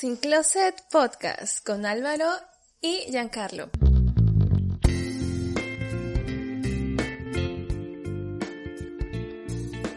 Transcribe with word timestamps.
Sin 0.00 0.16
Closet 0.16 0.76
Podcast 0.90 1.62
con 1.62 1.84
Álvaro 1.84 2.24
y 2.80 3.10
Giancarlo. 3.10 3.68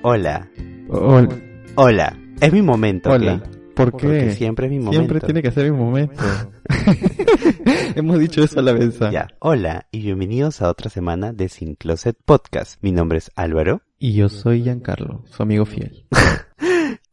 Hola. 0.01 0.51
Hola. 0.89 1.29
Hola. 1.75 2.19
Es 2.41 2.51
mi 2.51 2.61
momento. 2.61 3.11
Hola. 3.11 3.41
¿Por 3.73 3.95
qué? 3.95 4.07
Porque 4.07 4.31
siempre 4.31 4.65
es 4.65 4.73
mi 4.73 4.79
momento. 4.79 4.97
Siempre 4.97 5.19
tiene 5.21 5.41
que 5.41 5.51
ser 5.51 5.71
mi 5.71 5.77
momento. 5.77 6.21
Hemos 7.95 8.19
dicho 8.19 8.43
eso 8.43 8.59
a 8.59 8.61
la 8.61 8.73
vez. 8.73 8.99
Ya. 9.09 9.29
Hola 9.39 9.87
y 9.89 10.01
bienvenidos 10.01 10.61
a 10.61 10.67
otra 10.67 10.89
semana 10.89 11.31
de 11.31 11.47
Sin 11.47 11.75
Closet 11.75 12.17
Podcast. 12.25 12.77
Mi 12.81 12.91
nombre 12.91 13.19
es 13.19 13.31
Álvaro. 13.37 13.83
Y 13.99 14.15
yo 14.15 14.27
soy 14.27 14.63
Giancarlo, 14.63 15.23
su 15.31 15.43
amigo 15.43 15.65
fiel. 15.65 16.05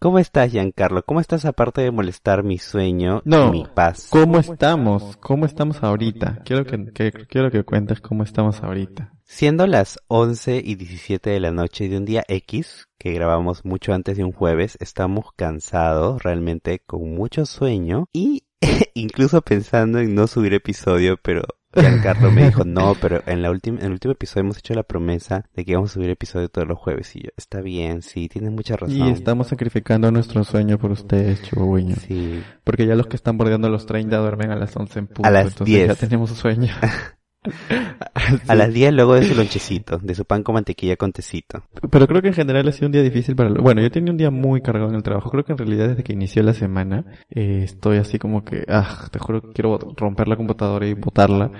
¿Cómo 0.02 0.18
estás, 0.18 0.50
Giancarlo? 0.50 1.02
¿Cómo 1.04 1.20
estás 1.20 1.44
aparte 1.44 1.82
de 1.82 1.90
molestar 1.90 2.42
mi 2.42 2.56
sueño 2.56 3.20
No. 3.26 3.48
y 3.48 3.50
mi 3.50 3.64
paz? 3.66 4.06
¿Cómo 4.10 4.38
estamos? 4.38 5.18
¿Cómo 5.18 5.44
estamos 5.44 5.82
ahorita? 5.82 6.40
Quiero 6.42 6.64
que, 6.64 6.86
que- 6.94 7.12
quiero 7.28 7.50
que 7.50 7.64
cuentes 7.64 8.00
cómo 8.00 8.22
estamos 8.22 8.62
ahorita. 8.62 9.12
Siendo 9.24 9.66
las 9.66 9.98
11 10.08 10.62
y 10.64 10.76
17 10.76 11.28
de 11.28 11.40
la 11.40 11.50
noche 11.50 11.90
de 11.90 11.98
un 11.98 12.06
día 12.06 12.24
X, 12.28 12.88
que 12.98 13.12
grabamos 13.12 13.66
mucho 13.66 13.92
antes 13.92 14.16
de 14.16 14.24
un 14.24 14.32
jueves, 14.32 14.78
estamos 14.80 15.26
cansados, 15.36 16.22
realmente 16.22 16.78
con 16.86 17.14
mucho 17.14 17.44
sueño 17.44 18.06
y 18.10 18.44
incluso 18.94 19.42
pensando 19.42 19.98
en 19.98 20.14
no 20.14 20.26
subir 20.26 20.54
episodio, 20.54 21.18
pero 21.22 21.42
Giancarlo 21.72 22.32
me 22.32 22.46
dijo, 22.46 22.64
no, 22.64 22.96
pero 23.00 23.22
en, 23.26 23.42
la 23.42 23.50
última, 23.50 23.78
en 23.78 23.86
el 23.86 23.92
último 23.92 24.12
episodio 24.12 24.42
hemos 24.42 24.58
hecho 24.58 24.74
la 24.74 24.82
promesa 24.82 25.44
de 25.54 25.64
que 25.64 25.72
íbamos 25.72 25.90
a 25.90 25.94
subir 25.94 26.10
episodio 26.10 26.48
todos 26.48 26.66
los 26.66 26.78
jueves 26.78 27.14
y 27.14 27.22
yo, 27.22 27.30
está 27.36 27.60
bien, 27.60 28.02
sí, 28.02 28.28
tienes 28.28 28.50
mucha 28.50 28.76
razón. 28.76 28.96
Y 28.96 29.10
estamos 29.10 29.48
sacrificando 29.48 30.10
nuestro 30.10 30.42
sueño 30.42 30.78
por 30.78 30.90
ustedes, 30.90 31.42
chihuahueños. 31.42 31.98
Sí, 32.00 32.42
Porque 32.64 32.86
ya 32.86 32.96
los 32.96 33.06
que 33.06 33.16
están 33.16 33.38
bordeando 33.38 33.68
los 33.68 33.86
30 33.86 34.16
duermen 34.16 34.50
a 34.50 34.56
las 34.56 34.76
11 34.76 34.98
en 34.98 35.06
punto. 35.06 35.28
A 35.28 35.30
las 35.30 35.48
entonces 35.48 35.74
10. 35.74 35.88
ya 35.88 35.94
tenemos 35.94 36.30
sueño. 36.30 36.74
a 38.48 38.54
las 38.54 38.72
10 38.72 38.92
luego 38.92 39.14
de 39.14 39.24
su 39.24 39.34
lonchecito, 39.34 39.98
de 39.98 40.14
su 40.14 40.24
pan 40.24 40.42
con 40.42 40.54
mantequilla 40.54 40.96
con 40.96 41.12
tecito. 41.12 41.64
Pero 41.90 42.06
creo 42.06 42.20
que 42.20 42.28
en 42.28 42.34
general 42.34 42.68
ha 42.68 42.72
sido 42.72 42.86
un 42.86 42.92
día 42.92 43.02
difícil 43.02 43.34
para... 43.34 43.50
Bueno, 43.50 43.80
yo 43.80 43.90
tenía 43.90 44.12
un 44.12 44.18
día 44.18 44.30
muy 44.30 44.60
cargado 44.60 44.90
en 44.90 44.96
el 44.96 45.02
trabajo. 45.02 45.30
Creo 45.30 45.44
que 45.44 45.52
en 45.52 45.58
realidad 45.58 45.88
desde 45.88 46.02
que 46.02 46.12
inició 46.12 46.42
la 46.42 46.54
semana 46.54 47.04
eh, 47.30 47.62
estoy 47.64 47.98
así 47.98 48.18
como 48.18 48.44
que... 48.44 48.64
Ah, 48.68 49.08
te 49.10 49.18
juro 49.18 49.40
que 49.40 49.52
quiero 49.52 49.78
romper 49.96 50.28
la 50.28 50.36
computadora 50.36 50.86
y 50.86 50.94
botarla. 50.94 51.50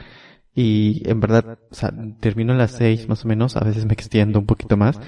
Y 0.55 1.09
en 1.09 1.21
verdad, 1.21 1.59
o 1.71 1.75
sea, 1.75 1.93
termino 2.21 2.53
a 2.53 2.57
las 2.57 2.73
seis 2.73 3.09
más 3.09 3.25
o 3.25 3.29
menos. 3.29 3.57
A 3.57 3.65
veces 3.65 3.87
me 3.87 3.95
extiendo 3.95 4.39
un 4.39 4.47
poquito 4.47 4.77
más. 4.77 5.01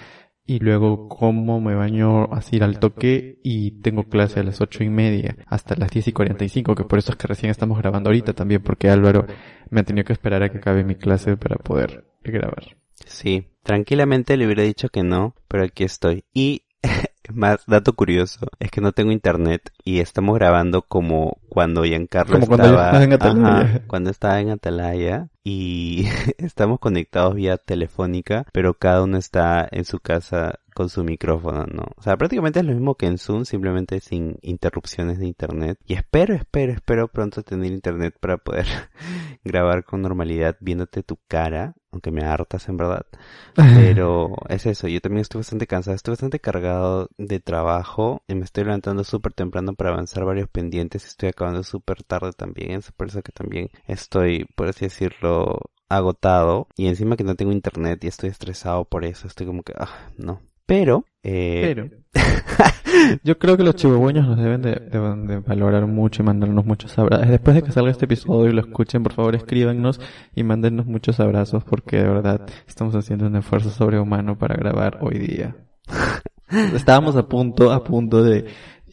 Y 0.44 0.58
luego 0.58 1.08
como 1.08 1.60
me 1.60 1.74
baño 1.74 2.32
así 2.32 2.58
al 2.60 2.80
toque 2.80 3.38
y 3.44 3.82
tengo 3.82 4.04
clase 4.04 4.40
a 4.40 4.42
las 4.42 4.60
ocho 4.60 4.82
y 4.82 4.88
media 4.88 5.36
hasta 5.46 5.76
las 5.76 5.90
diez 5.90 6.08
y 6.08 6.12
cuarenta 6.12 6.44
y 6.44 6.48
cinco, 6.48 6.74
que 6.74 6.84
por 6.84 6.98
eso 6.98 7.12
es 7.12 7.16
que 7.16 7.28
recién 7.28 7.50
estamos 7.50 7.78
grabando 7.78 8.10
ahorita 8.10 8.32
también 8.32 8.62
porque 8.62 8.90
Álvaro 8.90 9.26
me 9.70 9.80
ha 9.80 9.84
tenido 9.84 10.04
que 10.04 10.12
esperar 10.12 10.42
a 10.42 10.50
que 10.50 10.58
acabe 10.58 10.84
mi 10.84 10.96
clase 10.96 11.36
para 11.36 11.56
poder 11.56 12.04
grabar. 12.24 12.76
Sí, 13.06 13.48
tranquilamente 13.62 14.36
le 14.36 14.46
hubiera 14.46 14.62
dicho 14.62 14.88
que 14.88 15.02
no, 15.02 15.34
pero 15.48 15.64
aquí 15.64 15.84
estoy. 15.84 16.24
Y 16.34 16.64
más 17.32 17.64
dato 17.66 17.92
curioso 17.92 18.46
es 18.58 18.70
que 18.70 18.80
no 18.80 18.92
tengo 18.92 19.12
internet 19.12 19.70
y 19.84 20.00
estamos 20.00 20.34
grabando 20.34 20.82
como 20.82 21.38
cuando 21.48 21.84
Giancarlo 21.84 22.34
Como 22.34 22.46
cuando 22.46 22.66
estaba 22.66 22.86
estaba 22.86 23.04
en 23.04 23.12
Atalaya. 23.12 23.60
Ajá, 23.60 23.80
cuando 23.86 24.10
estaba 24.10 24.40
en 24.40 24.50
Atalaya 24.50 25.28
y 25.44 26.06
estamos 26.38 26.78
conectados 26.78 27.34
vía 27.34 27.56
telefónica, 27.56 28.46
pero 28.52 28.74
cada 28.74 29.02
uno 29.02 29.18
está 29.18 29.68
en 29.70 29.84
su 29.84 30.00
casa 30.00 30.60
con 30.74 30.88
su 30.88 31.04
micrófono, 31.04 31.66
¿no? 31.66 31.84
O 31.96 32.02
sea, 32.02 32.16
prácticamente 32.16 32.60
es 32.60 32.66
lo 32.66 32.72
mismo 32.72 32.94
que 32.94 33.06
en 33.06 33.18
Zoom, 33.18 33.44
simplemente 33.44 34.00
sin 34.00 34.38
interrupciones 34.42 35.18
de 35.18 35.26
internet. 35.26 35.78
Y 35.86 35.94
espero, 35.94 36.34
espero, 36.34 36.72
espero 36.72 37.08
pronto 37.08 37.42
tener 37.42 37.72
internet 37.72 38.16
para 38.20 38.38
poder 38.38 38.66
grabar 39.44 39.84
con 39.84 40.02
normalidad 40.02 40.56
viéndote 40.60 41.02
tu 41.02 41.18
cara, 41.28 41.74
aunque 41.92 42.10
me 42.10 42.24
hartas 42.24 42.68
en 42.68 42.76
verdad. 42.76 43.06
Pero 43.54 44.34
es 44.48 44.66
eso, 44.66 44.88
yo 44.88 45.00
también 45.00 45.22
estoy 45.22 45.40
bastante 45.40 45.66
cansado, 45.66 45.94
estoy 45.94 46.12
bastante 46.12 46.40
cargado 46.40 47.08
de 47.18 47.40
trabajo 47.40 48.22
y 48.26 48.34
me 48.34 48.44
estoy 48.44 48.64
levantando 48.64 49.04
súper 49.04 49.32
temprano 49.32 49.74
para 49.74 49.90
avanzar 49.90 50.24
varios 50.24 50.48
pendientes 50.48 51.04
estoy 51.06 51.28
acabando 51.28 51.62
súper 51.62 52.02
tarde 52.02 52.32
también, 52.32 52.72
es 52.72 52.92
por 52.92 53.08
eso 53.08 53.22
que 53.22 53.32
también 53.32 53.70
estoy, 53.86 54.46
por 54.56 54.68
así 54.68 54.86
decirlo, 54.86 55.60
agotado 55.88 56.68
y 56.76 56.86
encima 56.86 57.16
que 57.16 57.24
no 57.24 57.36
tengo 57.36 57.52
internet 57.52 58.02
y 58.04 58.08
estoy 58.08 58.30
estresado 58.30 58.84
por 58.84 59.04
eso, 59.04 59.26
estoy 59.26 59.46
como 59.46 59.62
que, 59.62 59.74
ah, 59.76 60.08
no. 60.16 60.40
Pero, 60.72 61.04
eh, 61.22 61.74
Pero 61.74 61.90
yo 63.24 63.38
creo 63.38 63.58
que 63.58 63.62
los 63.62 63.76
chihuahueños 63.76 64.26
nos 64.26 64.38
deben 64.38 64.62
de, 64.62 64.76
deben 64.90 65.26
de 65.26 65.40
valorar 65.40 65.86
mucho 65.86 66.22
y 66.22 66.24
mandarnos 66.24 66.64
muchos 66.64 66.98
abrazos. 66.98 67.28
Después 67.28 67.56
de 67.56 67.62
que 67.62 67.72
salga 67.72 67.90
este 67.90 68.06
episodio 68.06 68.48
y 68.48 68.54
lo 68.54 68.62
escuchen, 68.62 69.02
por 69.02 69.12
favor 69.12 69.34
escríbanos 69.34 70.00
y 70.34 70.44
mándennos 70.44 70.86
muchos 70.86 71.20
abrazos 71.20 71.62
porque 71.62 71.98
de 71.98 72.04
verdad 72.04 72.46
estamos 72.66 72.94
haciendo 72.94 73.26
un 73.26 73.36
esfuerzo 73.36 73.68
sobrehumano 73.68 74.38
para 74.38 74.54
grabar 74.54 74.96
hoy 75.02 75.18
día. 75.18 75.56
Estábamos 76.74 77.16
a 77.16 77.28
punto, 77.28 77.70
a 77.70 77.84
punto 77.84 78.24
de 78.24 78.46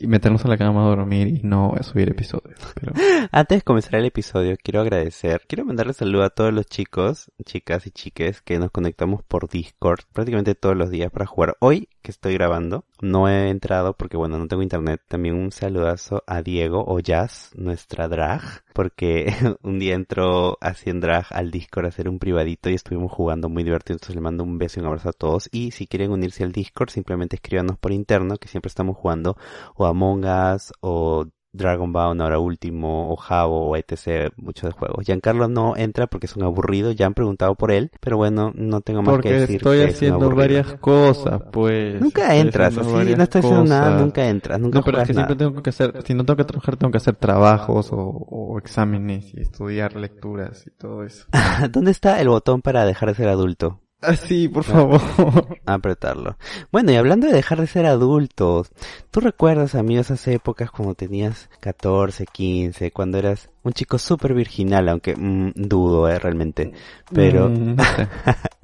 meternos 0.07 0.45
a 0.45 0.47
la 0.47 0.57
cama 0.57 0.83
a 0.83 0.89
dormir 0.89 1.27
y 1.27 1.41
no 1.43 1.73
subir 1.81 2.09
episodios. 2.09 2.59
Antes 3.31 3.59
de 3.59 3.61
comenzar 3.63 3.95
el 3.95 4.05
episodio, 4.05 4.55
quiero 4.61 4.81
agradecer, 4.81 5.43
quiero 5.47 5.65
mandarle 5.65 5.93
saludo 5.93 6.23
a 6.23 6.29
todos 6.29 6.53
los 6.53 6.65
chicos, 6.65 7.31
chicas 7.45 7.87
y 7.87 7.91
chiques 7.91 8.41
que 8.41 8.59
nos 8.59 8.71
conectamos 8.71 9.23
por 9.23 9.49
Discord 9.49 10.01
prácticamente 10.13 10.55
todos 10.55 10.75
los 10.75 10.89
días 10.89 11.11
para 11.11 11.25
jugar. 11.25 11.57
Hoy 11.59 11.89
que 12.01 12.11
estoy 12.11 12.33
grabando, 12.33 12.85
no 13.01 13.27
he 13.27 13.49
entrado 13.49 13.93
porque 13.93 14.17
bueno, 14.17 14.37
no 14.37 14.47
tengo 14.47 14.63
internet. 14.63 15.01
También 15.07 15.35
un 15.35 15.51
saludazo 15.51 16.23
a 16.27 16.41
Diego 16.41 16.83
o 16.87 16.99
Jazz, 16.99 17.51
nuestra 17.55 18.07
drag, 18.07 18.41
porque 18.73 19.33
un 19.63 19.79
día 19.79 19.95
entró 19.95 20.57
así 20.61 20.89
en 20.89 21.01
drag 21.01 21.25
al 21.31 21.51
Discord 21.51 21.85
a 21.85 21.89
hacer 21.89 22.07
un 22.07 22.19
privadito 22.19 22.69
y 22.69 22.75
estuvimos 22.75 23.11
jugando 23.11 23.49
muy 23.49 23.63
divertido. 23.63 23.95
Entonces 23.95 24.15
le 24.15 24.21
mando 24.21 24.43
un 24.43 24.57
beso 24.57 24.79
y 24.79 24.81
un 24.81 24.87
abrazo 24.87 25.09
a 25.09 25.13
todos. 25.13 25.49
Y 25.51 25.71
si 25.71 25.87
quieren 25.87 26.11
unirse 26.11 26.43
al 26.43 26.51
Discord, 26.51 26.89
simplemente 26.89 27.35
escríbanos 27.35 27.77
por 27.77 27.91
interno 27.91 28.37
que 28.37 28.47
siempre 28.47 28.69
estamos 28.69 28.97
jugando 28.97 29.37
o 29.75 29.85
Among 29.89 30.25
Us 30.25 30.71
o 30.81 31.25
Dragon 31.51 31.91
Ball 31.91 32.21
ahora 32.21 32.39
último 32.39 33.11
o 33.11 33.15
Jabo 33.15 33.69
o 33.69 33.75
etc. 33.75 34.31
muchos 34.37 34.69
de 34.69 34.77
juegos. 34.77 35.05
Giancarlo 35.05 35.47
no 35.47 35.75
entra 35.75 36.07
porque 36.07 36.27
es 36.27 36.35
un 36.35 36.43
aburrido, 36.43 36.91
ya 36.91 37.07
han 37.07 37.13
preguntado 37.13 37.55
por 37.55 37.71
él, 37.71 37.91
pero 37.99 38.17
bueno, 38.17 38.51
no 38.55 38.81
tengo 38.81 39.01
más 39.01 39.13
que 39.13 39.15
porque 39.15 39.33
decir. 39.33 39.55
estoy 39.57 39.77
que 39.79 39.83
es 39.85 39.89
un 39.89 39.95
haciendo 39.95 40.35
varias 40.35 40.73
cosas, 40.75 41.41
pues. 41.51 41.99
Nunca 41.99 42.23
Estoy 42.23 42.39
entras, 42.39 42.77
así, 42.77 42.91
no 42.91 43.23
estoy 43.23 43.39
haciendo 43.39 43.63
nada, 43.65 43.99
nunca 43.99 44.27
entras, 44.27 44.59
nunca 44.59 44.79
No, 44.79 44.85
pero 44.85 45.01
es 45.01 45.07
que 45.07 45.13
siempre 45.13 45.35
tengo 45.35 45.63
que 45.63 45.69
hacer, 45.69 46.03
si 46.05 46.13
no 46.13 46.23
tengo 46.23 46.37
que 46.37 46.45
trabajar, 46.45 46.77
tengo 46.77 46.91
que 46.91 46.97
hacer 46.97 47.15
trabajos 47.15 47.91
o, 47.91 47.97
o 47.97 48.57
exámenes 48.59 49.33
y 49.33 49.41
estudiar 49.41 49.95
lecturas 49.95 50.65
y 50.67 50.71
todo 50.71 51.03
eso. 51.03 51.25
¿Dónde 51.71 51.91
está 51.91 52.21
el 52.21 52.29
botón 52.29 52.61
para 52.61 52.85
dejar 52.85 53.09
de 53.09 53.15
ser 53.15 53.29
adulto? 53.29 53.81
Ah, 54.01 54.15
sí, 54.15 54.47
por 54.47 54.63
favor. 54.63 55.01
Apretarlo. 55.65 56.37
Bueno, 56.71 56.91
y 56.91 56.95
hablando 56.95 57.27
de 57.27 57.33
dejar 57.33 57.59
de 57.59 57.67
ser 57.67 57.85
adultos, 57.85 58.71
¿tú 59.11 59.19
recuerdas, 59.19 59.75
amigos, 59.75 60.07
esas 60.09 60.27
épocas 60.29 60.71
cuando 60.71 60.95
tenías 60.95 61.49
14, 61.59 62.25
15, 62.25 62.91
cuando 62.91 63.17
eras 63.17 63.49
un 63.63 63.73
chico 63.73 63.97
súper 63.97 64.33
virginal, 64.33 64.87
aunque 64.87 65.15
mm, 65.15 65.51
dudo, 65.55 66.09
eh, 66.09 66.17
realmente, 66.17 66.71
pero... 67.13 67.49
Mm, 67.49 67.75
no 67.75 67.83
sé. 67.83 68.07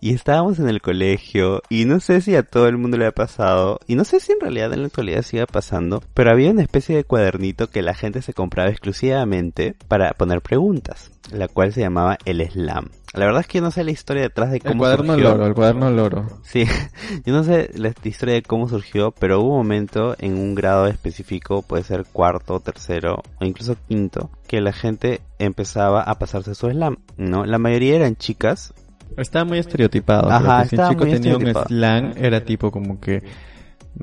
y 0.00 0.14
estábamos 0.14 0.58
en 0.58 0.68
el 0.68 0.80
colegio 0.80 1.62
y 1.68 1.84
no 1.84 2.00
sé 2.00 2.20
si 2.20 2.34
a 2.36 2.42
todo 2.42 2.68
el 2.68 2.78
mundo 2.78 2.96
le 2.96 3.06
ha 3.06 3.12
pasado 3.12 3.78
y 3.86 3.94
no 3.94 4.04
sé 4.04 4.20
si 4.20 4.32
en 4.32 4.40
realidad 4.40 4.72
en 4.72 4.80
la 4.80 4.86
actualidad 4.86 5.22
siga 5.22 5.46
pasando, 5.46 6.02
pero 6.14 6.30
había 6.30 6.50
una 6.50 6.62
especie 6.62 6.96
de 6.96 7.04
cuadernito 7.04 7.68
que 7.70 7.82
la 7.82 7.94
gente 7.94 8.22
se 8.22 8.34
compraba 8.34 8.70
exclusivamente 8.70 9.74
para 9.88 10.12
poner 10.12 10.40
preguntas, 10.42 11.10
la 11.30 11.48
cual 11.48 11.72
se 11.72 11.80
llamaba 11.80 12.18
el 12.24 12.48
slam. 12.50 12.88
La 13.14 13.26
verdad 13.26 13.42
es 13.42 13.46
que 13.46 13.58
yo 13.58 13.64
no 13.64 13.70
sé 13.70 13.84
la 13.84 13.90
historia 13.90 14.22
detrás 14.22 14.50
de 14.50 14.56
El 14.56 14.62
cómo 14.62 14.78
cuaderno 14.78 15.12
surgió. 15.12 15.30
loro, 15.30 15.46
el 15.46 15.54
cuaderno 15.54 15.90
loro. 15.90 16.26
Sí, 16.44 16.64
yo 17.26 17.32
no 17.34 17.44
sé 17.44 17.70
la 17.74 17.92
historia 18.04 18.34
de 18.36 18.42
cómo 18.42 18.68
surgió, 18.68 19.10
pero 19.10 19.40
hubo 19.40 19.50
un 19.50 19.58
momento 19.58 20.16
en 20.18 20.38
un 20.38 20.54
grado 20.54 20.86
específico, 20.86 21.60
puede 21.62 21.82
ser 21.84 22.06
cuarto, 22.10 22.60
tercero 22.60 23.22
o 23.38 23.44
incluso 23.44 23.76
quinto, 23.86 24.30
que 24.46 24.62
la 24.62 24.72
gente 24.72 25.20
empezaba 25.38 26.02
a 26.02 26.18
pasarse 26.18 26.54
su 26.54 26.70
slam, 26.70 26.98
¿no? 27.18 27.44
La 27.44 27.58
mayoría 27.58 27.96
eran 27.96 28.16
chicas, 28.16 28.72
Estaba 29.16 29.44
muy 29.44 29.58
estereotipado. 29.58 30.30
Ajá, 30.30 30.64
si 30.66 30.76
un 30.76 30.88
chico 30.88 31.04
tenía 31.06 31.36
un 31.36 31.46
slang, 31.66 32.14
era 32.16 32.44
tipo 32.44 32.70
como 32.70 33.00
que 33.00 33.22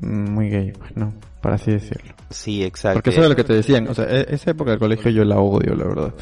mm, 0.00 0.30
muy 0.30 0.48
gay, 0.50 0.72
pues 0.72 0.96
no, 0.96 1.12
para 1.40 1.56
así 1.56 1.72
decirlo. 1.72 2.14
sí, 2.30 2.62
exacto. 2.64 2.98
Porque 2.98 3.10
eso 3.10 3.22
es 3.22 3.28
lo 3.28 3.36
que 3.36 3.44
te 3.44 3.54
decían, 3.54 3.88
o 3.88 3.94
sea, 3.94 4.04
e- 4.06 4.26
esa 4.34 4.50
época 4.52 4.70
del 4.70 4.80
colegio 4.80 5.10
yo 5.10 5.24
la 5.24 5.38
odio, 5.38 5.74
la 5.74 5.84
verdad. 5.84 6.14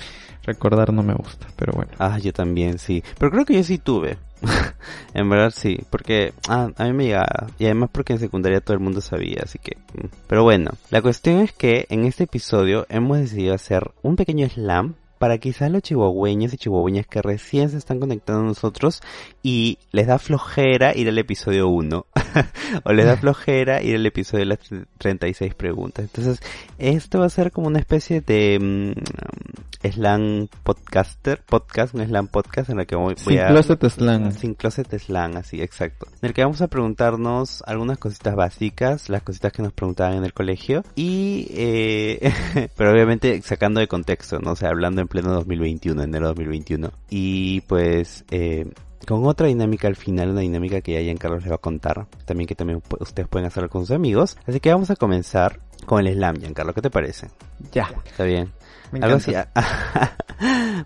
Recordar 0.45 0.95
no 0.95 1.03
me 1.03 1.13
gusta, 1.13 1.47
pero 1.57 1.75
bueno. 1.75 1.93
Ah, 1.99 2.19
yo 2.19 2.33
también, 2.33 2.79
sí. 2.79 3.03
Pero 3.19 3.31
creo 3.31 3.45
que 3.45 3.55
yo 3.55 3.63
sí 3.63 3.77
tuve. 3.77 4.17
en 5.15 5.29
verdad 5.29 5.53
sí, 5.55 5.79
porque 5.91 6.33
ah, 6.49 6.71
a 6.75 6.85
mí 6.85 6.93
me 6.95 7.05
llegaba. 7.05 7.49
Y 7.59 7.65
además 7.67 7.91
porque 7.93 8.15
en 8.15 8.19
secundaria 8.19 8.61
todo 8.63 8.73
el 8.75 8.81
mundo 8.81 9.03
sabía, 9.03 9.43
así 9.45 9.59
que... 9.59 9.77
mm. 9.95 10.07
Pero 10.27 10.45
bueno, 10.45 10.71
la 10.91 11.03
cuestión 11.03 11.41
es 11.41 11.53
que 11.53 11.87
en 11.91 12.07
este 12.07 12.25
episodio 12.25 12.87
hemos 12.89 13.19
decidido 13.19 13.53
hacer 13.55 13.91
un 14.01 14.17
pequeño 14.17 14.49
slam 14.49 14.95
para 15.19 15.39
quizás 15.39 15.71
los 15.71 15.83
chihuahueños 15.83 16.53
y 16.53 16.57
chihuahueñas 16.57 17.07
que 17.07 17.23
recién 17.23 17.69
se 17.71 17.77
están 17.77 18.01
conectando 18.01 18.43
a 18.43 18.47
nosotros 18.47 19.03
y 19.43 19.79
les 19.93 20.07
da 20.07 20.19
flojera 20.19 20.97
ir 20.97 21.09
al 21.09 21.19
episodio 21.19 21.69
1 21.69 22.07
o 22.85 22.93
les 22.93 23.07
da 23.07 23.17
flojera 23.17 23.83
ir 23.83 23.97
al 23.97 24.07
episodio 24.07 24.45
de 24.45 24.47
las 24.47 24.59
36 24.99 25.55
preguntas. 25.55 26.05
Entonces, 26.05 26.41
esto 26.79 27.21
va 27.21 27.27
a 27.27 27.31
ser 27.31 27.53
como 27.53 27.67
una 27.67 27.79
especie 27.79 28.21
de 28.21 28.59
mm, 28.61 29.89
slang 29.89 30.49
podcaster, 30.63 31.43
podcast, 31.45 31.95
un 31.95 32.05
slang 32.05 32.29
podcast 32.29 32.71
en 32.71 32.81
el 32.81 32.87
que 32.87 32.97
voy, 32.97 33.15
voy 33.25 33.35
Sin 33.35 33.41
a... 33.41 33.49
closet 33.49 33.89
slang. 33.89 34.33
Sin 34.33 34.55
closet 34.55 34.99
slang, 34.99 35.37
así, 35.37 35.61
exacto. 35.61 36.07
En 36.21 36.29
el 36.29 36.35
que 36.35 36.43
vamos 36.43 36.61
a 36.63 36.69
preguntarnos 36.69 37.63
algunas 37.67 37.99
cositas 37.99 38.35
básicas, 38.35 39.09
las 39.09 39.23
cositas 39.23 39.53
que 39.53 39.63
nos 39.63 39.73
preguntaban 39.73 40.15
en 40.15 40.25
el 40.25 40.33
colegio. 40.33 40.83
Y, 40.97 41.49
eh, 41.53 42.33
pero 42.77 42.93
obviamente 42.93 43.41
sacando 43.43 43.81
de 43.81 43.89
contexto, 43.89 44.39
¿no? 44.39 44.53
O 44.53 44.57
sea, 44.57 44.71
hablando 44.71 45.01
en 45.01 45.08
pleno 45.09 45.33
2021, 45.33 46.03
enero 46.03 46.29
2021. 46.29 46.91
Y 47.11 47.63
pues, 47.63 48.25
eh, 48.31 48.71
con 49.07 49.25
otra 49.27 49.47
dinámica 49.47 49.89
al 49.89 49.97
final, 49.97 50.31
una 50.31 50.41
dinámica 50.41 50.81
que 50.81 50.93
ya 50.93 51.01
Giancarlo 51.01 51.39
les 51.39 51.51
va 51.51 51.57
a 51.57 51.59
contar. 51.59 52.07
También 52.25 52.47
que 52.47 52.55
también 52.55 52.83
ustedes 53.01 53.29
pueden 53.29 53.47
hacerlo 53.47 53.69
con 53.71 53.83
sus 53.83 53.93
amigos. 53.97 54.37
Así 54.47 54.61
que 54.61 54.71
vamos 54.73 54.91
a 54.91 54.97
comenzar 54.97 55.61
con 55.87 56.07
el 56.07 56.15
slam, 56.15 56.37
Giancarlo. 56.37 56.75
¿Qué 56.75 56.83
te 56.83 56.91
parece? 56.91 57.29
Ya. 57.73 57.91
Está 58.05 58.25
bien. 58.25 58.53
Me 58.93 59.01
Algo 59.01 59.17
así. 59.17 59.33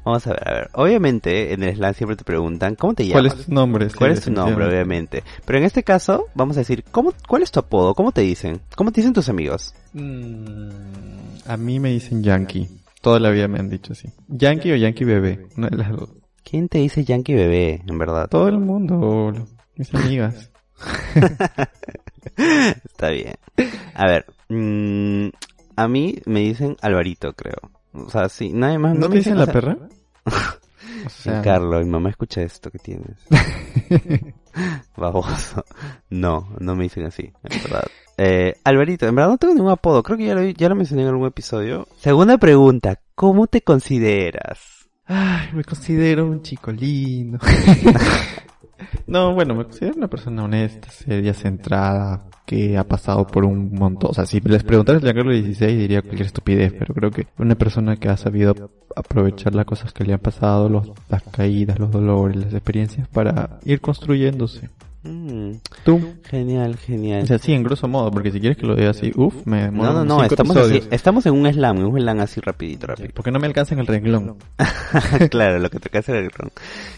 Vamos 0.04 0.26
a 0.26 0.30
ver, 0.30 0.48
a 0.48 0.52
ver. 0.52 0.70
Obviamente, 0.74 1.52
en 1.52 1.62
el 1.62 1.74
slam 1.76 1.94
siempre 1.94 2.16
te 2.16 2.24
preguntan, 2.24 2.74
¿cómo 2.74 2.94
te 2.94 3.08
¿Cuál 3.10 3.24
llamas? 3.24 3.40
es 3.40 3.46
tu 3.46 3.54
nombre? 3.54 3.90
Sí, 3.90 3.96
¿Cuál 3.96 4.10
es 4.12 4.20
tu 4.22 4.30
nombre, 4.30 4.66
obviamente? 4.66 5.22
Pero 5.44 5.58
en 5.58 5.64
este 5.64 5.82
caso, 5.82 6.26
vamos 6.34 6.56
a 6.56 6.60
decir, 6.60 6.84
¿cómo, 6.90 7.12
¿cuál 7.28 7.42
es 7.42 7.50
tu 7.50 7.60
apodo? 7.60 7.94
¿Cómo 7.94 8.12
te 8.12 8.22
dicen? 8.22 8.60
¿Cómo 8.76 8.92
te 8.92 9.00
dicen 9.00 9.12
tus 9.12 9.28
amigos? 9.28 9.74
Mm, 9.92 10.70
a 11.46 11.56
mí 11.56 11.78
me 11.80 11.90
dicen 11.90 12.22
Yankee. 12.22 12.68
Toda 13.02 13.18
la 13.18 13.30
vida 13.30 13.48
me 13.48 13.58
han 13.58 13.68
dicho 13.68 13.92
así. 13.92 14.08
Yankee 14.28 14.72
o 14.72 14.76
Yankee 14.76 15.04
bebé. 15.04 15.46
Una 15.56 15.68
de 15.68 15.76
las 15.76 15.90
dos. 15.90 16.10
¿Quién 16.44 16.68
te 16.68 16.78
dice 16.78 17.04
Yankee 17.04 17.34
bebé, 17.34 17.82
en 17.86 17.98
verdad? 17.98 18.28
Todo 18.28 18.48
el 18.48 18.58
mundo, 18.58 19.32
mis 19.76 19.94
amigas. 19.94 20.50
Está 22.84 23.10
bien. 23.10 23.34
A 23.94 24.06
ver, 24.06 24.26
mm, 24.48 25.28
a 25.76 25.88
mí 25.88 26.16
me 26.26 26.40
dicen 26.40 26.76
Alvarito, 26.80 27.32
creo. 27.34 27.58
O 27.92 28.08
sea, 28.08 28.28
sí, 28.28 28.52
nadie 28.52 28.78
más. 28.78 28.94
¿No 28.94 29.08
me 29.08 29.14
te 29.14 29.18
dicen 29.18 29.34
o 29.34 29.40
la 29.40 29.44
sea, 29.44 29.52
perra? 29.52 29.76
O 31.04 31.10
sea, 31.10 31.42
Carlos, 31.42 31.84
mi 31.84 31.90
mamá 31.90 32.10
escucha 32.10 32.42
esto 32.42 32.70
que 32.70 32.78
tienes. 32.78 33.16
Baboso. 34.96 35.64
No, 36.10 36.48
no 36.58 36.76
me 36.76 36.84
dicen 36.84 37.04
así, 37.04 37.32
en 37.42 37.62
verdad. 37.62 37.84
Eh, 38.18 38.54
Alvarito, 38.64 39.06
en 39.06 39.14
verdad 39.14 39.30
no 39.30 39.38
tengo 39.38 39.54
ningún 39.54 39.72
apodo. 39.72 40.02
Creo 40.02 40.18
que 40.18 40.26
ya 40.26 40.34
lo, 40.34 40.42
ya 40.42 40.68
lo 40.68 40.74
mencioné 40.74 41.02
en 41.02 41.08
algún 41.08 41.26
episodio. 41.26 41.88
Segunda 41.98 42.38
pregunta, 42.38 43.00
¿cómo 43.14 43.46
te 43.46 43.62
consideras? 43.62 44.88
Ay, 45.06 45.48
me 45.52 45.64
considero 45.64 46.26
un 46.26 46.42
chico 46.42 46.70
lindo. 46.70 47.38
no, 49.06 49.34
bueno, 49.34 49.54
me 49.54 49.64
considero 49.64 49.96
una 49.96 50.08
persona 50.08 50.44
honesta, 50.44 50.90
seria, 50.90 51.34
centrada, 51.34 52.24
que 52.46 52.76
ha 52.76 52.84
pasado 52.84 53.26
por 53.26 53.44
un 53.44 53.72
montón. 53.72 54.10
O 54.10 54.14
sea, 54.14 54.26
si 54.26 54.40
les 54.40 54.62
preguntaras 54.64 55.02
a 55.02 55.06
Giancarlo 55.06 55.32
16 55.32 55.78
diría 55.78 56.02
cualquier 56.02 56.26
estupidez, 56.26 56.72
pero 56.78 56.94
creo 56.94 57.10
que 57.10 57.26
una 57.38 57.54
persona 57.54 57.96
que 57.96 58.08
ha 58.08 58.16
sabido 58.16 58.70
aprovechar 58.94 59.54
las 59.54 59.64
cosas 59.64 59.92
que 59.92 60.04
le 60.04 60.12
han 60.12 60.20
pasado, 60.20 60.68
los, 60.68 60.90
las 61.08 61.22
caídas, 61.22 61.78
los 61.78 61.90
dolores, 61.90 62.36
las 62.36 62.52
experiencias 62.52 63.08
para 63.08 63.58
ir 63.64 63.80
construyéndose. 63.80 64.70
Mm, 65.04 65.54
Tú. 65.84 66.00
genial, 66.30 66.76
genial. 66.76 67.24
O 67.24 67.26
sea, 67.26 67.38
sí, 67.38 67.52
en 67.52 67.64
grosso 67.64 67.88
modo, 67.88 68.10
porque 68.12 68.30
si 68.30 68.38
quieres 68.38 68.56
que 68.56 68.66
lo 68.66 68.76
diga 68.76 68.90
así, 68.90 69.10
uff, 69.16 69.34
me 69.46 69.70
no, 69.70 69.92
no, 69.92 70.04
no, 70.04 70.22
estamos, 70.24 70.56
así- 70.56 70.82
estamos 70.92 71.26
en 71.26 71.34
un 71.34 71.52
slam, 71.52 71.78
en 71.78 71.84
un 71.86 71.98
slam 72.00 72.20
así 72.20 72.40
rapidito, 72.40 72.86
rápido. 72.86 73.08
Porque 73.14 73.32
no 73.32 73.40
me 73.40 73.46
alcanza 73.48 73.74
en 73.74 73.80
el 73.80 73.86
renglón. 73.88 74.36
claro, 75.30 75.58
lo 75.58 75.70
que 75.70 75.80
toca 75.80 75.98
hacer 75.98 76.16
el 76.16 76.30
ron. 76.30 76.50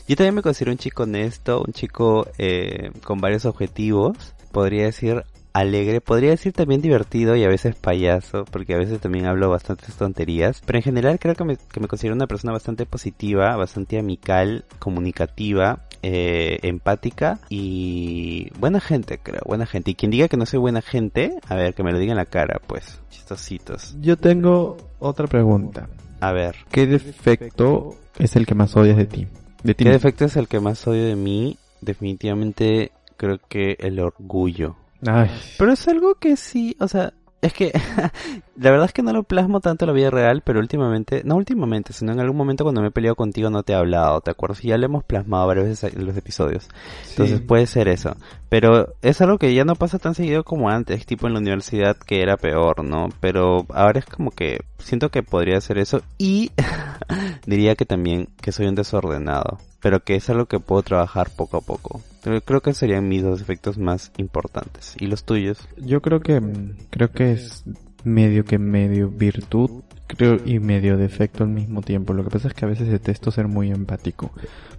Yo 0.07 0.17
también 0.17 0.35
me 0.35 0.43
considero 0.43 0.73
un 0.73 0.79
chico 0.79 1.05
honesto, 1.05 1.63
un 1.67 1.73
chico 1.73 2.29
eh, 2.39 2.91
con 3.05 3.21
varios 3.21 3.47
objetivos. 3.47 4.17
Podría 4.53 4.85
decir 4.85 5.25
alegre, 5.55 6.01
podría 6.01 6.31
decir 6.31 6.53
también 6.53 6.83
divertido 6.83 7.37
y 7.37 7.45
a 7.45 7.49
veces 7.49 7.77
payaso, 7.77 8.45
porque 8.45 8.75
a 8.75 8.79
veces 8.79 9.01
también 9.01 9.25
hablo 9.25 9.49
bastantes 9.49 9.95
tonterías. 9.95 10.61
Pero 10.67 10.79
en 10.79 10.83
general 10.83 11.19
creo 11.19 11.35
que 11.35 11.45
me, 11.45 11.57
que 11.57 11.81
me 11.81 11.89
considero 11.89 12.15
una 12.15 12.27
persona 12.27 12.53
bastante 12.53 12.85
positiva, 12.85 13.57
bastante 13.57 13.99
amical, 13.99 14.65
comunicativa, 14.79 15.81
eh, 16.03 16.59
empática 16.63 17.39
y 17.49 18.51
buena 18.59 18.81
gente, 18.81 19.19
creo, 19.23 19.41
buena 19.47 19.65
gente. 19.65 19.93
Y 19.93 19.95
quien 19.95 20.11
diga 20.11 20.29
que 20.29 20.37
no 20.37 20.45
soy 20.45 20.59
buena 20.59 20.83
gente, 20.83 21.39
a 21.49 21.55
ver, 21.55 21.73
que 21.73 21.83
me 21.83 21.93
lo 21.93 21.99
diga 21.99 22.13
en 22.13 22.19
la 22.19 22.27
cara, 22.27 22.61
pues, 22.67 23.01
chistositos. 23.09 23.97
Yo 24.01 24.19
tengo 24.19 24.77
otra 24.99 25.29
pregunta. 25.29 25.89
A 26.21 26.33
ver. 26.33 26.57
¿Qué 26.71 26.87
defecto 26.87 27.95
es 28.19 28.35
el 28.37 28.45
que 28.45 28.55
más 28.55 28.77
odias 28.77 28.97
de 28.97 29.07
ti? 29.07 29.29
De 29.63 29.75
ti 29.75 29.85
¿Qué 29.85 29.91
defecto 29.91 30.25
es 30.25 30.37
el 30.37 30.49
que 30.49 30.61
más 30.61 30.87
odio 30.87 31.05
de 31.05 31.17
mí? 31.17 31.59
Definitivamente 31.81 32.91
creo 33.17 33.39
que 33.49 33.77
el 33.79 34.01
orgullo. 34.01 34.77
Ay, 35.07 35.31
Pero 35.59 35.73
es 35.73 35.87
algo 35.89 36.15
que 36.17 36.37
sí, 36.37 36.77
o 36.81 36.89
sea, 36.89 37.13
es 37.45 37.53
que 37.53 37.73
la 38.57 38.71
verdad 38.71 38.87
es 38.87 38.93
que 38.95 39.03
no 39.03 39.13
lo 39.13 39.23
plasmo 39.23 39.61
tanto 39.61 39.85
en 39.85 39.89
la 39.89 39.93
vida 39.93 40.11
real, 40.11 40.43
pero 40.43 40.61
últimamente, 40.61 41.23
no 41.25 41.37
últimamente, 41.37 41.93
sino 41.93 42.13
en 42.13 42.21
algún 42.21 42.39
momento 42.39 42.65
cuando 42.65 42.81
me 42.81 42.89
he 42.89 42.91
peleado 42.91 43.17
contigo 43.17 43.51
no 43.51 43.63
te 43.63 43.75
he 43.75 43.77
hablado, 43.77 44.23
¿te 44.23 44.31
acuerdas? 44.31 44.65
Y 44.65 44.69
ya 44.69 44.79
lo 44.79 44.87
hemos 44.87 45.05
plasmado 45.05 45.47
varias 45.47 45.67
veces 45.67 45.95
en 45.95 46.07
los 46.07 46.17
episodios. 46.17 46.69
Entonces 47.11 47.43
puede 47.43 47.67
ser 47.67 47.89
eso. 47.89 48.17
Pero 48.49 48.95
es 49.03 49.21
algo 49.21 49.39
que 49.39 49.53
ya 49.55 49.65
no 49.65 49.75
pasa 49.77 49.99
tan 49.99 50.15
seguido 50.15 50.43
como 50.43 50.71
antes, 50.71 51.05
tipo 51.05 51.27
en 51.27 51.35
la 51.35 51.41
universidad 51.41 51.97
que 51.99 52.23
era 52.23 52.39
peor, 52.39 52.83
¿no? 52.83 53.09
Pero 53.21 53.67
ahora 53.75 53.99
es 53.99 54.07
como 54.07 54.31
que 54.31 54.65
siento 54.79 55.11
que 55.11 55.23
podría 55.23 55.61
ser 55.61 55.77
eso 55.77 56.01
y 56.17 56.51
diría 57.47 57.75
que 57.75 57.85
también 57.85 58.29
que 58.41 58.53
soy 58.53 58.67
un 58.67 58.75
desordenado, 58.75 59.59
pero 59.83 60.01
que 60.01 60.15
es 60.15 60.31
algo 60.31 60.47
que 60.47 60.61
puedo 60.61 60.83
trabajar 60.83 61.29
poco 61.37 61.59
a 61.59 61.61
poco. 61.61 62.01
Creo 62.45 62.63
que 62.63 62.73
serían 62.73 63.09
mis 63.09 63.23
dos 63.23 63.41
efectos 63.41 63.79
más 63.79 64.13
importantes. 64.17 64.97
¿Y 64.99 65.07
los 65.07 65.25
tuyos? 65.25 65.69
Yo 65.77 66.01
creo 66.01 66.21
que 66.21 66.41
mm, 66.41 66.77
creo 66.91 67.11
que 67.11 67.33
es 67.33 67.65
medio 68.05 68.45
que 68.45 68.59
medio 68.59 69.11
virtud, 69.11 69.83
creo 70.07 70.37
y 70.45 70.59
medio 70.59 70.97
defecto 70.97 71.45
al 71.45 71.51
mismo 71.51 71.83
tiempo. 71.83 72.13
Lo 72.13 72.25
que 72.25 72.31
pasa 72.31 72.49
es 72.49 72.55
que 72.55 72.65
a 72.65 72.69
veces 72.69 72.89
detesto 72.89 73.31
ser 73.31 73.49
muy 73.49 73.71
empático, 73.71 74.31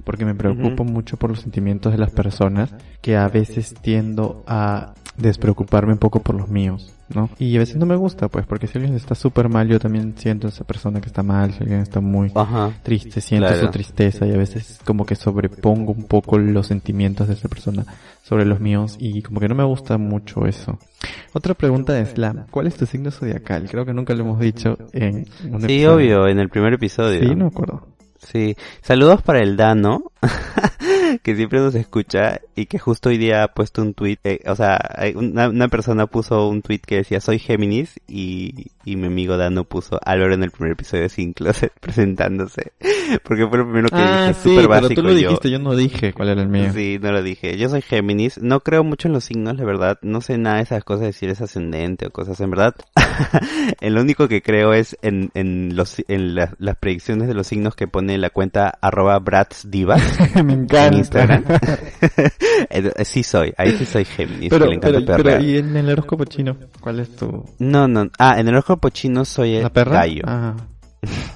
porque 0.04 0.26
me 0.26 0.36
preocupo 0.36 0.84
mucho 0.84 1.18
por 1.18 1.32
los 1.32 1.42
sentimientos 1.42 1.92
de 1.92 1.98
las 1.98 2.12
personas, 2.12 2.74
que 3.02 3.18
a 3.18 3.28
veces 3.28 3.76
tiendo 3.82 4.44
a 4.48 4.94
despreocuparme 5.18 5.94
un 5.94 6.00
poco 6.00 6.22
por 6.22 6.36
los 6.36 6.50
míos, 6.50 6.95
¿no? 7.14 7.30
Y 7.40 7.56
a 7.56 7.60
veces 7.60 7.76
no 7.78 7.86
me 7.86 7.96
gusta, 7.96 8.28
pues, 8.30 8.46
porque 8.46 8.68
si 8.68 8.78
alguien 8.78 8.96
está 8.96 9.14
súper 9.16 9.48
mal, 9.50 9.68
yo 9.68 9.80
también 9.80 10.16
siento 10.18 10.48
a 10.48 10.50
esa 10.50 10.64
persona 10.64 11.02
que 11.02 11.08
está 11.08 11.22
mal, 11.24 11.52
si 11.54 11.60
alguien 11.62 11.80
está 11.82 12.00
muy 12.02 12.32
Ajá. 12.34 12.72
triste, 12.84 13.22
siento 13.22 13.48
Claro. 13.48 13.62
su 13.66 13.72
tristeza 13.72 14.26
y 14.26 14.32
a 14.34 14.38
veces 14.38 14.80
como 14.86 15.06
que 15.06 15.16
sobrepongo 15.16 15.92
un 15.92 16.04
poco 16.06 16.38
los 16.38 16.68
sentimientos 16.68 17.28
de 17.28 17.36
esa 17.36 17.48
persona 17.48 17.86
sobre 18.24 18.46
los 18.46 18.60
míos 18.60 18.98
y 19.00 19.22
como 19.22 19.40
que 19.40 19.48
no 19.48 19.56
me 19.56 19.64
gusta 19.64 19.98
mucho 19.98 20.46
eso. 20.48 20.80
Otra 21.34 21.54
pregunta 21.54 21.94
de 21.94 22.06
Slam, 22.06 22.46
¿cuál 22.50 22.68
es 22.68 22.76
tu 22.76 22.86
signo 22.86 23.12
zodiacal? 23.12 23.68
Creo 23.70 23.86
que 23.86 23.94
nunca 23.94 24.14
lo 24.16 24.22
hemos 24.24 24.40
dicho 24.40 24.78
en 24.94 25.26
un 25.44 25.60
Sí, 25.62 25.66
episodio. 25.84 25.94
obvio, 25.94 26.28
en 26.28 26.40
el 26.40 26.50
primer 26.50 26.74
episodio. 26.74 27.20
Sí, 27.20 27.36
no 27.36 27.48
acuerdo. 27.48 27.88
Sí, 28.32 28.58
saludos 28.82 29.22
para 29.22 29.42
el 29.42 29.56
Dano, 29.56 30.12
que 31.24 31.36
siempre 31.36 31.60
nos 31.60 31.76
escucha 31.76 32.42
y 32.56 32.66
que 32.66 32.80
justo 32.80 33.10
hoy 33.10 33.18
día 33.18 33.44
ha 33.44 33.48
puesto 33.50 33.82
un 33.82 33.94
tweet, 33.94 34.18
eh, 34.24 34.40
o 34.48 34.56
sea, 34.56 34.80
una, 35.16 35.50
una 35.50 35.68
persona 35.68 36.08
puso 36.08 36.48
un 36.50 36.62
tweet 36.62 36.80
que 36.80 36.98
decía 36.98 37.22
soy 37.22 37.40
Géminis 37.40 38.00
y, 38.08 38.72
y 38.86 38.96
mi 38.96 39.08
amigo 39.08 39.36
Dano 39.38 39.64
puso 39.66 40.00
Álvaro 40.06 40.34
en 40.34 40.44
el 40.44 40.52
primer 40.52 40.72
episodio 40.74 41.04
de 41.04 41.10
Sin 41.10 41.34
Closet 41.34 41.72
presentándose, 41.80 42.72
porque 43.24 43.48
fue 43.48 43.58
lo 43.58 43.66
primero 43.66 43.90
que 43.90 43.96
ah, 43.98 44.28
dije, 44.28 44.34
sí, 44.36 44.50
súper 44.50 44.56
pero 44.68 44.70
básico 44.70 45.02
tú 45.02 45.08
lo 45.08 45.14
yo. 45.14 45.18
dijiste, 45.30 45.50
yo 45.52 45.60
no 45.60 45.76
dije 45.76 46.14
cuál 46.14 46.30
era 46.30 46.42
el 46.42 46.48
mío. 46.50 46.72
Sí, 46.74 46.98
no 47.02 47.12
lo 47.12 47.22
dije. 47.24 47.58
Yo 47.58 47.70
soy 47.70 47.82
Géminis. 47.82 48.38
No 48.42 48.60
creo 48.62 48.84
mucho 48.84 49.08
en 49.08 49.14
los 49.14 49.24
signos, 49.26 49.58
la 49.58 49.66
verdad. 49.66 49.98
No 50.02 50.22
sé 50.22 50.38
nada 50.38 50.58
de 50.58 50.64
esas 50.64 50.84
cosas 50.84 51.08
de 51.08 51.14
si 51.14 51.26
eres 51.26 51.42
ascendente 51.42 52.08
o 52.08 52.12
cosas. 52.12 52.40
En 52.42 52.50
verdad, 52.52 52.76
en 53.82 53.94
lo 53.96 54.02
único 54.02 54.28
que 54.28 54.42
creo 54.42 54.74
es 54.74 54.98
en, 55.02 55.32
en, 55.34 55.76
los, 55.76 55.98
en 56.08 56.36
la- 56.36 56.54
las 56.60 56.76
predicciones 56.78 57.28
de 57.28 57.34
los 57.34 57.48
signos 57.48 57.76
que 57.76 57.88
pone 57.88 58.18
la 58.18 58.30
cuenta 58.30 58.70
arroba 58.82 59.18
bratsdivas 59.20 60.02
me 60.36 60.54
en 60.54 60.60
encanta. 60.64 60.98
Instagram. 60.98 61.44
Eh, 62.70 62.92
sí 63.06 63.24
soy. 63.24 63.54
Ahí 63.58 63.72
sí 63.74 63.86
soy 63.86 64.06
Géminis. 64.06 64.50
pero, 64.50 64.66
que 64.66 64.70
le 64.72 64.76
encanta 64.78 65.18
pero, 65.18 65.24
pero. 65.24 65.42
¿y 65.44 65.58
en 65.58 65.76
el 65.76 65.90
horóscopo 65.90 66.26
chino? 66.26 66.58
¿Cuál 66.80 67.00
es 67.00 67.16
tu... 67.16 67.44
No, 67.60 67.88
no. 67.88 68.10
Ah, 68.20 68.36
en 68.40 68.48
el 68.48 68.54
horóscopo 68.56 68.75
chino 68.90 69.26
soy 69.26 69.56
el 69.56 69.64
¿La 69.64 69.70
perra? 69.72 69.94
gallo. 70.00 70.24
Ah. 70.26 70.56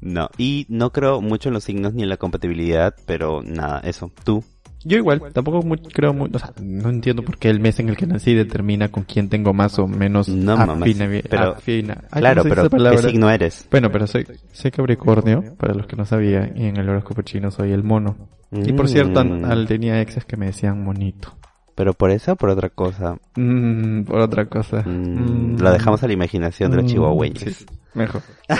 No. 0.00 0.28
Y 0.36 0.66
no 0.68 0.90
creo 0.90 1.20
mucho 1.20 1.48
en 1.48 1.54
los 1.54 1.64
signos 1.64 1.94
ni 1.94 2.02
en 2.02 2.08
la 2.08 2.16
compatibilidad, 2.16 2.94
pero 3.06 3.40
nada, 3.42 3.80
eso. 3.84 4.10
Tú. 4.24 4.42
Yo 4.84 4.96
igual, 4.96 5.20
tampoco 5.32 5.60
creo 5.92 6.10
o 6.12 6.38
sea, 6.38 6.52
no 6.62 6.88
entiendo 6.88 7.22
por 7.22 7.36
qué 7.36 7.50
el 7.50 7.58
mes 7.60 7.78
en 7.80 7.88
el 7.88 7.96
que 7.96 8.06
nací 8.06 8.32
determina 8.34 8.88
con 8.88 9.02
quién 9.02 9.28
tengo 9.28 9.52
más 9.52 9.76
o 9.80 9.88
menos 9.88 10.28
No, 10.28 10.56
mamá, 10.56 10.74
afina, 10.84 11.08
sí, 11.10 11.22
pero- 11.28 11.52
afina. 11.56 12.04
Ay, 12.10 12.20
claro, 12.20 12.42
¿cómo 12.42 12.54
se 12.54 12.60
dice 12.62 12.70
pero 12.70 12.90
¿qué 12.90 12.98
signo 13.10 13.30
eres? 13.30 13.66
Bueno, 13.70 13.90
pero 13.90 14.06
soy, 14.06 14.26
soy 14.52 14.70
Capricornio, 14.70 15.56
para 15.56 15.74
los 15.74 15.86
que 15.86 15.96
no 15.96 16.04
sabían, 16.04 16.56
y 16.56 16.66
en 16.66 16.76
el 16.76 16.88
horóscopo 16.88 17.22
chino 17.22 17.50
soy 17.50 17.72
el 17.72 17.82
mono. 17.82 18.16
Y 18.52 18.72
por 18.72 18.88
cierto, 18.88 19.24
Mm. 19.24 19.44
al 19.44 19.66
tenía 19.66 20.00
exes 20.00 20.24
que 20.24 20.36
me 20.36 20.46
decían 20.46 20.82
monito. 20.82 21.36
¿Pero 21.78 21.94
por 21.94 22.10
eso 22.10 22.32
o 22.32 22.36
por 22.36 22.50
otra 22.50 22.70
cosa? 22.70 23.16
Mm, 23.36 24.02
por 24.02 24.18
otra 24.18 24.46
cosa. 24.46 24.82
Mm, 24.84 25.54
Mm. 25.54 25.60
Lo 25.60 25.70
dejamos 25.70 26.02
a 26.02 26.08
la 26.08 26.12
imaginación 26.12 26.72
de 26.72 26.78
los 26.78 26.84
Mm, 26.86 26.88
chihuahueños. 26.88 27.38
sí, 27.40 27.66
mejor. 27.94 28.20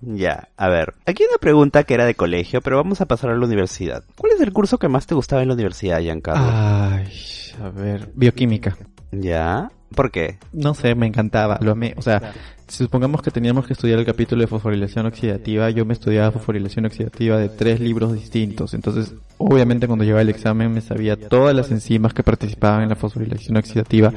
Ya, 0.00 0.48
a 0.56 0.68
ver. 0.68 0.94
Aquí 1.04 1.22
hay 1.22 1.28
una 1.28 1.38
pregunta 1.38 1.84
que 1.84 1.94
era 1.94 2.06
de 2.06 2.14
colegio, 2.14 2.60
pero 2.62 2.76
vamos 2.76 3.00
a 3.00 3.06
pasar 3.06 3.30
a 3.30 3.36
la 3.36 3.44
universidad. 3.44 4.02
¿Cuál 4.16 4.32
es 4.32 4.40
el 4.40 4.52
curso 4.52 4.78
que 4.78 4.88
más 4.88 5.06
te 5.06 5.14
gustaba 5.14 5.42
en 5.42 5.48
la 5.48 5.54
universidad, 5.54 6.00
Giancarlo? 6.00 6.46
Ay, 6.48 7.08
a 7.62 7.68
ver, 7.70 8.10
bioquímica. 8.14 8.76
¿Ya? 9.12 9.70
¿Por 9.94 10.10
qué? 10.10 10.38
No 10.52 10.74
sé, 10.74 10.94
me 10.94 11.06
encantaba, 11.06 11.58
lo 11.60 11.72
amé. 11.72 11.94
O 11.96 12.02
sea, 12.02 12.32
supongamos 12.68 13.22
que 13.22 13.30
teníamos 13.30 13.66
que 13.66 13.72
estudiar 13.74 13.98
el 13.98 14.04
capítulo 14.06 14.40
de 14.42 14.46
fosforilación 14.48 15.06
oxidativa, 15.06 15.70
yo 15.70 15.84
me 15.84 15.92
estudiaba 15.94 16.30
fosforilación 16.32 16.86
oxidativa 16.86 17.38
de 17.38 17.48
tres 17.48 17.80
libros 17.80 18.12
distintos. 18.12 18.74
Entonces, 18.74 19.14
obviamente 19.38 19.86
cuando 19.86 20.04
llegaba 20.04 20.22
el 20.22 20.28
examen 20.28 20.72
me 20.72 20.80
sabía 20.80 21.16
todas 21.16 21.54
las 21.54 21.70
enzimas 21.70 22.12
que 22.12 22.22
participaban 22.22 22.82
en 22.82 22.88
la 22.88 22.96
fosforilación 22.96 23.56
oxidativa, 23.56 24.12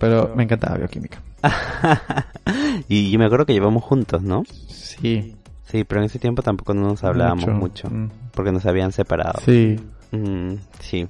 pero 0.00 0.32
me 0.36 0.42
encantaba 0.44 0.78
bioquímica. 0.78 1.20
y 2.88 3.10
yo 3.10 3.18
me 3.18 3.26
acuerdo 3.26 3.46
que 3.46 3.52
llevamos 3.52 3.82
juntos, 3.84 4.22
¿no? 4.22 4.44
Sí. 4.68 5.36
Sí, 5.66 5.84
pero 5.84 6.00
en 6.02 6.06
ese 6.06 6.18
tiempo 6.18 6.42
tampoco 6.42 6.74
no 6.74 6.82
nos 6.82 7.02
hablábamos 7.02 7.48
mucho, 7.48 7.88
Mm. 7.88 8.10
porque 8.34 8.52
nos 8.52 8.66
habían 8.66 8.92
separado. 8.92 9.40
Sí. 9.44 9.80
Mm, 10.10 10.54
sí. 10.80 11.06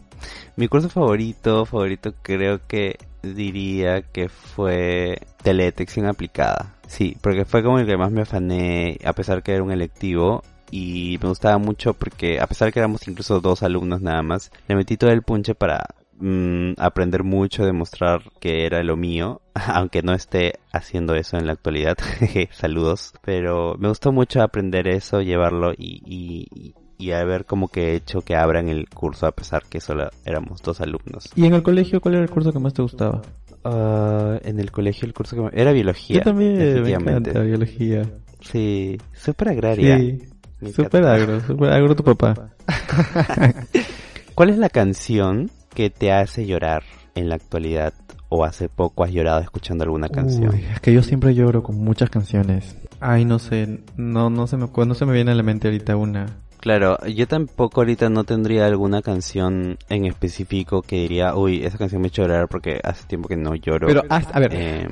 Mi 0.56 0.68
curso 0.68 0.88
favorito, 0.88 1.66
favorito 1.66 2.14
creo 2.22 2.60
que 2.68 2.96
diría 3.24 4.02
que 4.02 4.28
fue 4.28 5.18
teledetección 5.42 6.06
aplicada. 6.06 6.74
Sí, 6.92 7.16
porque 7.22 7.46
fue 7.46 7.62
como 7.62 7.78
el 7.78 7.86
que 7.86 7.96
más 7.96 8.12
me 8.12 8.20
afané, 8.20 8.98
a 9.02 9.14
pesar 9.14 9.42
que 9.42 9.54
era 9.54 9.62
un 9.62 9.72
electivo. 9.72 10.42
Y 10.70 11.18
me 11.22 11.30
gustaba 11.30 11.56
mucho 11.56 11.94
porque, 11.94 12.38
a 12.38 12.46
pesar 12.46 12.70
que 12.70 12.80
éramos 12.80 13.08
incluso 13.08 13.40
dos 13.40 13.62
alumnos 13.62 14.02
nada 14.02 14.22
más, 14.22 14.50
le 14.68 14.76
metí 14.76 14.98
todo 14.98 15.10
el 15.10 15.22
punche 15.22 15.54
para 15.54 15.86
mm, 16.18 16.72
aprender 16.76 17.24
mucho, 17.24 17.64
demostrar 17.64 18.20
que 18.40 18.66
era 18.66 18.82
lo 18.82 18.98
mío, 18.98 19.40
aunque 19.54 20.02
no 20.02 20.12
esté 20.12 20.60
haciendo 20.70 21.14
eso 21.14 21.38
en 21.38 21.46
la 21.46 21.54
actualidad. 21.54 21.96
Saludos. 22.52 23.14
Pero 23.22 23.74
me 23.78 23.88
gustó 23.88 24.12
mucho 24.12 24.42
aprender 24.42 24.86
eso, 24.86 25.22
llevarlo 25.22 25.72
y, 25.72 26.02
y, 26.04 26.74
y 26.98 27.12
haber 27.12 27.46
como 27.46 27.68
que 27.68 27.94
hecho 27.94 28.20
que 28.20 28.36
abran 28.36 28.68
el 28.68 28.90
curso 28.90 29.26
a 29.26 29.32
pesar 29.32 29.62
que 29.64 29.80
solo 29.80 30.10
éramos 30.26 30.60
dos 30.60 30.82
alumnos. 30.82 31.30
¿Y 31.36 31.46
en 31.46 31.54
el 31.54 31.62
colegio 31.62 32.02
cuál 32.02 32.16
era 32.16 32.24
el 32.24 32.30
curso 32.30 32.52
que 32.52 32.58
más 32.58 32.74
te 32.74 32.82
gustaba? 32.82 33.22
Ah, 33.64 34.38
en 34.42 34.58
el 34.58 34.70
colegio 34.72 35.06
el 35.06 35.14
curso 35.14 35.36
que 35.36 35.42
me- 35.42 35.50
era 35.60 35.72
biología. 35.72 36.18
Yo 36.18 36.22
también, 36.24 36.82
me 36.82 36.90
encanta 36.92 37.40
biología. 37.40 38.02
Sí, 38.40 38.98
súper 39.12 39.50
agraria. 39.50 39.96
Sí, 39.98 40.72
súper 40.72 41.04
agro, 41.04 41.40
súper 41.40 41.70
agro 41.72 41.94
tu 41.94 42.04
papá. 42.04 42.50
¿Cuál 44.34 44.50
es 44.50 44.58
la 44.58 44.68
canción 44.68 45.50
que 45.74 45.90
te 45.90 46.12
hace 46.12 46.46
llorar 46.46 46.82
en 47.14 47.28
la 47.28 47.34
actualidad 47.36 47.92
o 48.28 48.44
hace 48.44 48.68
poco 48.68 49.04
has 49.04 49.12
llorado 49.12 49.40
escuchando 49.40 49.84
alguna 49.84 50.08
canción? 50.08 50.54
Uy, 50.54 50.64
es 50.72 50.80
que 50.80 50.92
yo 50.92 51.02
siempre 51.02 51.34
lloro 51.34 51.62
con 51.62 51.76
muchas 51.76 52.10
canciones. 52.10 52.76
Ay, 53.00 53.24
no 53.24 53.38
sé, 53.38 53.80
no, 53.96 54.30
no 54.30 54.46
se 54.46 54.56
me, 54.56 54.68
no 54.86 54.94
se 54.94 55.04
me 55.06 55.12
viene 55.12 55.32
a 55.32 55.34
la 55.34 55.42
mente 55.42 55.68
ahorita 55.68 55.96
una. 55.96 56.26
Claro, 56.62 56.96
yo 57.08 57.26
tampoco 57.26 57.80
ahorita 57.80 58.08
no 58.08 58.22
tendría 58.22 58.66
alguna 58.66 59.02
canción 59.02 59.78
en 59.88 60.04
específico 60.04 60.80
que 60.80 60.94
diría, 60.94 61.34
uy, 61.34 61.64
esa 61.64 61.76
canción 61.76 62.00
me 62.00 62.06
hecho 62.06 62.22
llorar 62.22 62.46
porque 62.46 62.78
hace 62.84 63.04
tiempo 63.08 63.28
que 63.28 63.34
no 63.34 63.56
lloro. 63.56 63.88
Pero, 63.88 64.04
ah, 64.08 64.22
a 64.32 64.38
ver, 64.38 64.54
Em, 64.54 64.88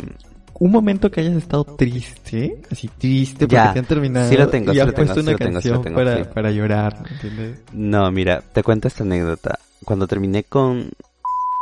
un 0.59 0.73
momento 0.73 1.13
que 1.13 1.21
hayas 1.21 1.37
estado 1.37 1.63
triste, 1.77 2.61
así 2.73 2.89
triste 2.89 3.47
porque 3.47 3.55
Ya, 3.55 3.73
te 3.73 3.79
han 3.79 3.85
terminado 3.85 4.29
sí 4.29 4.37
lo 4.37 4.49
tengo, 4.49 4.73
y 4.73 4.75
sí 4.75 4.81
has 4.81 4.87
lo 4.89 4.93
tengo, 4.95 5.07
puesto 5.07 5.23
sí 5.23 5.29
una 5.29 5.39
tengo, 5.39 5.61
sí 5.61 5.69
lo 5.69 5.75
canción 5.75 5.83
tengo, 5.85 5.97
para, 5.97 6.17
sí. 6.17 6.31
para 6.35 6.51
llorar, 6.51 7.05
¿entiendes? 7.09 7.61
No, 7.73 8.11
mira, 8.11 8.43
te 8.53 8.65
cuento 8.65 8.89
esta 8.89 9.05
anécdota. 9.05 9.61
Cuando 9.85 10.09
terminé 10.09 10.43
con... 10.43 10.91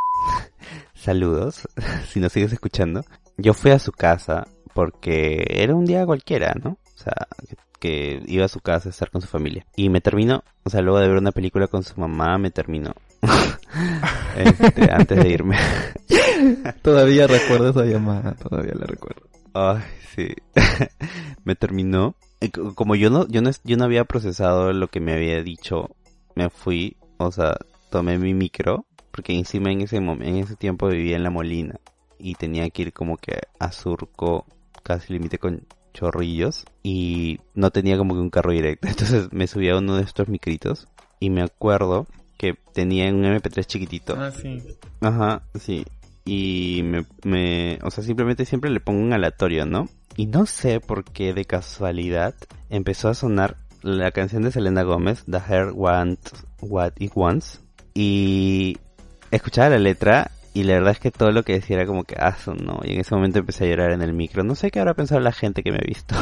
Saludos, 0.95 1.69
si 2.09 2.19
nos 2.19 2.33
sigues 2.33 2.55
escuchando. 2.55 3.05
Yo 3.37 3.53
fui 3.53 3.73
a 3.73 3.79
su 3.79 3.93
casa 3.93 4.49
porque 4.73 5.45
era 5.50 5.75
un 5.75 5.85
día 5.85 6.07
cualquiera, 6.07 6.55
¿no? 6.55 6.71
O 6.71 6.99
sea, 6.99 7.29
que, 7.78 8.23
iba 8.26 8.44
a 8.44 8.49
su 8.49 8.61
casa 8.61 8.88
a 8.88 8.90
estar 8.90 9.11
con 9.11 9.20
su 9.20 9.28
familia. 9.28 9.66
Y 9.76 9.88
me 9.88 10.00
terminó, 10.00 10.42
o 10.64 10.70
sea, 10.70 10.82
luego 10.82 10.99
de 10.99 11.08
ver 11.08 11.18
una 11.18 11.32
película 11.32 11.66
con 11.68 11.82
su 11.82 11.99
mamá, 12.00 12.38
me 12.38 12.50
terminó. 12.50 12.94
Este, 14.37 14.90
antes 14.90 15.18
de 15.18 15.28
irme. 15.28 15.56
Todavía 16.82 17.26
recuerdo 17.26 17.70
esa 17.70 17.85
llamada, 17.85 18.35
todavía 18.35 18.73
la 18.75 18.87
recuerdo. 18.87 19.23
Ay, 19.52 19.82
sí. 20.14 20.28
me 21.44 21.54
terminó. 21.54 22.14
Como 22.75 22.94
yo 22.94 23.11
no, 23.11 23.26
yo 23.28 23.42
no, 23.42 23.50
yo 23.64 23.76
no 23.76 23.85
había 23.85 24.04
procesado 24.04 24.73
lo 24.73 24.88
que 24.88 25.00
me 25.00 25.12
había 25.12 25.42
dicho, 25.42 25.90
me 26.37 26.50
fui, 26.50 26.97
o 27.18 27.32
sea, 27.32 27.56
tomé 27.90 28.16
mi 28.16 28.32
micro, 28.32 28.87
porque 29.11 29.35
encima 29.35 29.73
en 29.73 29.80
ese 29.80 30.00
momento, 30.00 30.26
en 30.26 30.37
ese 30.37 30.54
tiempo 30.54 30.87
vivía 30.87 31.16
en 31.16 31.25
La 31.25 31.30
Molina 31.30 31.80
y 32.18 32.35
tenía 32.35 32.70
que 32.70 32.82
ir 32.82 32.92
como 32.92 33.16
que 33.16 33.40
a 33.58 33.73
Surco, 33.73 34.47
casi 34.85 35.12
límite 35.12 35.38
con 35.38 35.66
Chorrillos, 35.99 36.64
y 36.83 37.40
no 37.55 37.71
tenía 37.71 37.99
como 37.99 38.14
que 38.14 38.21
un 38.21 38.31
carro 38.31 38.52
directo. 38.52 38.88
Entonces 38.88 39.33
me 39.33 39.47
subí 39.47 39.69
a 39.69 39.76
uno 39.76 39.97
de 39.97 40.02
estos 40.02 40.28
micritos 40.28 40.87
y 41.19 41.31
me 41.31 41.43
acuerdo 41.43 42.07
que 42.37 42.55
tenía 42.73 43.12
un 43.12 43.25
MP3 43.25 43.67
chiquitito. 43.67 44.14
Ah, 44.17 44.31
sí. 44.31 44.62
Ajá, 45.00 45.43
sí. 45.59 45.85
Y 46.25 46.83
me, 46.85 47.05
me, 47.25 47.78
o 47.83 47.90
sea, 47.90 48.05
simplemente 48.05 48.45
siempre 48.45 48.71
le 48.71 48.81
pongo 48.81 49.00
un 49.00 49.12
aleatorio, 49.12 49.67
¿no? 49.67 49.88
Y 50.17 50.26
no 50.26 50.47
sé 50.47 50.78
por 50.81 51.05
qué 51.05 51.33
de 51.33 51.45
casualidad 51.45 52.35
empezó 52.71 53.09
a 53.09 53.14
sonar 53.14 53.57
la 53.83 54.11
canción 54.12 54.43
de 54.43 54.52
Selena 54.52 54.83
Gómez, 54.83 55.25
The 55.28 55.38
Hair 55.38 55.73
Wants 55.73 56.33
What 56.61 56.93
It 56.99 57.12
Wants. 57.14 57.61
Y 57.95 58.78
escuchaba 59.31 59.71
la 59.71 59.78
letra 59.78 60.31
y 60.55 60.64
la 60.64 60.75
verdad 60.75 60.93
es 60.93 61.00
que 61.00 61.11
todo 61.11 61.31
lo 61.31 61.43
que 61.43 61.55
decía 61.55 61.76
era 61.76 61.87
como 61.87 62.05
que, 62.05 62.17
ah, 62.19 62.37
no. 62.62 62.81
Y 62.83 62.95
en 62.95 63.00
ese 63.00 63.14
momento 63.14 63.38
empecé 63.38 63.64
a 63.64 63.69
llorar 63.69 63.93
en 63.93 64.02
el 64.02 64.12
micro. 64.12 64.45
No 64.45 64.55
sé 64.55 64.71
qué 64.71 64.81
habrá 64.81 64.95
pensado 64.95 65.21
la 65.21 65.33
gente 65.33 65.62
que 65.62 65.71
me 65.71 65.78
ha 65.78 65.87
visto. 65.87 66.14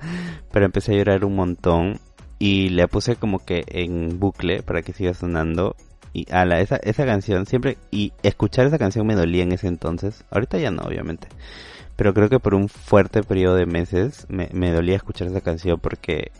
Pero 0.52 0.66
empecé 0.66 0.92
a 0.92 0.96
llorar 0.96 1.24
un 1.24 1.36
montón. 1.36 2.00
Y 2.38 2.70
le 2.70 2.88
puse 2.88 3.16
como 3.16 3.44
que 3.44 3.64
en 3.68 4.18
bucle 4.18 4.62
para 4.62 4.82
que 4.82 4.92
siga 4.92 5.14
sonando. 5.14 5.76
Y 6.12 6.30
ala, 6.32 6.60
esa, 6.60 6.76
esa 6.76 7.04
canción 7.04 7.46
siempre, 7.46 7.76
y 7.90 8.12
escuchar 8.22 8.66
esa 8.66 8.78
canción 8.78 9.06
me 9.06 9.14
dolía 9.14 9.42
en 9.42 9.52
ese 9.52 9.68
entonces. 9.68 10.24
Ahorita 10.30 10.58
ya 10.58 10.70
no, 10.70 10.82
obviamente. 10.82 11.28
Pero 11.96 12.12
creo 12.14 12.28
que 12.28 12.40
por 12.40 12.54
un 12.54 12.68
fuerte 12.68 13.22
periodo 13.22 13.56
de 13.56 13.66
meses 13.66 14.26
me, 14.28 14.48
me 14.52 14.72
dolía 14.72 14.96
escuchar 14.96 15.28
esa 15.28 15.40
canción 15.40 15.78
porque 15.80 16.32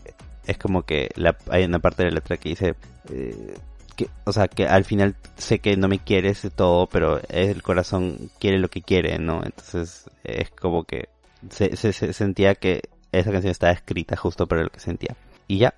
es 0.47 0.57
como 0.57 0.83
que 0.83 1.09
la, 1.15 1.37
hay 1.49 1.63
una 1.63 1.79
parte 1.79 2.03
de 2.03 2.09
la 2.09 2.15
letra 2.15 2.37
que 2.37 2.49
dice, 2.49 2.75
eh, 3.11 3.55
que, 3.95 4.09
o 4.25 4.33
sea, 4.33 4.47
que 4.47 4.67
al 4.67 4.83
final 4.83 5.15
sé 5.35 5.59
que 5.59 5.77
no 5.77 5.87
me 5.87 5.99
quieres 5.99 6.41
de 6.41 6.49
todo, 6.49 6.87
pero 6.87 7.19
el 7.29 7.63
corazón 7.63 8.29
quiere 8.39 8.59
lo 8.59 8.69
que 8.69 8.81
quiere, 8.81 9.17
¿no? 9.19 9.43
Entonces 9.43 10.09
es 10.23 10.51
como 10.51 10.83
que 10.83 11.09
se, 11.49 11.75
se 11.75 12.13
sentía 12.13 12.55
que 12.55 12.81
esa 13.11 13.31
canción 13.31 13.51
estaba 13.51 13.73
escrita 13.73 14.15
justo 14.15 14.47
para 14.47 14.63
lo 14.63 14.69
que 14.69 14.79
sentía. 14.79 15.15
Y 15.47 15.57
ya, 15.57 15.73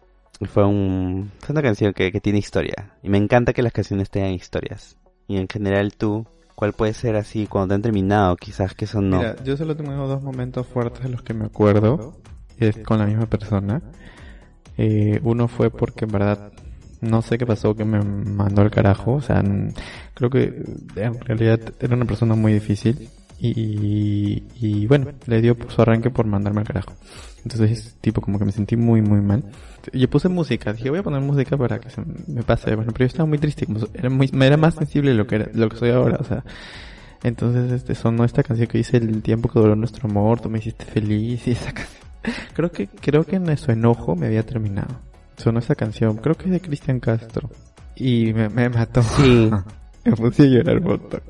fue 0.46 0.66
un 0.66 1.32
fue 1.40 1.54
una 1.54 1.62
canción 1.62 1.94
que, 1.94 2.12
que 2.12 2.22
tiene 2.22 2.40
historia. 2.40 2.92
Y 3.04 3.10
me 3.10 3.18
encanta 3.18 3.54
que 3.54 3.64
las 3.64 3.74
canciones 3.74 4.10
tengan 4.10 4.32
historias. 4.32 4.98
Y 5.28 5.38
en 5.38 5.48
general 5.48 5.94
tú, 5.94 6.26
¿cuál 6.56 6.74
puede 6.74 6.94
ser 6.94 7.16
así 7.16 7.48
cuando 7.48 7.70
te 7.70 7.76
han 7.76 7.82
terminado? 7.82 8.36
Quizás 8.36 8.74
que 8.74 8.88
son 8.88 9.10
no. 9.10 9.18
Mira, 9.18 9.36
yo 9.44 9.58
solo 9.58 9.76
tengo 9.76 10.08
dos 10.08 10.22
momentos 10.22 10.68
fuertes 10.68 11.04
de 11.04 11.10
los 11.10 11.22
que 11.22 11.34
me 11.34 11.46
acuerdo. 11.46 12.16
Es 12.58 12.78
con 12.80 13.00
la 13.00 13.06
misma 13.06 13.26
persona. 13.28 13.82
Eh, 14.78 15.20
uno 15.24 15.48
fue 15.48 15.70
porque 15.70 16.06
en 16.06 16.12
verdad 16.12 16.52
no 17.02 17.22
sé 17.22 17.38
qué 17.38 17.46
pasó 17.46 17.76
que 17.76 17.86
me 17.86 18.02
mandó 18.02 18.62
al 18.62 18.72
carajo. 18.72 19.14
O 19.14 19.22
sea, 19.22 19.44
creo 20.14 20.30
que 20.30 20.64
en 20.96 21.20
realidad 21.22 21.60
era 21.80 21.96
una 21.96 22.06
persona 22.06 22.36
muy 22.36 22.54
difícil. 22.54 23.10
Y, 23.40 24.44
y 24.56 24.88
bueno, 24.88 25.12
le 25.28 25.42
dio 25.42 25.56
su 25.68 25.82
arranque 25.82 26.10
por 26.10 26.26
mandarme 26.26 26.62
al 26.62 26.68
carajo. 26.68 26.94
Entonces, 27.44 27.96
tipo, 28.02 28.20
como 28.20 28.40
que 28.40 28.46
me 28.46 28.52
sentí 28.52 28.76
muy, 28.76 29.02
muy 29.02 29.22
mal. 29.22 29.44
Yo 29.94 30.10
puse 30.10 30.28
música, 30.28 30.74
dije, 30.74 30.90
voy 30.90 31.00
a 31.00 31.04
poner 31.04 31.22
música 31.22 31.56
para 31.56 31.80
que 31.80 31.90
se 31.90 32.02
me 32.28 32.44
pase. 32.44 32.76
Bueno, 32.76 32.92
pero 32.92 33.06
yo 33.06 33.08
estaba 33.08 33.26
muy 33.26 33.38
triste, 33.38 33.66
era, 33.94 34.10
muy, 34.10 34.30
me 34.34 34.48
era 34.48 34.58
más 34.58 34.76
sensible 34.76 35.14
lo 35.14 35.28
que 35.28 35.36
era, 35.36 35.50
lo 35.54 35.70
que 35.70 35.78
soy 35.78 35.92
ahora, 35.92 36.18
o 36.20 36.24
sea. 36.26 36.44
Entonces, 37.24 37.72
este, 37.72 37.96
sonó 37.96 38.26
esta 38.26 38.44
canción 38.44 38.68
que 38.68 38.78
dice 38.78 38.98
el 38.98 39.22
tiempo 39.22 39.50
que 39.50 39.60
duró 39.60 39.76
nuestro 39.76 40.10
amor, 40.10 40.42
tú 40.42 40.50
me 40.50 40.60
hiciste 40.60 40.84
feliz 40.86 41.48
y 41.48 41.52
esa 41.52 41.72
canción. 41.74 42.04
Creo 42.54 42.72
que, 42.72 42.88
creo 42.88 43.24
que 43.24 43.38
en 43.38 43.58
su 43.58 43.72
enojo 43.72 44.16
me 44.16 44.28
había 44.28 44.46
terminado. 44.46 45.00
Sonó 45.38 45.60
esa 45.60 45.76
canción, 45.76 46.18
creo 46.18 46.36
que 46.36 46.46
es 46.46 46.52
de 46.52 46.62
Cristian 46.62 47.00
Castro. 47.00 47.50
Y 47.96 48.34
me, 48.34 48.50
me 48.50 48.70
mató. 48.70 49.02
Sí. 49.02 49.50
me 50.06 50.12
puse 50.14 50.44
a 50.44 50.46
llorar 50.48 50.78
un 50.80 50.84
montón. 50.84 51.22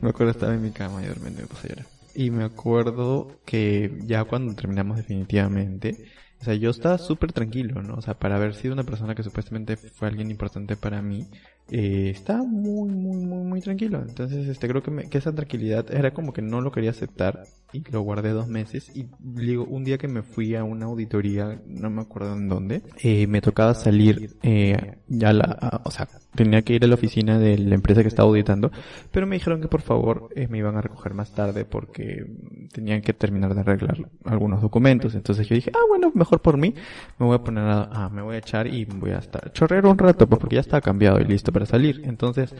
Me 0.00 0.10
acuerdo 0.10 0.32
estaba 0.32 0.54
en 0.54 0.62
mi 0.62 0.70
cama 0.70 1.02
y 1.02 1.06
durmiendo 1.06 1.40
y 1.40 1.42
me 1.42 1.48
puse 1.48 1.66
a 1.66 1.70
llorar. 1.70 1.86
Y 2.14 2.30
me 2.30 2.44
acuerdo 2.44 3.40
que 3.44 3.98
ya 4.04 4.24
cuando 4.24 4.54
terminamos 4.54 4.96
definitivamente, 4.96 5.96
o 6.40 6.44
sea, 6.44 6.54
yo 6.54 6.70
estaba 6.70 6.98
súper 6.98 7.32
tranquilo, 7.32 7.82
¿no? 7.82 7.94
O 7.94 8.02
sea, 8.02 8.14
para 8.14 8.36
haber 8.36 8.54
sido 8.54 8.72
una 8.74 8.84
persona 8.84 9.14
que 9.14 9.22
supuestamente 9.22 9.76
fue 9.76 10.08
alguien 10.08 10.30
importante 10.30 10.74
para 10.76 11.02
mí, 11.02 11.26
eh, 11.70 12.10
estaba 12.10 12.42
muy, 12.42 12.88
muy, 12.90 13.16
muy, 13.26 13.44
muy 13.44 13.60
tranquilo. 13.60 14.02
Entonces, 14.02 14.46
este, 14.48 14.68
creo 14.68 14.82
que, 14.82 14.90
me- 14.90 15.08
que 15.08 15.18
esa 15.18 15.32
tranquilidad 15.34 15.86
era 15.92 16.12
como 16.12 16.32
que 16.32 16.42
no 16.42 16.60
lo 16.60 16.72
quería 16.72 16.90
aceptar 16.90 17.46
y 17.72 17.88
lo 17.90 18.00
guardé 18.02 18.30
dos 18.30 18.48
meses. 18.48 18.90
Y 18.94 19.06
digo, 19.20 19.64
un 19.64 19.84
día 19.84 19.96
que 19.98 20.08
me 20.08 20.22
fui 20.22 20.56
a 20.56 20.64
una 20.64 20.86
auditoría, 20.86 21.60
no 21.66 21.88
me 21.90 22.02
acuerdo 22.02 22.32
en 22.34 22.48
dónde, 22.48 22.82
eh, 23.02 23.26
me 23.28 23.40
tocaba 23.40 23.74
salir, 23.74 24.36
eh, 24.42 24.96
ya 25.08 25.32
la, 25.32 25.44
a- 25.60 25.82
o 25.84 25.90
sea, 25.92 26.08
tenía 26.34 26.62
que 26.62 26.74
ir 26.74 26.84
a 26.84 26.88
la 26.88 26.94
oficina 26.94 27.38
de 27.38 27.58
la 27.58 27.74
empresa 27.76 28.02
que 28.02 28.08
estaba 28.08 28.28
auditando, 28.28 28.70
pero 29.12 29.26
me 29.26 29.36
dijeron 29.36 29.60
que 29.60 29.68
por 29.68 29.82
favor 29.82 30.30
eh, 30.34 30.46
me 30.48 30.58
iban 30.58 30.76
a 30.76 30.80
recoger 30.80 31.12
más 31.14 31.32
tarde 31.32 31.64
porque 31.64 32.24
tenían 32.72 33.02
que 33.02 33.12
terminar 33.12 33.54
de 33.54 33.60
arreglar 33.60 33.96
algunos 34.24 34.62
documentos. 34.62 35.14
Entonces 35.14 35.48
yo 35.48 35.54
dije, 35.54 35.70
ah, 35.74 35.86
bueno, 35.88 36.10
mejor 36.14 36.40
por 36.40 36.56
mí, 36.56 36.74
me 37.18 37.26
voy 37.26 37.36
a 37.36 37.42
poner 37.42 37.64
a, 37.64 37.82
ah, 37.92 38.08
me 38.08 38.22
voy 38.22 38.36
a 38.36 38.38
echar 38.38 38.66
y 38.66 38.84
voy 38.84 39.10
a 39.10 39.18
estar 39.18 39.52
chorrero 39.52 39.90
un 39.90 39.98
rato, 39.98 40.28
pues 40.28 40.40
porque 40.40 40.54
ya 40.56 40.60
estaba 40.60 40.80
cambiado 40.80 41.20
y 41.20 41.24
listo 41.24 41.52
para 41.60 41.70
salir. 41.70 42.02
Entonces 42.04 42.54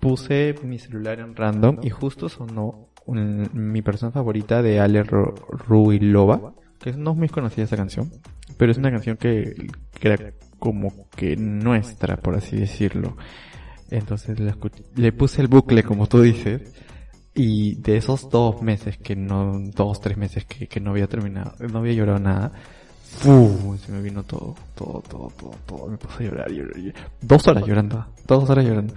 puse 0.00 0.54
mi 0.62 0.78
celular 0.78 1.18
en 1.20 1.34
random 1.34 1.78
y 1.82 1.90
justo 1.90 2.28
sonó 2.28 2.88
un- 3.06 3.48
mi 3.52 3.82
persona 3.82 4.12
favorita 4.12 4.62
de 4.62 4.78
Ale 4.80 5.02
Ru- 5.04 5.34
Ruilova, 5.66 6.54
que 6.78 6.92
no 6.92 7.12
es 7.12 7.16
muy 7.16 7.28
conocida 7.28 7.64
esa 7.64 7.76
canción, 7.76 8.10
pero 8.56 8.70
es 8.72 8.78
una 8.78 8.90
canción 8.90 9.16
que, 9.16 9.68
que 9.98 10.08
era 10.08 10.32
como 10.58 11.08
que 11.16 11.36
nuestra, 11.36 12.16
por 12.18 12.34
así 12.36 12.56
decirlo. 12.56 13.16
Entonces 13.90 14.36
le 14.96 15.12
puse 15.12 15.40
el 15.42 15.48
bucle, 15.48 15.82
como 15.82 16.06
tú 16.08 16.20
dices, 16.20 16.72
y 17.34 17.76
de 17.76 17.96
esos 17.96 18.30
dos 18.30 18.62
meses 18.62 18.96
que 18.98 19.14
no, 19.14 19.58
dos, 19.74 20.00
tres 20.00 20.16
meses 20.16 20.44
que, 20.44 20.66
que 20.68 20.80
no 20.80 20.90
había 20.90 21.06
terminado, 21.06 21.54
no 21.72 21.78
había 21.80 21.92
llorado 21.92 22.18
nada, 22.18 22.52
¡fu! 23.18 23.76
se 23.84 23.92
me 23.92 24.00
vino 24.02 24.22
todo, 24.22 24.54
todo, 24.74 25.02
todo, 25.08 25.32
todo, 25.38 25.54
todo, 25.66 25.86
me 25.88 25.96
puse 25.96 26.24
a 26.24 26.30
llorar, 26.30 26.50
llorar, 26.50 26.76
llorar. 26.76 27.10
dos 27.20 27.46
horas 27.48 27.66
llorando, 27.66 28.06
dos 28.26 28.50
horas 28.50 28.64
llorando, 28.64 28.94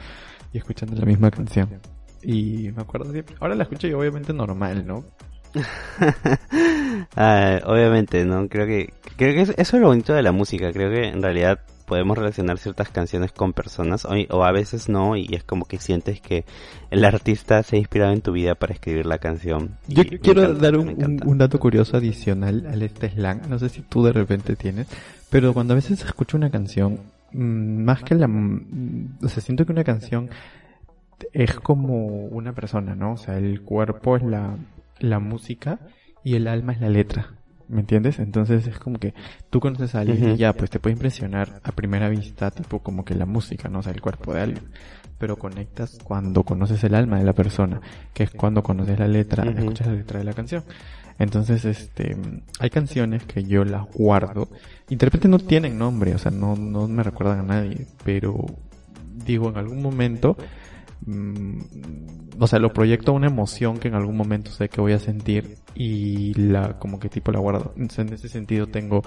y 0.54 0.58
escuchando 0.58 0.96
la 0.96 1.06
misma 1.06 1.32
canción. 1.32 1.70
Y 2.22 2.72
me 2.76 2.82
acuerdo 2.82 3.12
siempre, 3.12 3.36
ahora 3.40 3.56
la 3.56 3.64
escucho 3.64 3.88
y 3.88 3.94
obviamente 3.94 4.34
normal, 4.34 4.86
¿no? 4.86 5.04
Ah, 7.16 7.60
obviamente, 7.66 8.24
¿no? 8.26 8.48
Creo 8.48 8.66
que, 8.68 8.94
creo 9.18 9.34
que 9.34 9.42
es- 9.42 9.54
eso 9.58 9.76
es 9.78 9.82
lo 9.82 9.88
bonito 9.88 10.14
de 10.14 10.22
la 10.22 10.32
música. 10.32 10.72
Creo 10.72 10.92
que 10.92 11.08
en 11.08 11.22
realidad 11.22 11.60
podemos 11.90 12.16
relacionar 12.16 12.60
ciertas 12.60 12.90
canciones 12.90 13.32
con 13.32 13.52
personas 13.52 14.06
o, 14.06 14.12
o 14.30 14.44
a 14.44 14.52
veces 14.52 14.90
no 14.90 15.18
y 15.18 15.28
es 15.32 15.44
como 15.44 15.66
que 15.66 15.80
sientes 15.80 16.22
que 16.22 16.46
el 16.92 17.04
artista 17.04 17.64
se 17.64 17.76
ha 17.76 17.80
inspirado 17.80 18.14
en 18.14 18.22
tu 18.22 18.32
vida 18.32 18.54
para 18.54 18.74
escribir 18.74 19.08
la 19.08 19.18
canción. 19.18 19.72
Yo 19.88 20.04
quiero 20.22 20.44
encanta, 20.44 20.62
dar 20.62 20.78
un, 20.78 21.20
un 21.26 21.38
dato 21.40 21.60
curioso 21.60 21.98
adicional 21.98 22.68
al 22.72 22.84
este 22.84 23.10
slang. 23.10 23.50
No 23.50 23.58
sé 23.58 23.70
si 23.70 23.82
tú 23.82 24.04
de 24.04 24.14
repente 24.14 24.56
tienes, 24.56 24.88
pero 25.32 25.52
cuando 25.52 25.74
a 25.74 25.76
veces 25.76 26.06
escucho 26.06 26.38
una 26.38 26.52
canción, 26.52 27.00
mm, 27.34 27.84
más 27.84 28.04
que 28.04 28.14
la, 28.14 28.28
mm, 28.28 29.18
o 29.24 29.28
sea, 29.28 29.42
siento 29.42 29.66
que 29.66 29.72
una 29.72 29.84
canción 29.84 30.30
es 31.34 31.56
como 31.56 32.26
una 32.28 32.54
persona, 32.54 32.94
¿no? 32.94 33.14
O 33.14 33.18
sea, 33.18 33.40
el 33.40 33.62
cuerpo 33.62 34.16
es 34.16 34.24
la, 34.24 34.58
la 35.00 35.20
música 35.20 35.80
y 36.24 36.36
el 36.36 36.48
alma 36.48 36.74
es 36.74 36.82
la 36.82 36.90
letra. 36.90 37.39
¿Me 37.70 37.82
entiendes? 37.82 38.18
Entonces 38.20 38.66
es 38.68 38.80
como 38.80 38.98
que 38.98 39.14
tú 39.52 39.60
conoces 39.60 39.94
a 39.96 40.00
alguien 40.00 40.24
Ujú. 40.24 40.34
y 40.34 40.38
ya, 40.38 40.54
pues 40.54 40.72
te 40.72 40.80
puede 40.80 40.94
impresionar 40.94 41.62
a 41.64 41.72
primera 41.72 42.10
vista, 42.10 42.50
tipo 42.50 42.80
como 42.80 43.06
que 43.06 43.14
la 43.14 43.26
música, 43.28 43.70
¿no? 43.70 43.80
O 43.80 43.84
sea, 43.84 43.94
el 43.94 44.02
cuerpo 44.02 44.34
de 44.34 44.42
alguien. 44.42 44.64
Pero 45.20 45.38
conectas 45.38 46.00
cuando 46.04 46.44
conoces 46.44 46.84
el 46.84 46.96
alma 46.96 47.20
de 47.20 47.26
la 47.26 47.34
persona, 47.34 47.80
que 48.14 48.24
es 48.24 48.32
cuando 48.32 48.64
conoces 48.64 48.98
la 48.98 49.08
letra, 49.08 49.44
Ujú. 49.44 49.60
escuchas 49.60 49.88
la 49.88 49.94
letra 49.94 50.18
de 50.20 50.26
la 50.26 50.34
canción. 50.34 50.64
Entonces, 51.20 51.66
este, 51.66 52.18
hay 52.60 52.70
canciones 52.70 53.24
que 53.26 53.44
yo 53.44 53.64
las 53.66 53.86
guardo. 53.94 54.48
Y 54.90 54.96
de 54.96 55.06
repente 55.06 55.28
no 55.28 55.38
tienen 55.38 55.78
nombre, 55.78 56.16
o 56.16 56.18
sea, 56.18 56.32
no, 56.32 56.56
no 56.56 56.88
me 56.88 57.04
recuerdan 57.04 57.40
a 57.40 57.44
nadie, 57.44 57.86
pero 58.04 58.46
digo, 59.26 59.50
en 59.50 59.58
algún 59.58 59.82
momento, 59.82 60.38
mm, 61.06 61.60
o 62.40 62.48
sea, 62.48 62.60
lo 62.60 62.74
proyecto 62.74 63.12
a 63.12 63.16
una 63.16 63.28
emoción 63.28 63.78
que 63.78 63.88
en 63.88 63.96
algún 63.96 64.18
momento 64.18 64.52
sé 64.52 64.70
que 64.70 64.82
voy 64.82 64.94
a 64.94 65.00
sentir 65.00 65.58
y 65.76 66.34
la, 66.34 66.80
como 66.80 67.00
que 67.00 67.10
tipo 67.10 67.32
la 67.32 67.40
guardo. 67.40 67.74
En 67.78 68.14
ese 68.14 68.30
sentido 68.30 68.68
tengo 68.68 69.04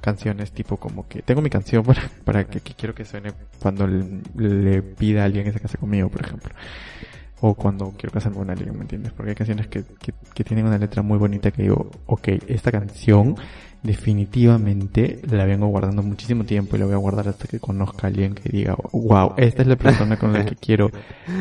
canciones 0.00 0.52
tipo 0.52 0.76
como 0.78 1.06
que, 1.06 1.22
tengo 1.22 1.42
mi 1.42 1.50
canción 1.50 1.84
para, 1.84 2.02
para 2.24 2.44
que, 2.44 2.60
quiero 2.60 2.94
que 2.94 3.04
suene 3.04 3.32
cuando 3.60 3.86
le, 3.86 4.22
le 4.36 4.82
pida 4.82 5.22
a 5.22 5.24
alguien 5.26 5.44
que 5.44 5.52
se 5.52 5.60
case 5.60 5.78
conmigo, 5.78 6.08
por 6.08 6.22
ejemplo. 6.22 6.54
O 7.42 7.54
cuando 7.54 7.92
quiero 7.96 8.12
casarme 8.12 8.36
con 8.36 8.50
alguien, 8.50 8.74
¿me 8.74 8.82
entiendes? 8.82 9.12
Porque 9.12 9.30
hay 9.30 9.34
canciones 9.34 9.66
que, 9.68 9.82
que, 9.98 10.12
que 10.34 10.44
tienen 10.44 10.66
una 10.66 10.76
letra 10.76 11.02
muy 11.02 11.16
bonita 11.16 11.50
que 11.50 11.62
digo, 11.62 11.90
ok, 12.04 12.28
esta 12.48 12.70
canción 12.70 13.34
definitivamente 13.82 15.20
la 15.30 15.44
vengo 15.44 15.66
guardando 15.68 16.02
muchísimo 16.02 16.44
tiempo 16.44 16.76
y 16.76 16.78
la 16.78 16.86
voy 16.86 16.94
a 16.94 16.98
guardar 16.98 17.28
hasta 17.28 17.46
que 17.46 17.60
conozca 17.60 18.06
a 18.06 18.10
alguien 18.10 18.34
que 18.34 18.48
diga, 18.48 18.76
wow, 18.92 19.34
esta 19.36 19.62
es 19.62 19.68
la 19.68 19.76
persona 19.76 20.18
con 20.18 20.32
la 20.32 20.44
que 20.44 20.56
quiero 20.56 20.90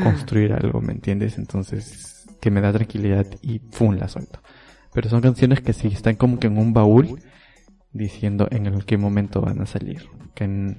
construir 0.04 0.54
algo, 0.54 0.82
¿me 0.82 0.94
entiendes? 0.94 1.38
Entonces, 1.38 2.28
que 2.40 2.52
me 2.52 2.62
da 2.62 2.72
tranquilidad 2.72 3.28
y 3.42 3.60
¡pum! 3.60 3.96
la 3.96 4.08
suelto. 4.08 4.40
Pero 4.94 5.10
son 5.10 5.22
canciones 5.22 5.62
que 5.62 5.74
sí 5.74 5.88
están 5.90 6.16
como 6.16 6.40
que 6.40 6.48
en 6.48 6.58
un 6.58 6.74
baúl 6.74 7.22
diciendo 7.92 8.48
en 8.52 8.82
qué 8.82 8.98
momento 8.98 9.42
van 9.42 9.62
a 9.62 9.66
salir. 9.66 10.08
Que 10.34 10.76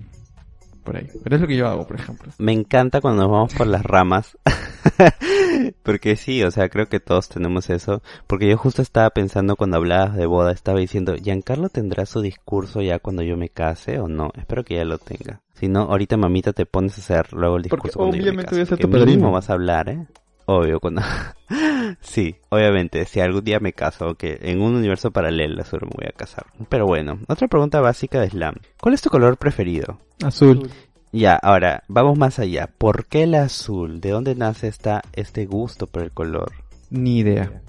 por 0.91 0.97
ahí. 0.97 1.07
Pero 1.23 1.37
es 1.37 1.43
lo 1.43 1.47
que 1.47 1.57
yo 1.57 1.69
hago, 1.69 1.87
por 1.87 2.01
ejemplo. 2.01 2.33
Me 2.39 2.53
encanta 2.53 3.01
cuando 3.01 3.23
nos 3.23 3.31
vamos 3.31 3.55
por 3.55 3.69
las 3.69 3.85
ramas. 3.85 4.37
Porque 5.85 6.17
sí, 6.17 6.43
o 6.43 6.51
sea, 6.51 6.69
creo 6.69 6.89
que 6.89 6.99
todos 6.99 7.29
tenemos 7.29 7.71
eso. 7.71 8.03
Porque 8.27 8.49
yo 8.49 8.57
justo 8.57 8.83
estaba 8.83 9.09
pensando 9.11 9.55
cuando 9.55 9.77
hablabas 9.77 10.17
de 10.17 10.27
boda, 10.27 10.51
estaba 10.51 10.81
diciendo, 10.81 11.15
¿Giancarlo 11.15 11.69
tendrá 11.69 12.07
su 12.07 12.23
discurso 12.23 12.83
ya 12.83 12.99
cuando 12.99 13.23
yo 13.23 13.37
me 13.37 13.51
case 13.51 14.01
o 14.01 14.09
no? 14.09 14.33
Espero 14.37 14.65
que 14.65 14.75
ya 14.75 14.85
lo 14.85 14.99
tenga. 14.99 15.43
Si 15.55 15.69
no, 15.69 15.83
ahorita 15.83 16.17
mamita 16.17 16.53
te 16.53 16.67
pones 16.67 16.99
a 16.99 17.01
hacer 17.03 17.33
luego 17.35 17.57
el 17.57 17.69
Porque 17.69 17.89
discurso 17.89 17.99
cuando 17.99 18.17
yo 18.17 18.23
me 18.25 18.31
obviamente 18.31 18.47
case, 18.47 18.57
voy 18.57 18.63
a 18.63 18.67
ser 18.67 18.79
porque 18.79 18.99
tu 18.99 19.05
padrino. 19.05 19.31
vas 19.31 19.49
a 19.49 19.53
hablar, 19.53 19.89
¿eh? 19.91 20.07
Obvio, 20.47 20.81
cuando... 20.81 21.03
sí, 22.11 22.37
obviamente, 22.49 23.05
si 23.07 23.21
algún 23.21 23.45
día 23.45 23.61
me 23.61 23.73
caso, 23.73 24.15
que 24.15 24.39
en 24.43 24.61
un 24.61 24.75
universo 24.75 25.11
paralelo 25.11 25.65
seguro 25.65 25.89
me 25.89 26.05
voy 26.05 26.09
a 26.09 26.17
casar. 26.17 26.47
Pero 26.69 26.87
bueno, 26.87 27.19
otra 27.29 27.49
pregunta 27.49 27.81
básica 27.81 28.21
de 28.21 28.31
Slam. 28.31 28.55
¿Cuál 28.81 28.95
es 28.95 29.03
tu 29.03 29.11
color 29.11 29.37
preferido? 29.37 29.99
Azul. 30.23 30.71
Ya, 31.13 31.37
ahora, 31.37 31.85
vamos 31.89 32.19
más 32.19 32.39
allá. 32.39 32.69
¿Por 32.79 33.07
qué 33.07 33.25
el 33.25 33.35
azul? 33.35 34.01
¿De 34.01 34.11
dónde 34.11 34.35
nace 34.35 34.69
esta, 34.69 35.03
este 35.13 35.47
gusto 35.47 35.87
por 35.87 36.03
el 36.03 36.13
color? 36.13 36.53
Ni 36.91 37.19
idea. 37.19 37.63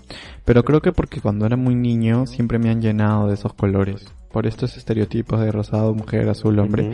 Pero 0.46 0.64
creo 0.64 0.82
que 0.82 0.92
porque 0.92 1.22
cuando 1.22 1.46
era 1.46 1.56
muy 1.56 1.76
niño 1.76 2.26
siempre 2.28 2.60
me 2.60 2.70
han 2.70 2.82
llenado 2.82 3.28
de 3.28 3.36
esos 3.36 3.54
colores. 3.54 4.14
Por 4.32 4.48
estos 4.48 4.78
estereotipos 4.78 5.40
de 5.40 5.52
rosado, 5.52 5.94
mujer, 5.94 6.30
azul, 6.30 6.58
hombre. 6.60 6.94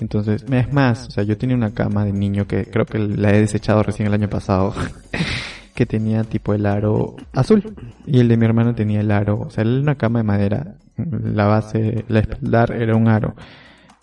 Entonces, 0.00 0.44
es 0.48 0.72
más, 0.72 1.08
o 1.08 1.10
sea, 1.10 1.24
yo 1.24 1.36
tenía 1.36 1.56
una 1.56 1.74
cama 1.74 2.04
de 2.04 2.12
niño 2.12 2.46
que 2.46 2.64
creo 2.64 2.86
que 2.86 2.98
la 2.98 3.30
he 3.30 3.40
desechado 3.40 3.82
recién 3.82 4.06
el 4.06 4.14
año 4.14 4.28
pasado. 4.28 4.74
que 5.78 5.86
tenía 5.86 6.24
tipo 6.24 6.54
el 6.54 6.66
aro 6.66 7.14
azul. 7.32 7.62
Y 8.04 8.18
el 8.18 8.26
de 8.26 8.36
mi 8.36 8.44
hermano 8.46 8.74
tenía 8.74 9.00
el 9.00 9.12
aro, 9.12 9.42
o 9.42 9.50
sea, 9.50 9.62
era 9.62 9.70
una 9.78 9.94
cama 9.94 10.18
de 10.18 10.24
madera. 10.24 10.74
La 10.96 11.46
base, 11.46 12.04
la 12.08 12.18
espaldar 12.18 12.72
era 12.72 12.96
un 12.96 13.06
aro. 13.06 13.36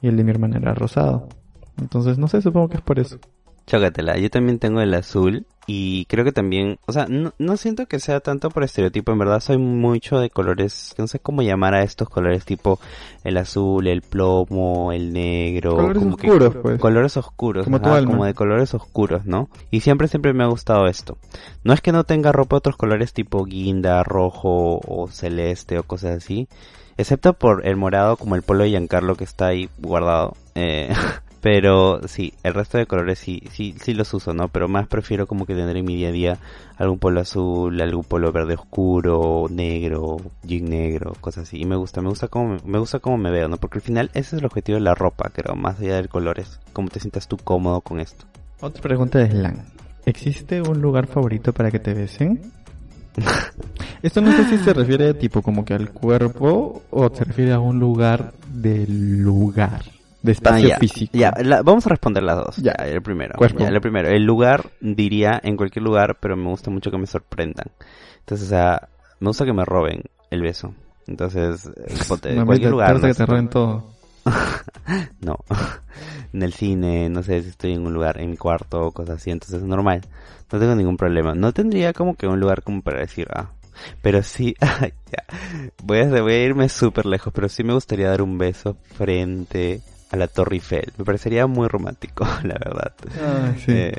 Y 0.01 0.07
el 0.07 0.15
de 0.15 0.23
mi 0.23 0.31
hermana 0.31 0.55
era 0.55 0.73
rosado. 0.73 1.27
Entonces, 1.77 2.17
no 2.17 2.29
sé, 2.29 2.41
supongo 2.41 2.69
que 2.69 2.77
es 2.77 2.81
por 2.81 2.97
eso. 2.97 3.19
Chócatela, 3.67 4.17
yo 4.17 4.29
también 4.29 4.59
tengo 4.59 4.79
el 4.81 4.93
azul 4.93 5.45
y 5.67 6.05
creo 6.05 6.23
que 6.23 6.31
también, 6.31 6.77
o 6.85 6.91
sea, 6.93 7.07
no, 7.09 7.33
no 7.39 7.57
siento 7.57 7.87
que 7.87 7.99
sea 7.99 8.19
tanto 8.19 8.51
por 8.51 8.63
estereotipo, 8.63 9.11
en 9.11 9.17
verdad 9.17 9.39
soy 9.39 9.57
mucho 9.57 10.19
de 10.19 10.29
colores, 10.29 10.93
no 10.99 11.07
sé 11.07 11.17
cómo 11.17 11.41
llamar 11.41 11.73
a 11.73 11.81
estos 11.81 12.07
colores 12.07 12.45
tipo 12.45 12.79
el 13.23 13.37
azul, 13.37 13.87
el 13.87 14.03
plomo, 14.03 14.91
el 14.91 15.11
negro, 15.11 15.75
Colores 15.77 15.97
como 16.03 16.17
que- 16.17 16.27
oscuros, 16.29 16.55
pues. 16.61 16.79
colores 16.79 17.17
oscuros, 17.17 17.63
Como 17.63 17.81
tu 17.81 17.89
ajá, 17.89 17.97
alma. 17.97 18.11
como 18.11 18.25
de 18.25 18.35
colores 18.35 18.73
oscuros, 18.75 19.25
¿no? 19.25 19.49
Y 19.71 19.79
siempre, 19.79 20.07
siempre 20.07 20.33
me 20.33 20.43
ha 20.43 20.47
gustado 20.47 20.85
esto. 20.85 21.17
No 21.63 21.73
es 21.73 21.81
que 21.81 21.91
no 21.91 22.03
tenga 22.03 22.31
ropa 22.31 22.55
de 22.55 22.59
otros 22.59 22.77
colores 22.77 23.13
tipo 23.13 23.43
guinda, 23.45 24.03
rojo 24.03 24.79
o 24.87 25.07
celeste 25.07 25.79
o 25.79 25.83
cosas 25.83 26.17
así, 26.17 26.47
excepto 26.97 27.33
por 27.33 27.65
el 27.65 27.75
morado 27.77 28.17
como 28.17 28.35
el 28.35 28.43
polo 28.43 28.63
de 28.63 28.69
Giancarlo 28.69 29.15
que 29.15 29.23
está 29.23 29.47
ahí 29.47 29.67
guardado. 29.79 30.35
Eh, 30.53 30.89
pero 31.45 31.99
sí, 32.07 32.33
el 32.41 32.55
resto 32.55 32.79
de 32.79 32.87
colores 32.87 33.19
sí, 33.19 33.43
sí, 33.51 33.75
sí 33.79 33.93
los 33.93 34.11
uso, 34.15 34.33
¿no? 34.33 34.47
Pero 34.47 34.67
más 34.67 34.87
prefiero 34.87 35.27
como 35.27 35.45
que 35.45 35.53
tener 35.53 35.77
en 35.77 35.85
mi 35.85 35.95
día 35.95 36.07
a 36.07 36.11
día 36.11 36.39
algún 36.75 36.97
polo 36.97 37.21
azul, 37.21 37.79
algún 37.79 38.03
polo 38.03 38.31
verde 38.31 38.55
oscuro, 38.55 39.45
negro, 39.51 40.17
jean 40.41 40.65
negro, 40.65 41.13
cosas 41.21 41.43
así. 41.43 41.61
Y 41.61 41.65
me 41.65 41.75
gusta, 41.75 42.01
me 42.01 42.09
gusta 42.09 42.29
cómo 42.29 42.55
me, 42.55 42.57
me 42.65 42.79
gusta 42.79 42.97
cómo 42.97 43.19
me 43.19 43.29
veo, 43.29 43.47
¿no? 43.47 43.57
Porque 43.57 43.77
al 43.77 43.83
final 43.83 44.09
ese 44.15 44.37
es 44.37 44.39
el 44.41 44.45
objetivo 44.45 44.79
de 44.79 44.85
la 44.85 44.95
ropa, 44.95 45.29
creo, 45.31 45.53
más 45.55 45.79
allá 45.79 45.97
del 45.97 46.09
color 46.09 46.39
es 46.39 46.59
cómo 46.73 46.89
te 46.89 46.99
sientas 46.99 47.27
tú 47.27 47.37
cómodo 47.37 47.81
con 47.81 47.99
esto. 47.99 48.25
Otra 48.59 48.81
pregunta 48.81 49.19
de 49.19 49.29
Slang. 49.29 49.65
¿Existe 50.07 50.63
un 50.63 50.81
lugar 50.81 51.05
favorito 51.05 51.53
para 51.53 51.69
que 51.69 51.77
te 51.77 51.93
besen? 51.93 52.41
Esto 54.01 54.19
no 54.19 54.31
sé 54.31 54.45
si 54.45 54.57
se 54.63 54.73
refiere 54.73 55.13
tipo 55.13 55.43
como 55.43 55.63
que 55.63 55.75
al 55.75 55.91
cuerpo 55.91 56.81
o 56.89 57.15
se 57.15 57.23
refiere 57.23 57.53
a 57.53 57.59
un 57.59 57.79
lugar 57.79 58.33
del 58.51 59.19
lugar, 59.19 59.83
de 60.25 60.31
espacio 60.31 60.67
Ah, 60.67 60.69
ya, 60.71 60.77
físico. 60.77 61.17
Ya, 61.17 61.33
la- 61.43 61.61
vamos 61.61 61.85
a 61.85 61.89
responder 61.89 62.23
las 62.23 62.37
dos. 62.37 62.57
Ya. 62.57 62.73
Ya, 62.77 62.85
el 62.87 63.01
primero. 63.01 63.35
Ya, 63.39 63.67
el 63.69 63.81
primero. 63.81 64.09
El 64.09 64.23
lugar 64.23 64.71
diría 64.81 65.39
en 65.43 65.55
cualquier 65.55 65.83
lugar, 65.83 66.17
pero 66.19 66.35
me 66.35 66.49
gusta 66.49 66.71
mucho 66.71 66.89
que 66.91 66.97
me 66.97 67.07
sorprendan. 67.07 67.67
Entonces, 68.19 68.47
o 68.47 68.49
sea, 68.49 68.89
me 69.19 69.27
gusta 69.29 69.45
que 69.45 69.53
me 69.53 69.63
roben 69.65 70.01
el 70.31 70.41
beso. 70.41 70.73
Entonces, 71.07 71.69
ponte, 72.07 72.29
en 72.29 72.35
Mamita, 72.37 72.45
cualquier 72.47 72.71
lugar. 72.71 72.93
no 72.95 73.01
que 73.07 73.13
te 73.13 73.25
roben 73.25 73.49
todo. 73.49 73.91
no. 75.21 75.37
en 76.33 76.41
el 76.41 76.53
cine, 76.53 77.09
no 77.09 77.21
sé 77.21 77.43
si 77.43 77.49
estoy 77.49 77.73
en 77.73 77.85
un 77.85 77.93
lugar, 77.93 78.19
en 78.19 78.31
mi 78.31 78.37
cuarto 78.37 78.87
o 78.87 78.91
cosas 78.91 79.17
así, 79.17 79.29
entonces 79.29 79.61
es 79.61 79.67
normal. 79.67 80.01
No 80.51 80.59
tengo 80.59 80.73
ningún 80.75 80.97
problema. 80.97 81.35
No 81.35 81.53
tendría 81.53 81.93
como 81.93 82.15
que 82.15 82.25
un 82.27 82.39
lugar 82.39 82.63
como 82.63 82.81
para 82.81 82.99
decir, 82.99 83.27
ah, 83.33 83.51
pero 84.01 84.23
sí, 84.23 84.55
ya. 84.61 85.23
Voy, 85.83 85.99
a, 85.99 86.07
voy 86.21 86.33
a 86.33 86.43
irme 86.43 86.67
súper 86.69 87.05
lejos, 87.05 87.31
pero 87.33 87.47
sí 87.49 87.63
me 87.63 87.73
gustaría 87.73 88.09
dar 88.09 88.21
un 88.23 88.37
beso 88.39 88.77
frente 88.95 89.81
a 90.11 90.17
la 90.17 90.27
Torre 90.27 90.55
Eiffel. 90.55 90.93
Me 90.97 91.05
parecería 91.05 91.47
muy 91.47 91.67
romántico, 91.67 92.25
la 92.43 92.55
verdad. 92.55 92.93
sí. 93.57 93.71
Eh, 93.71 93.93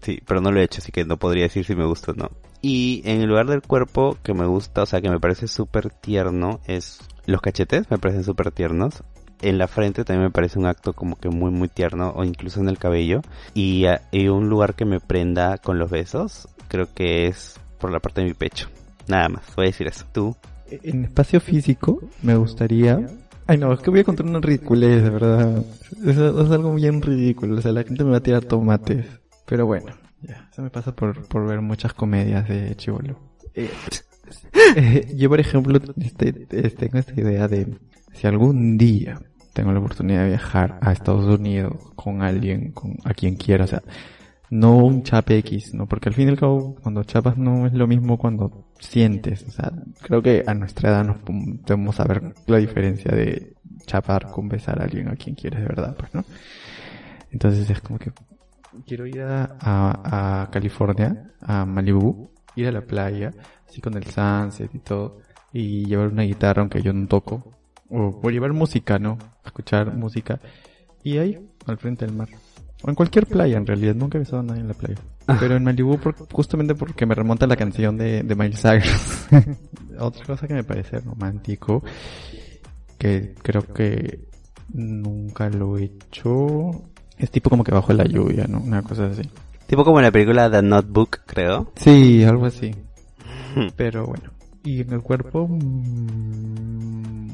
sí, 0.00 0.22
pero 0.26 0.40
no 0.40 0.50
lo 0.50 0.60
he 0.60 0.64
hecho, 0.64 0.80
así 0.80 0.92
que 0.92 1.04
no 1.04 1.16
podría 1.16 1.44
decir 1.44 1.64
si 1.64 1.74
me 1.74 1.86
gusta 1.86 2.12
o 2.12 2.14
no. 2.14 2.30
Y 2.60 3.02
en 3.04 3.20
el 3.20 3.28
lugar 3.28 3.46
del 3.46 3.62
cuerpo 3.62 4.16
que 4.22 4.34
me 4.34 4.46
gusta, 4.46 4.82
o 4.82 4.86
sea, 4.86 5.00
que 5.00 5.10
me 5.10 5.18
parece 5.18 5.48
súper 5.48 5.90
tierno, 5.90 6.60
es 6.66 7.00
los 7.26 7.40
cachetes, 7.40 7.90
me 7.90 7.98
parecen 7.98 8.24
súper 8.24 8.52
tiernos. 8.52 9.02
En 9.40 9.58
la 9.58 9.66
frente 9.66 10.04
también 10.04 10.26
me 10.26 10.30
parece 10.30 10.60
un 10.60 10.66
acto 10.66 10.92
como 10.92 11.16
que 11.16 11.28
muy 11.28 11.50
muy 11.50 11.68
tierno, 11.68 12.12
o 12.14 12.22
incluso 12.22 12.60
en 12.60 12.68
el 12.68 12.78
cabello. 12.78 13.22
Y, 13.54 13.84
y 14.12 14.28
un 14.28 14.48
lugar 14.48 14.74
que 14.74 14.84
me 14.84 15.00
prenda 15.00 15.58
con 15.58 15.80
los 15.80 15.90
besos, 15.90 16.48
creo 16.68 16.86
que 16.94 17.26
es 17.26 17.58
por 17.80 17.90
la 17.90 17.98
parte 17.98 18.20
de 18.20 18.28
mi 18.28 18.34
pecho. 18.34 18.68
Nada 19.08 19.28
más, 19.28 19.42
voy 19.56 19.66
a 19.66 19.70
decir 19.70 19.88
eso. 19.88 20.04
¿Tú? 20.12 20.36
En 20.70 21.04
espacio 21.04 21.40
físico 21.40 22.00
me 22.22 22.36
gustaría... 22.36 23.00
Ay 23.46 23.58
no, 23.58 23.72
es 23.72 23.80
que 23.80 23.90
voy 23.90 24.00
a 24.00 24.04
contar 24.04 24.26
una 24.26 24.40
ridiculez, 24.40 25.02
de 25.02 25.10
verdad. 25.10 25.64
Es, 26.04 26.16
es 26.16 26.50
algo 26.50 26.74
bien 26.74 27.02
ridículo, 27.02 27.56
o 27.56 27.60
sea, 27.60 27.72
la 27.72 27.82
gente 27.82 28.04
me 28.04 28.10
va 28.10 28.18
a 28.18 28.22
tirar 28.22 28.44
tomates. 28.44 29.06
Pero 29.46 29.66
bueno, 29.66 29.92
ya, 30.22 30.48
eso 30.50 30.62
me 30.62 30.70
pasa 30.70 30.94
por, 30.94 31.26
por 31.26 31.46
ver 31.46 31.60
muchas 31.60 31.92
comedias 31.92 32.48
de 32.48 32.74
chivolo. 32.76 33.18
Eh, 33.54 33.70
eh, 34.76 35.12
yo, 35.16 35.28
por 35.28 35.40
ejemplo, 35.40 35.78
este, 36.00 36.46
este, 36.50 36.70
tengo 36.70 36.98
esta 36.98 37.20
idea 37.20 37.48
de 37.48 37.66
si 38.12 38.26
algún 38.26 38.78
día 38.78 39.20
tengo 39.52 39.72
la 39.72 39.80
oportunidad 39.80 40.22
de 40.22 40.28
viajar 40.28 40.78
a 40.80 40.92
Estados 40.92 41.26
Unidos 41.26 41.74
con 41.96 42.22
alguien, 42.22 42.72
con 42.72 42.96
a 43.04 43.12
quien 43.12 43.36
quiera, 43.36 43.64
o 43.64 43.68
sea, 43.68 43.82
no 44.52 44.76
un 44.76 45.02
chape 45.02 45.38
X, 45.38 45.72
¿no? 45.72 45.86
Porque 45.86 46.10
al 46.10 46.14
fin 46.14 46.28
y 46.28 46.32
al 46.32 46.38
cabo, 46.38 46.76
cuando 46.82 47.02
chapas 47.04 47.38
no 47.38 47.66
es 47.66 47.72
lo 47.72 47.86
mismo 47.86 48.18
cuando 48.18 48.66
sientes. 48.78 49.46
O 49.48 49.50
sea, 49.50 49.72
creo 50.02 50.20
que 50.20 50.44
a 50.46 50.52
nuestra 50.52 50.90
edad 50.90 51.04
nos 51.06 51.16
podemos 51.20 51.96
saber 51.96 52.34
la 52.46 52.58
diferencia 52.58 53.10
de 53.12 53.54
chapar 53.86 54.30
con 54.30 54.50
besar 54.50 54.78
a 54.78 54.84
alguien 54.84 55.08
a 55.08 55.16
quien 55.16 55.36
quieres 55.36 55.60
de 55.60 55.66
verdad, 55.66 55.96
pues, 55.96 56.14
¿no? 56.14 56.22
Entonces 57.30 57.70
es 57.70 57.80
como 57.80 57.98
que 57.98 58.12
quiero 58.86 59.06
ir 59.06 59.22
a, 59.22 59.56
a, 59.58 60.50
California, 60.50 61.32
a 61.40 61.64
Malibu, 61.64 62.28
ir 62.54 62.68
a 62.68 62.72
la 62.72 62.82
playa, 62.82 63.32
así 63.66 63.80
con 63.80 63.96
el 63.96 64.04
sunset 64.04 64.74
y 64.74 64.80
todo, 64.80 65.20
y 65.54 65.86
llevar 65.86 66.08
una 66.08 66.24
guitarra 66.24 66.60
aunque 66.60 66.82
yo 66.82 66.92
no 66.92 67.06
toco, 67.06 67.54
o, 67.88 68.20
o 68.22 68.30
llevar 68.30 68.52
música, 68.52 68.98
¿no? 68.98 69.16
Escuchar 69.46 69.94
música, 69.96 70.40
y 71.02 71.16
ahí, 71.16 71.38
al 71.66 71.78
frente 71.78 72.04
del 72.04 72.14
mar. 72.14 72.28
O 72.82 72.88
en 72.90 72.94
cualquier 72.94 73.26
playa, 73.26 73.56
en 73.56 73.66
realidad. 73.66 73.94
Nunca 73.94 74.18
he 74.18 74.20
besado 74.20 74.40
a 74.40 74.44
nadie 74.44 74.60
en 74.60 74.68
la 74.68 74.74
playa. 74.74 74.96
Ah. 75.26 75.36
Pero 75.38 75.56
en 75.56 75.64
Malibu, 75.64 75.98
justamente 76.32 76.74
porque 76.74 77.06
me 77.06 77.14
remonta 77.14 77.46
la 77.46 77.56
canción 77.56 77.96
de, 77.96 78.22
de 78.22 78.34
Miley 78.34 78.56
Cyrus. 78.56 79.26
Otra 79.98 80.24
cosa 80.26 80.48
que 80.48 80.54
me 80.54 80.64
parece 80.64 80.98
romántico, 80.98 81.82
que 82.98 83.34
creo 83.42 83.62
que 83.62 84.26
nunca 84.72 85.48
lo 85.48 85.78
he 85.78 85.84
hecho, 85.84 86.82
es 87.18 87.30
tipo 87.30 87.50
como 87.50 87.62
que 87.62 87.72
bajo 87.72 87.92
la 87.92 88.04
lluvia, 88.04 88.46
¿no? 88.48 88.60
Una 88.60 88.82
cosa 88.82 89.06
así. 89.06 89.22
Tipo 89.66 89.84
como 89.84 90.00
en 90.00 90.04
la 90.04 90.10
película 90.10 90.50
The 90.50 90.62
Notebook, 90.62 91.20
creo. 91.24 91.70
Sí, 91.76 92.24
algo 92.24 92.46
así. 92.46 92.74
Hmm. 93.54 93.68
Pero 93.76 94.06
bueno. 94.06 94.30
Y 94.64 94.80
en 94.80 94.92
el 94.92 95.02
cuerpo, 95.02 95.46
mmm, 95.48 97.28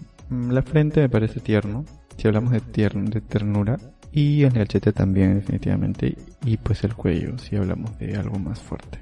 la 0.50 0.62
frente 0.62 1.00
me 1.00 1.08
parece 1.08 1.40
tierno. 1.40 1.84
Si 2.16 2.26
hablamos 2.26 2.52
de, 2.52 2.60
tierno, 2.60 3.08
de 3.08 3.20
ternura, 3.20 3.78
y 4.12 4.42
el 4.42 4.52
cachete 4.52 4.92
también, 4.92 5.34
definitivamente. 5.36 6.16
Y 6.44 6.56
pues 6.56 6.84
el 6.84 6.94
cuello, 6.94 7.38
si 7.38 7.56
hablamos 7.56 7.98
de 7.98 8.16
algo 8.16 8.38
más 8.38 8.60
fuerte. 8.60 8.98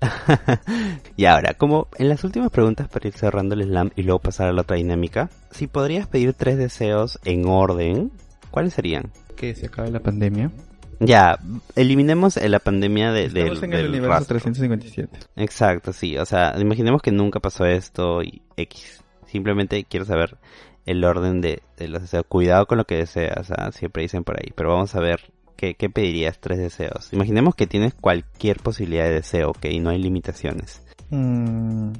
y 1.16 1.24
ahora, 1.24 1.54
como 1.54 1.88
en 1.98 2.08
las 2.08 2.24
últimas 2.24 2.50
preguntas 2.50 2.88
para 2.88 3.08
ir 3.08 3.14
cerrando 3.14 3.54
el 3.54 3.64
slam 3.64 3.90
y 3.96 4.02
luego 4.02 4.20
pasar 4.20 4.48
a 4.48 4.52
la 4.52 4.62
otra 4.62 4.76
dinámica, 4.76 5.30
si 5.50 5.66
podrías 5.66 6.06
pedir 6.06 6.34
tres 6.34 6.58
deseos 6.58 7.18
en 7.24 7.46
orden, 7.46 8.10
¿cuáles 8.50 8.74
serían? 8.74 9.10
Que 9.36 9.54
se 9.54 9.66
acabe 9.66 9.90
la 9.90 10.00
pandemia. 10.00 10.50
Ya, 10.98 11.38
eliminemos 11.74 12.36
la 12.36 12.58
pandemia 12.58 13.12
de, 13.12 13.26
Estamos 13.26 13.62
en 13.62 13.72
el 13.74 13.88
universo 13.88 14.24
357. 14.28 15.18
Exacto, 15.36 15.92
sí. 15.92 16.16
O 16.16 16.24
sea, 16.24 16.54
imaginemos 16.58 17.02
que 17.02 17.12
nunca 17.12 17.38
pasó 17.38 17.66
esto 17.66 18.22
y 18.22 18.40
X. 18.56 19.02
Simplemente 19.26 19.84
quiero 19.84 20.06
saber 20.06 20.38
el 20.86 21.04
orden 21.04 21.40
de, 21.40 21.60
los 21.80 22.00
deseos. 22.00 22.24
Cuidado 22.28 22.66
con 22.66 22.78
lo 22.78 22.84
que 22.84 22.96
deseas, 22.96 23.50
¿ah? 23.50 23.70
siempre 23.72 24.02
dicen 24.02 24.24
por 24.24 24.38
ahí. 24.38 24.52
Pero 24.54 24.70
vamos 24.70 24.94
a 24.94 25.00
ver 25.00 25.20
qué, 25.56 25.74
pedirías 25.90 26.38
tres 26.38 26.58
deseos. 26.58 27.12
Imaginemos 27.12 27.54
que 27.54 27.66
tienes 27.66 27.92
cualquier 27.94 28.58
posibilidad 28.60 29.04
de 29.04 29.14
deseo, 29.14 29.50
ok, 29.50 29.66
y 29.66 29.80
no 29.80 29.90
hay 29.90 29.98
limitaciones. 29.98 30.82
Mm, 31.10 31.92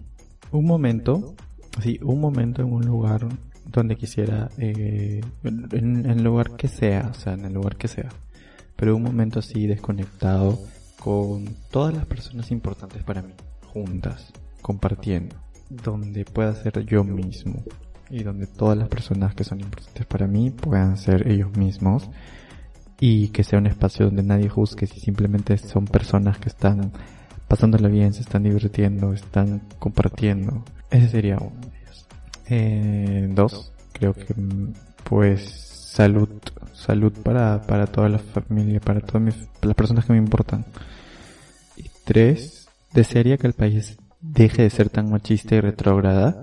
un 0.53 0.65
momento, 0.65 1.35
sí, 1.83 1.99
un 2.03 2.21
momento 2.21 2.63
en 2.63 2.73
un 2.73 2.87
lugar 2.87 3.27
donde 3.67 3.97
quisiera, 3.97 4.49
eh, 4.59 5.21
en, 5.43 6.07
el 6.07 6.23
lugar 6.23 6.57
que 6.57 6.69
sea, 6.69 7.11
o 7.11 7.15
sea, 7.15 7.35
en 7.35 7.45
el 7.45 7.53
lugar 7.53 7.77
que 7.77 7.89
sea. 7.89 8.09
Pero 8.77 8.95
un 8.95 9.03
momento 9.03 9.41
así 9.41 9.67
desconectado 9.67 10.59
con 11.01 11.47
todas 11.71 11.95
las 11.95 12.07
personas 12.07 12.51
importantes 12.51 13.03
para 13.03 13.23
mí, 13.23 13.35
juntas, 13.73 14.33
compartiendo, 14.63 15.35
donde 15.71 16.25
pueda 16.25 16.55
ser 16.55 16.85
yo 16.85 17.03
mismo, 17.03 17.65
y 18.11 18.23
donde 18.23 18.47
todas 18.47 18.77
las 18.77 18.89
personas 18.89 19.35
que 19.35 19.45
son 19.45 19.61
importantes 19.61 20.07
para 20.07 20.27
mí 20.27 20.51
puedan 20.51 20.97
ser 20.97 21.29
ellos 21.29 21.57
mismos 21.57 22.09
y 23.01 23.29
que 23.29 23.45
sea 23.45 23.59
un 23.59 23.67
espacio 23.67 24.07
donde 24.07 24.23
nadie 24.23 24.49
juzgue 24.49 24.87
si 24.87 25.01
simplemente 25.01 25.59
son 25.59 25.87
personas 25.87 26.39
que 26.39 26.49
están 26.49 26.93
pasándolo 27.49 27.89
bien, 27.89 28.13
se 28.13 28.23
están 28.23 28.43
divirtiendo, 28.43 29.13
están 29.13 29.63
compartiendo. 29.79 30.65
Ese 30.91 31.09
sería 31.09 31.37
uno 31.37 31.61
de 31.61 31.79
ellos. 31.79 32.07
Eh, 32.49 33.29
dos, 33.33 33.73
creo 33.93 34.15
que 34.15 34.35
pues 35.05 35.43
salud, 35.97 36.29
salud 36.73 37.13
para, 37.23 37.63
para 37.63 37.87
toda 37.87 38.09
la 38.09 38.19
familia, 38.19 38.81
para 38.81 39.01
todas 39.01 39.37
las 39.63 39.75
personas 39.75 40.05
que 40.07 40.13
me 40.13 40.19
importan. 40.19 40.65
Y 41.77 41.91
tres, 42.05 42.69
desearía 42.93 43.37
que 43.37 43.47
el 43.47 43.53
país 43.53 43.97
deje 44.21 44.63
de 44.63 44.71
ser 44.71 44.89
tan 44.89 45.11
machista 45.11 45.55
y 45.55 45.61
retrógrada 45.61 46.43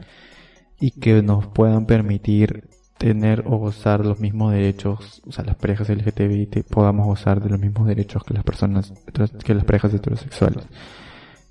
y 0.84 0.92
que 0.92 1.22
nos 1.22 1.48
puedan 1.48 1.86
permitir 1.86 2.68
tener 2.98 3.46
o 3.48 3.56
gozar 3.56 4.06
los 4.06 4.20
mismos 4.20 4.52
derechos, 4.52 5.22
o 5.26 5.32
sea, 5.32 5.46
las 5.46 5.56
parejas 5.56 5.88
LGTBI 5.88 6.50
podamos 6.70 7.06
gozar 7.06 7.42
de 7.42 7.50
los 7.50 7.58
mismos 7.58 7.88
derechos 7.88 8.22
que 8.26 8.34
las 8.34 8.44
personas, 8.44 8.92
que 9.46 9.54
las 9.54 9.64
parejas 9.64 9.94
heterosexuales. 9.94 10.66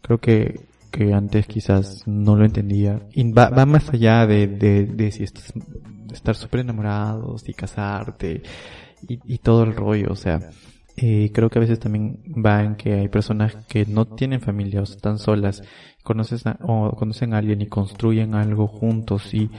Creo 0.03 0.19
que, 0.19 0.61
que 0.91 1.15
antes 1.15 1.47
quizás 1.47 2.07
no 2.07 2.37
lo 2.37 2.45
entendía. 2.45 3.01
Y 3.15 3.33
va, 3.33 3.49
va 3.49 3.65
más 3.65 3.89
allá 3.89 4.27
de, 4.27 4.49
de, 4.49 4.85
de 4.85 5.11
si 5.11 5.23
estás, 5.23 5.55
estar 6.13 6.37
súper 6.37 6.61
enamorados 6.61 7.49
y 7.49 7.55
casarte 7.55 8.43
y 9.09 9.39
todo 9.39 9.63
el 9.63 9.75
rollo, 9.75 10.09
o 10.11 10.17
sea, 10.17 10.41
eh, 10.97 11.31
creo 11.33 11.49
que 11.49 11.59
a 11.59 11.61
veces 11.61 11.79
también 11.79 12.23
va 12.45 12.63
en 12.63 12.77
que 12.77 12.93
hay 12.95 13.09
personas 13.09 13.57
que 13.69 13.87
no 13.87 14.07
tienen 14.07 14.41
familia 14.41 14.81
o 14.81 14.85
están 14.85 15.19
solas, 15.19 15.63
conoces 16.03 16.45
o 16.61 16.91
conocen 16.97 17.33
a 17.35 17.39
alguien 17.39 17.63
y 17.63 17.67
construyen 17.67 18.35
algo 18.35 18.67
juntos 18.67 19.33
y, 19.33 19.51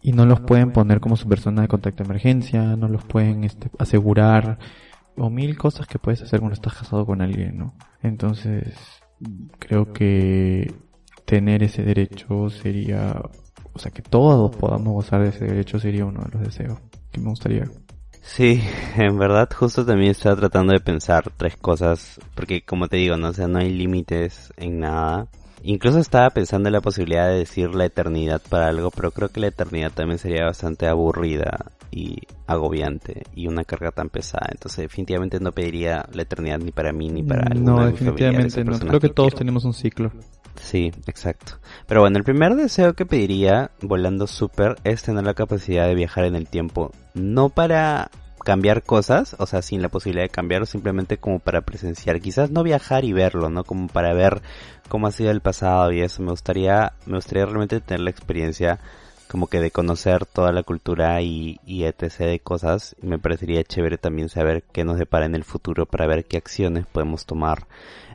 y 0.00 0.12
no 0.12 0.26
los 0.26 0.40
pueden 0.40 0.72
poner 0.72 1.00
como 1.00 1.16
su 1.16 1.28
persona 1.28 1.62
de 1.62 1.68
contacto 1.68 2.04
de 2.04 2.08
emergencia, 2.08 2.76
no 2.76 2.88
los 2.88 3.04
pueden 3.04 3.44
este, 3.44 3.70
asegurar 3.78 4.58
o 5.16 5.28
mil 5.28 5.58
cosas 5.58 5.86
que 5.86 5.98
puedes 5.98 6.22
hacer 6.22 6.40
cuando 6.40 6.54
estás 6.54 6.74
casado 6.74 7.04
con 7.04 7.20
alguien, 7.20 7.58
¿no? 7.58 7.74
Entonces, 8.02 8.74
creo 9.58 9.92
que 9.92 10.72
tener 11.24 11.62
ese 11.62 11.82
derecho 11.82 12.48
sería, 12.48 13.20
o 13.72 13.78
sea, 13.78 13.90
que 13.90 14.02
todos 14.02 14.54
podamos 14.56 14.94
gozar 14.94 15.22
de 15.22 15.28
ese 15.28 15.44
derecho 15.44 15.78
sería 15.78 16.04
uno 16.04 16.22
de 16.22 16.30
los 16.30 16.42
deseos 16.42 16.78
que 17.10 17.20
me 17.20 17.30
gustaría 17.30 17.64
Sí, 18.34 18.62
en 18.96 19.18
verdad 19.18 19.48
justo 19.52 19.84
también 19.84 20.12
estaba 20.12 20.36
tratando 20.36 20.72
de 20.72 20.80
pensar 20.80 21.32
tres 21.36 21.56
cosas, 21.56 22.20
porque 22.34 22.62
como 22.62 22.86
te 22.86 22.96
digo, 22.96 23.16
no, 23.16 23.28
o 23.28 23.32
sea, 23.32 23.48
no 23.48 23.58
hay 23.58 23.72
límites 23.72 24.52
en 24.56 24.80
nada. 24.80 25.26
Incluso 25.62 25.98
estaba 25.98 26.30
pensando 26.30 26.68
en 26.68 26.72
la 26.72 26.80
posibilidad 26.80 27.28
de 27.28 27.38
decir 27.38 27.74
la 27.74 27.84
eternidad 27.84 28.40
para 28.48 28.68
algo, 28.68 28.90
pero 28.90 29.10
creo 29.10 29.28
que 29.28 29.40
la 29.40 29.48
eternidad 29.48 29.92
también 29.92 30.18
sería 30.18 30.44
bastante 30.44 30.86
aburrida 30.86 31.72
y 31.90 32.16
agobiante 32.46 33.24
y 33.34 33.46
una 33.46 33.64
carga 33.64 33.90
tan 33.90 34.08
pesada. 34.08 34.46
Entonces 34.50 34.78
definitivamente 34.82 35.38
no 35.38 35.52
pediría 35.52 36.06
la 36.14 36.22
eternidad 36.22 36.60
ni 36.60 36.70
para 36.70 36.92
mí 36.92 37.10
ni 37.10 37.22
para 37.22 37.42
No, 37.54 37.84
definitivamente 37.84 38.64
no. 38.64 38.78
Creo 38.78 39.00
que 39.00 39.10
todos 39.10 39.34
tenemos 39.34 39.64
un 39.64 39.74
ciclo. 39.74 40.12
Sí, 40.60 40.92
exacto. 41.06 41.54
Pero 41.86 42.02
bueno, 42.02 42.18
el 42.18 42.24
primer 42.24 42.54
deseo 42.54 42.94
que 42.94 43.06
pediría 43.06 43.70
volando 43.80 44.26
súper 44.26 44.76
es 44.84 45.02
tener 45.02 45.24
la 45.24 45.34
capacidad 45.34 45.86
de 45.86 45.94
viajar 45.94 46.24
en 46.24 46.36
el 46.36 46.48
tiempo. 46.48 46.92
No 47.14 47.48
para 47.48 48.10
cambiar 48.44 48.82
cosas, 48.82 49.34
o 49.38 49.46
sea, 49.46 49.62
sin 49.62 49.82
la 49.82 49.88
posibilidad 49.88 50.24
de 50.24 50.30
cambiarlo, 50.30 50.66
simplemente 50.66 51.18
como 51.18 51.40
para 51.40 51.62
presenciar. 51.62 52.20
Quizás 52.20 52.50
no 52.50 52.62
viajar 52.62 53.04
y 53.04 53.12
verlo, 53.12 53.50
¿no? 53.50 53.64
Como 53.64 53.88
para 53.88 54.12
ver 54.14 54.42
cómo 54.88 55.06
ha 55.06 55.12
sido 55.12 55.30
el 55.30 55.40
pasado 55.40 55.90
y 55.92 56.02
eso. 56.02 56.22
Me 56.22 56.30
gustaría, 56.30 56.92
me 57.06 57.16
gustaría 57.16 57.46
realmente 57.46 57.80
tener 57.80 58.00
la 58.02 58.10
experiencia 58.10 58.78
como 59.30 59.46
que 59.46 59.60
de 59.60 59.70
conocer 59.70 60.26
toda 60.26 60.50
la 60.50 60.64
cultura 60.64 61.22
y, 61.22 61.60
y 61.64 61.84
etc 61.84 62.18
de 62.18 62.40
cosas. 62.40 62.96
Me 63.00 63.18
parecería 63.18 63.62
chévere 63.62 63.96
también 63.96 64.28
saber 64.28 64.64
qué 64.72 64.82
nos 64.82 64.98
depara 64.98 65.24
en 65.24 65.36
el 65.36 65.44
futuro 65.44 65.86
para 65.86 66.08
ver 66.08 66.24
qué 66.24 66.36
acciones 66.36 66.84
podemos 66.86 67.26
tomar 67.26 67.68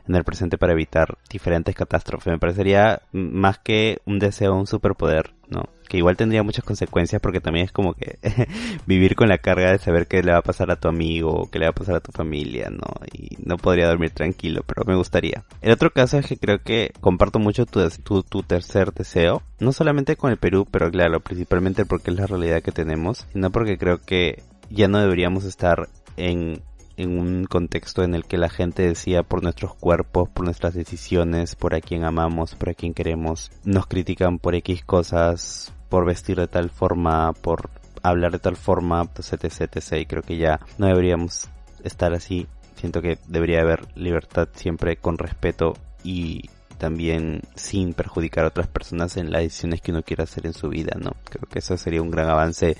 en 0.06 0.14
el 0.14 0.24
presente 0.24 0.58
para 0.58 0.74
evitar 0.74 1.16
diferentes 1.30 1.74
catástrofes. 1.74 2.30
Me 2.30 2.38
parecería 2.38 3.00
más 3.12 3.58
que 3.58 4.00
un 4.04 4.18
deseo, 4.18 4.54
un 4.54 4.66
superpoder, 4.66 5.32
¿no? 5.48 5.64
Que 5.88 5.98
igual 5.98 6.16
tendría 6.16 6.42
muchas 6.42 6.64
consecuencias 6.64 7.20
porque 7.20 7.40
también 7.40 7.66
es 7.66 7.72
como 7.72 7.94
que 7.94 8.18
vivir 8.86 9.14
con 9.14 9.28
la 9.28 9.38
carga 9.38 9.72
de 9.72 9.78
saber 9.78 10.06
qué 10.06 10.22
le 10.22 10.32
va 10.32 10.38
a 10.38 10.42
pasar 10.42 10.70
a 10.70 10.76
tu 10.76 10.88
amigo 10.88 11.48
qué 11.50 11.58
le 11.58 11.66
va 11.66 11.70
a 11.70 11.74
pasar 11.74 11.96
a 11.96 12.00
tu 12.00 12.12
familia, 12.12 12.70
¿no? 12.70 12.86
Y 13.12 13.36
no 13.44 13.56
podría 13.56 13.88
dormir 13.88 14.10
tranquilo, 14.10 14.62
pero 14.66 14.84
me 14.86 14.96
gustaría. 14.96 15.44
El 15.60 15.72
otro 15.72 15.90
caso 15.90 16.18
es 16.18 16.26
que 16.26 16.36
creo 16.36 16.60
que 16.62 16.92
comparto 17.00 17.38
mucho 17.38 17.66
tu, 17.66 17.88
tu, 18.02 18.22
tu 18.22 18.42
tercer 18.42 18.92
deseo, 18.92 19.42
no 19.58 19.72
solamente 19.72 20.16
con 20.16 20.30
el 20.30 20.36
Perú, 20.36 20.66
pero 20.70 20.90
claro, 20.90 21.20
principalmente 21.20 21.84
porque 21.84 22.10
es 22.10 22.16
la 22.16 22.26
realidad 22.26 22.62
que 22.62 22.72
tenemos, 22.72 23.26
sino 23.32 23.50
porque 23.50 23.78
creo 23.78 24.00
que 24.00 24.42
ya 24.70 24.88
no 24.88 24.98
deberíamos 24.98 25.44
estar 25.44 25.88
en 26.16 26.62
en 26.98 27.18
un 27.18 27.44
contexto 27.44 28.02
en 28.04 28.14
el 28.14 28.24
que 28.24 28.38
la 28.38 28.48
gente 28.48 28.82
decía 28.82 29.22
por 29.22 29.42
nuestros 29.42 29.74
cuerpos, 29.74 30.30
por 30.30 30.46
nuestras 30.46 30.72
decisiones, 30.72 31.54
por 31.54 31.74
a 31.74 31.82
quien 31.82 32.04
amamos, 32.04 32.54
por 32.54 32.70
a 32.70 32.74
quien 32.74 32.94
queremos. 32.94 33.50
Nos 33.64 33.86
critican 33.86 34.38
por 34.38 34.54
X 34.54 34.82
cosas, 34.82 35.74
por 35.88 36.04
vestir 36.04 36.36
de 36.36 36.48
tal 36.48 36.70
forma, 36.70 37.32
por 37.32 37.70
hablar 38.02 38.32
de 38.32 38.38
tal 38.38 38.56
forma, 38.56 39.08
etc, 39.16 39.44
etc. 39.44 39.92
Y 40.00 40.06
creo 40.06 40.22
que 40.22 40.36
ya 40.36 40.60
no 40.78 40.86
deberíamos 40.86 41.48
estar 41.82 42.12
así. 42.14 42.46
Siento 42.76 43.00
que 43.00 43.18
debería 43.26 43.60
haber 43.60 43.86
libertad 43.96 44.48
siempre 44.54 44.96
con 44.96 45.18
respeto 45.18 45.74
y 46.04 46.50
también 46.78 47.40
sin 47.54 47.94
perjudicar 47.94 48.44
a 48.44 48.48
otras 48.48 48.68
personas 48.68 49.16
en 49.16 49.30
las 49.30 49.42
decisiones 49.42 49.80
que 49.80 49.92
uno 49.92 50.02
quiera 50.02 50.24
hacer 50.24 50.46
en 50.46 50.52
su 50.52 50.68
vida, 50.68 50.96
¿no? 51.00 51.12
Creo 51.24 51.48
que 51.48 51.60
eso 51.60 51.76
sería 51.76 52.02
un 52.02 52.10
gran 52.10 52.28
avance 52.28 52.76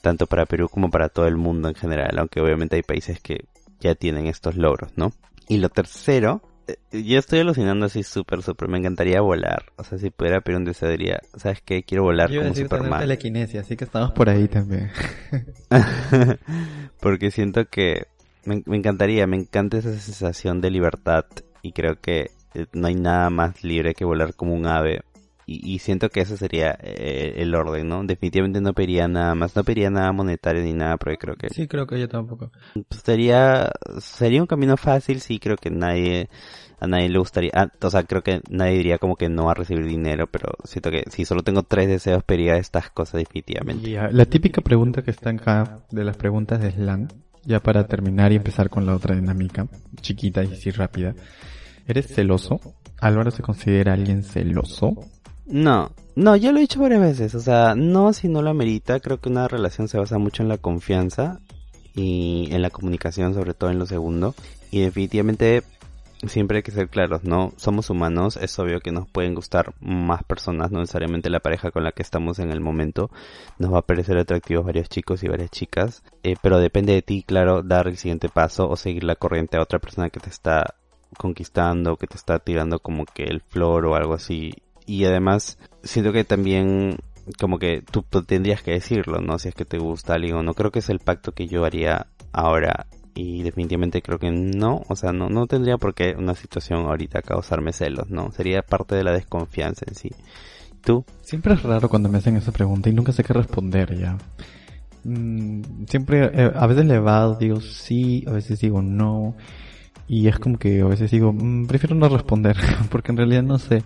tanto 0.00 0.26
para 0.26 0.46
Perú 0.46 0.68
como 0.68 0.90
para 0.90 1.08
todo 1.08 1.26
el 1.26 1.36
mundo 1.36 1.68
en 1.68 1.74
general, 1.74 2.18
aunque 2.18 2.40
obviamente 2.40 2.76
hay 2.76 2.82
países 2.82 3.20
que 3.20 3.44
ya 3.80 3.94
tienen 3.94 4.26
estos 4.26 4.56
logros, 4.56 4.92
¿no? 4.96 5.12
Y 5.48 5.58
lo 5.58 5.68
tercero, 5.68 6.42
yo 6.92 7.18
estoy 7.18 7.40
alucinando 7.40 7.86
así 7.86 8.02
súper, 8.02 8.42
súper, 8.42 8.68
me 8.68 8.78
encantaría 8.78 9.20
volar. 9.20 9.64
O 9.76 9.84
sea, 9.84 9.98
si 9.98 10.10
pudiera 10.10 10.40
pedir 10.40 10.58
un 10.58 10.64
deseo, 10.64 10.88
diría, 10.88 11.20
¿sabes 11.36 11.60
qué? 11.64 11.82
Quiero 11.82 12.04
volar 12.04 12.30
Yo 12.30 12.40
como 12.40 12.50
decir 12.50 12.66
Superman. 12.66 13.00
telequinesia, 13.00 13.60
así 13.60 13.76
que 13.76 13.84
estamos 13.84 14.12
por 14.12 14.28
ahí 14.28 14.48
también. 14.48 14.90
Porque 17.00 17.30
siento 17.30 17.66
que 17.66 18.06
me, 18.44 18.62
me 18.66 18.76
encantaría, 18.76 19.26
me 19.26 19.36
encanta 19.36 19.78
esa 19.78 19.96
sensación 19.98 20.60
de 20.60 20.70
libertad 20.70 21.24
y 21.62 21.72
creo 21.72 22.00
que 22.00 22.30
eh, 22.54 22.66
no 22.72 22.86
hay 22.86 22.94
nada 22.94 23.30
más 23.30 23.62
libre 23.62 23.94
que 23.94 24.04
volar 24.04 24.34
como 24.34 24.54
un 24.54 24.66
ave. 24.66 25.02
Y, 25.50 25.74
y 25.74 25.78
siento 25.78 26.10
que 26.10 26.20
ese 26.20 26.36
sería 26.36 26.76
eh, 26.82 27.32
el 27.38 27.54
orden, 27.54 27.88
¿no? 27.88 28.04
Definitivamente 28.04 28.60
no 28.60 28.74
pediría 28.74 29.08
nada 29.08 29.34
más, 29.34 29.56
no 29.56 29.64
pediría 29.64 29.88
nada 29.88 30.12
monetario 30.12 30.62
ni 30.62 30.74
nada, 30.74 30.98
porque 30.98 31.16
creo 31.16 31.36
que 31.36 31.48
Sí, 31.48 31.66
creo 31.66 31.86
que 31.86 31.98
yo 31.98 32.06
tampoco. 32.06 32.50
pues, 32.86 33.00
sería 33.02 33.70
sería 33.98 34.42
un 34.42 34.46
camino 34.46 34.76
fácil 34.76 35.20
sí 35.22 35.38
creo 35.38 35.56
que 35.56 35.70
nadie 35.70 36.28
a 36.80 36.86
nadie 36.86 37.08
le 37.08 37.18
gustaría 37.18 37.50
ah, 37.54 37.70
o 37.80 37.90
sea 37.90 38.02
creo 38.04 38.22
que 38.22 38.40
nadie 38.50 38.74
diría 38.76 38.98
como 38.98 39.16
que 39.16 39.28
no 39.30 39.46
va 39.46 39.52
a 39.52 39.54
recibir 39.54 39.86
dinero 39.86 40.26
pero 40.26 40.50
siento 40.64 40.90
que 40.90 41.02
si 41.10 41.24
solo 41.24 41.42
tengo 41.42 41.62
tres 41.62 41.88
deseos 41.88 42.22
pediría 42.24 42.56
estas 42.58 42.90
cosas 42.90 43.14
definitivamente 43.20 43.90
Ya, 43.90 44.08
La 44.12 44.26
típica 44.26 44.60
pregunta 44.60 45.02
que 45.02 45.10
está 45.10 45.30
acá 45.30 45.80
de 45.90 46.04
las 46.04 46.16
preguntas 46.18 46.60
de 46.60 46.70
Slan, 46.72 47.08
ya 47.44 47.60
para 47.60 47.86
terminar 47.86 48.32
y 48.32 48.36
empezar 48.36 48.68
con 48.68 48.84
la 48.86 48.94
otra 48.94 49.14
dinámica, 49.16 49.66
chiquita 50.02 50.44
y 50.44 50.52
así 50.52 50.70
rápida. 50.70 51.14
¿Eres 51.86 52.06
celoso? 52.08 52.60
¿Álvaro 53.00 53.30
se 53.30 53.42
considera 53.42 53.94
alguien 53.94 54.22
celoso? 54.22 54.92
No 55.48 55.90
no 56.14 56.36
yo 56.36 56.52
lo 56.52 56.58
he 56.58 56.62
dicho 56.62 56.80
varias 56.80 57.00
veces 57.00 57.34
o 57.34 57.40
sea 57.40 57.74
no 57.74 58.12
si 58.12 58.28
no 58.28 58.42
lo 58.42 58.50
amerita 58.50 59.00
creo 59.00 59.18
que 59.18 59.28
una 59.28 59.48
relación 59.48 59.88
se 59.88 59.98
basa 59.98 60.18
mucho 60.18 60.42
en 60.42 60.48
la 60.48 60.58
confianza 60.58 61.40
y 61.94 62.48
en 62.52 62.62
la 62.62 62.70
comunicación 62.70 63.34
sobre 63.34 63.54
todo 63.54 63.70
en 63.70 63.78
lo 63.78 63.86
segundo 63.86 64.34
y 64.70 64.80
definitivamente 64.80 65.62
siempre 66.26 66.58
hay 66.58 66.62
que 66.62 66.72
ser 66.72 66.88
claros, 66.88 67.22
¿no? 67.22 67.52
Somos 67.56 67.90
humanos, 67.90 68.36
es 68.36 68.58
obvio 68.58 68.80
que 68.80 68.90
nos 68.90 69.08
pueden 69.08 69.34
gustar 69.34 69.74
más 69.80 70.24
personas, 70.24 70.70
no 70.70 70.80
necesariamente 70.80 71.30
la 71.30 71.40
pareja 71.40 71.70
con 71.70 71.84
la 71.84 71.92
que 71.92 72.02
estamos 72.02 72.38
en 72.40 72.50
el 72.50 72.60
momento. 72.60 73.10
Nos 73.58 73.72
va 73.72 73.78
a 73.78 73.86
parecer 73.86 74.18
atractivos 74.18 74.66
varios 74.66 74.88
chicos 74.88 75.22
y 75.22 75.28
varias 75.28 75.50
chicas, 75.50 76.02
eh, 76.22 76.34
pero 76.42 76.58
depende 76.58 76.92
de 76.92 77.02
ti, 77.02 77.22
claro, 77.22 77.62
dar 77.62 77.86
el 77.86 77.96
siguiente 77.96 78.28
paso 78.28 78.68
o 78.68 78.76
seguir 78.76 79.04
la 79.04 79.14
corriente 79.14 79.56
a 79.56 79.62
otra 79.62 79.78
persona 79.78 80.10
que 80.10 80.20
te 80.20 80.30
está 80.30 80.74
conquistando, 81.16 81.96
que 81.96 82.06
te 82.06 82.16
está 82.16 82.38
tirando 82.38 82.80
como 82.80 83.04
que 83.06 83.24
el 83.24 83.40
flor 83.40 83.86
o 83.86 83.94
algo 83.94 84.14
así. 84.14 84.52
Y 84.88 85.04
además, 85.04 85.58
siento 85.84 86.12
que 86.12 86.24
también 86.24 86.96
como 87.38 87.58
que 87.58 87.82
tú 87.82 88.02
tú 88.08 88.24
tendrías 88.24 88.62
que 88.62 88.72
decirlo, 88.72 89.20
¿no? 89.20 89.38
Si 89.38 89.48
es 89.48 89.54
que 89.54 89.66
te 89.66 89.78
gusta 89.78 90.14
alguien 90.14 90.36
o 90.36 90.42
no. 90.42 90.54
Creo 90.54 90.72
que 90.72 90.78
es 90.80 90.88
el 90.88 90.98
pacto 90.98 91.32
que 91.32 91.46
yo 91.46 91.64
haría 91.64 92.06
ahora 92.32 92.86
y 93.14 93.42
definitivamente 93.42 94.00
creo 94.00 94.18
que 94.18 94.30
no, 94.30 94.82
o 94.88 94.96
sea, 94.96 95.12
no, 95.12 95.28
no 95.28 95.46
tendría 95.46 95.76
por 95.76 95.94
qué 95.94 96.14
una 96.16 96.34
situación 96.34 96.86
ahorita 96.86 97.20
causarme 97.20 97.72
celos, 97.72 98.08
¿no? 98.10 98.30
Sería 98.32 98.62
parte 98.62 98.94
de 98.94 99.04
la 99.04 99.12
desconfianza 99.12 99.84
en 99.88 99.94
sí. 99.94 100.10
¿Tú? 100.82 101.04
Siempre 101.22 101.54
es 101.54 101.62
raro 101.64 101.88
cuando 101.88 102.08
me 102.08 102.18
hacen 102.18 102.36
esa 102.36 102.52
pregunta 102.52 102.88
y 102.88 102.92
nunca 102.92 103.12
sé 103.12 103.24
qué 103.24 103.32
responder 103.32 103.98
ya. 103.98 104.16
Mm, 105.04 105.84
siempre, 105.88 106.30
eh, 106.32 106.52
a 106.54 106.66
veces 106.66 106.86
le 106.86 106.94
evado, 106.94 107.34
digo 107.34 107.60
sí, 107.60 108.24
a 108.26 108.30
veces 108.30 108.60
digo 108.60 108.80
no. 108.80 109.36
Y 110.06 110.28
es 110.28 110.38
como 110.38 110.56
que 110.58 110.80
a 110.80 110.86
veces 110.86 111.10
digo, 111.10 111.32
mm, 111.32 111.66
prefiero 111.66 111.94
no 111.96 112.08
responder, 112.08 112.56
porque 112.90 113.12
en 113.12 113.18
realidad 113.18 113.42
no 113.42 113.58
sé. 113.58 113.82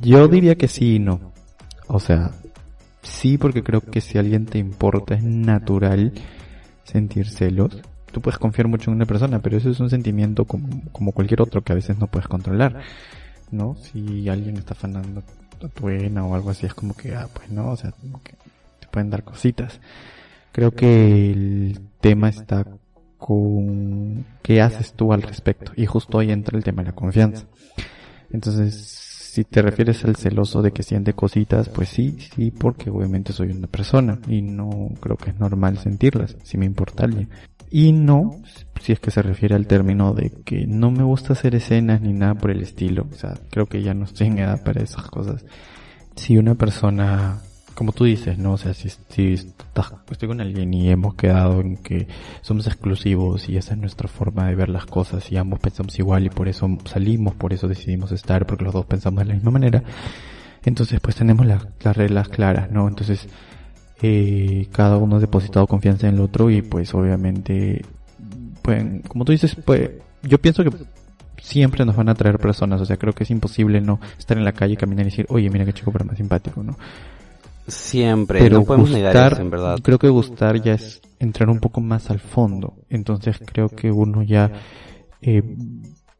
Yo 0.00 0.28
diría 0.28 0.56
que 0.56 0.68
sí 0.68 0.96
y 0.96 0.98
no. 0.98 1.32
O 1.86 2.00
sea, 2.00 2.32
sí 3.02 3.38
porque 3.38 3.62
creo 3.62 3.80
que 3.80 4.00
si 4.00 4.18
alguien 4.18 4.46
te 4.46 4.58
importa 4.58 5.14
es 5.14 5.22
natural 5.22 6.12
sentir 6.84 7.28
celos. 7.28 7.82
Tú 8.12 8.20
puedes 8.20 8.38
confiar 8.38 8.68
mucho 8.68 8.90
en 8.90 8.96
una 8.96 9.06
persona, 9.06 9.40
pero 9.40 9.56
eso 9.56 9.70
es 9.70 9.80
un 9.80 9.90
sentimiento 9.90 10.44
como, 10.44 11.12
cualquier 11.12 11.42
otro 11.42 11.62
que 11.62 11.72
a 11.72 11.74
veces 11.74 11.98
no 11.98 12.06
puedes 12.06 12.28
controlar. 12.28 12.82
¿No? 13.50 13.76
Si 13.76 14.28
alguien 14.28 14.56
está 14.56 14.74
afanando 14.74 15.22
a 15.62 15.68
tu 15.68 15.86
vena 15.86 16.24
o 16.24 16.34
algo 16.34 16.50
así, 16.50 16.66
es 16.66 16.74
como 16.74 16.94
que, 16.94 17.14
ah, 17.14 17.28
pues 17.32 17.50
no, 17.50 17.70
o 17.70 17.76
sea, 17.76 17.92
como 17.92 18.22
que 18.22 18.32
te 18.80 18.86
pueden 18.90 19.10
dar 19.10 19.24
cositas. 19.24 19.80
Creo 20.52 20.70
que 20.72 21.32
el 21.32 21.80
tema 22.00 22.28
está 22.28 22.64
con 23.18 24.24
qué 24.42 24.60
haces 24.60 24.92
tú 24.92 25.12
al 25.12 25.22
respecto. 25.22 25.72
Y 25.76 25.86
justo 25.86 26.18
ahí 26.18 26.30
entra 26.30 26.56
el 26.56 26.64
tema 26.64 26.82
de 26.82 26.90
la 26.90 26.94
confianza. 26.94 27.46
Entonces, 28.34 28.74
si 28.74 29.44
te 29.44 29.62
refieres 29.62 30.04
al 30.04 30.16
celoso 30.16 30.60
de 30.60 30.72
que 30.72 30.82
siente 30.82 31.12
cositas, 31.12 31.68
pues 31.68 31.88
sí, 31.88 32.18
sí, 32.34 32.50
porque 32.50 32.90
obviamente 32.90 33.32
soy 33.32 33.52
una 33.52 33.68
persona 33.68 34.18
y 34.28 34.42
no 34.42 34.90
creo 35.00 35.16
que 35.16 35.30
es 35.30 35.38
normal 35.38 35.78
sentirlas, 35.78 36.36
si 36.42 36.58
me 36.58 36.66
importa 36.66 37.04
alguien. 37.04 37.28
Y 37.70 37.92
no, 37.92 38.42
si 38.80 38.92
es 38.92 38.98
que 38.98 39.12
se 39.12 39.22
refiere 39.22 39.54
al 39.54 39.68
término 39.68 40.14
de 40.14 40.30
que 40.44 40.66
no 40.66 40.90
me 40.90 41.04
gusta 41.04 41.32
hacer 41.32 41.54
escenas 41.54 42.00
ni 42.00 42.12
nada 42.12 42.34
por 42.34 42.50
el 42.50 42.62
estilo, 42.62 43.06
o 43.10 43.14
sea, 43.14 43.34
creo 43.50 43.66
que 43.66 43.82
ya 43.82 43.94
no 43.94 44.04
estoy 44.04 44.26
en 44.26 44.38
edad 44.38 44.62
para 44.64 44.82
esas 44.82 45.06
cosas. 45.06 45.44
Si 46.16 46.36
una 46.36 46.56
persona, 46.56 47.40
como 47.74 47.92
tú 47.92 48.04
dices, 48.04 48.38
¿no? 48.38 48.52
O 48.52 48.56
sea, 48.58 48.72
si, 48.74 48.88
si 49.08 49.32
estás, 49.34 49.92
estoy 50.10 50.28
con 50.28 50.40
alguien 50.40 50.72
y 50.72 50.88
hemos 50.90 51.14
quedado 51.14 51.60
en 51.60 51.76
que 51.76 52.06
somos 52.40 52.66
exclusivos 52.66 53.48
y 53.48 53.56
esa 53.56 53.74
es 53.74 53.80
nuestra 53.80 54.08
forma 54.08 54.46
de 54.48 54.54
ver 54.54 54.68
las 54.68 54.86
cosas 54.86 55.30
y 55.32 55.36
ambos 55.36 55.60
pensamos 55.60 55.98
igual 55.98 56.24
y 56.26 56.30
por 56.30 56.48
eso 56.48 56.68
salimos, 56.84 57.34
por 57.34 57.52
eso 57.52 57.66
decidimos 57.68 58.12
estar, 58.12 58.46
porque 58.46 58.64
los 58.64 58.72
dos 58.72 58.86
pensamos 58.86 59.20
de 59.20 59.26
la 59.26 59.34
misma 59.34 59.50
manera, 59.50 59.82
entonces 60.64 61.00
pues 61.00 61.16
tenemos 61.16 61.44
la- 61.46 61.68
las 61.82 61.96
reglas 61.96 62.28
claras, 62.28 62.70
¿no? 62.70 62.86
Entonces, 62.88 63.28
eh, 64.02 64.68
cada 64.72 64.96
uno 64.96 65.16
ha 65.16 65.20
depositado 65.20 65.66
confianza 65.66 66.08
en 66.08 66.14
el 66.14 66.20
otro 66.20 66.50
y 66.50 66.62
pues 66.62 66.94
obviamente, 66.94 67.82
pueden, 68.62 69.00
como 69.00 69.24
tú 69.24 69.32
dices, 69.32 69.56
pues 69.64 69.90
yo 70.22 70.38
pienso 70.38 70.64
que 70.64 70.70
siempre 71.42 71.84
nos 71.84 71.96
van 71.96 72.08
a 72.08 72.14
traer 72.14 72.38
personas, 72.38 72.80
o 72.80 72.84
sea, 72.86 72.96
creo 72.96 73.12
que 73.12 73.24
es 73.24 73.30
imposible 73.30 73.80
no 73.80 74.00
estar 74.18 74.36
en 74.38 74.44
la 74.44 74.52
calle, 74.52 74.76
caminar 74.76 75.06
y 75.06 75.10
decir, 75.10 75.26
oye, 75.28 75.50
mira 75.50 75.64
qué 75.64 75.72
chico 75.74 75.92
pero 75.92 76.04
más 76.04 76.16
simpático, 76.16 76.62
¿no? 76.62 76.76
Siempre, 77.66 78.40
Pero 78.40 78.58
no 78.58 78.64
podemos 78.64 78.90
negar 78.90 79.12
gustar, 79.12 79.32
eso, 79.32 79.42
en 79.42 79.50
verdad. 79.50 79.78
creo 79.82 79.98
que 79.98 80.08
gustar 80.08 80.60
ya 80.60 80.74
es 80.74 81.00
entrar 81.18 81.48
un 81.48 81.60
poco 81.60 81.80
más 81.80 82.10
al 82.10 82.20
fondo. 82.20 82.74
Entonces 82.90 83.40
creo 83.44 83.68
que 83.68 83.90
uno 83.90 84.22
ya 84.22 84.52
eh, 85.22 85.42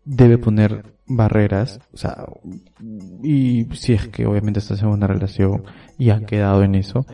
debe 0.05 0.39
poner 0.39 0.95
barreras, 1.07 1.81
o 1.93 1.97
sea, 1.97 2.25
y 3.23 3.67
si 3.75 3.93
es 3.93 4.09
que 4.09 4.27
obviamente 4.27 4.61
estás 4.61 4.81
en 4.83 4.89
una 4.89 5.07
relación 5.07 5.65
y 5.99 6.11
han 6.11 6.25
quedado 6.25 6.63
en 6.63 6.75
eso, 6.75 7.05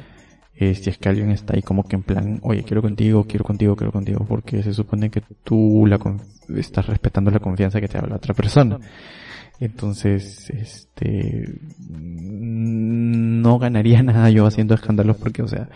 eh, 0.54 0.74
si 0.74 0.90
es 0.90 0.98
que 0.98 1.08
alguien 1.08 1.30
está 1.30 1.54
ahí 1.56 1.62
como 1.62 1.84
que 1.84 1.96
en 1.96 2.02
plan, 2.02 2.38
oye, 2.42 2.62
quiero 2.62 2.82
contigo, 2.82 3.24
quiero 3.24 3.44
contigo, 3.44 3.74
quiero 3.74 3.92
contigo, 3.92 4.24
porque 4.28 4.62
se 4.62 4.74
supone 4.74 5.10
que 5.10 5.22
tú 5.42 5.86
la 5.86 5.98
estás 6.56 6.86
respetando 6.86 7.30
la 7.30 7.40
confianza 7.40 7.80
que 7.80 7.88
te 7.88 7.98
da 7.98 8.06
la 8.06 8.16
otra 8.16 8.34
persona. 8.34 8.78
Entonces, 9.60 10.48
este, 10.50 11.60
no 11.90 13.58
ganaría 13.58 14.02
nada 14.02 14.30
yo 14.30 14.46
haciendo 14.46 14.74
escándalos 14.74 15.16
porque, 15.18 15.42
o 15.42 15.48
sea, 15.48 15.68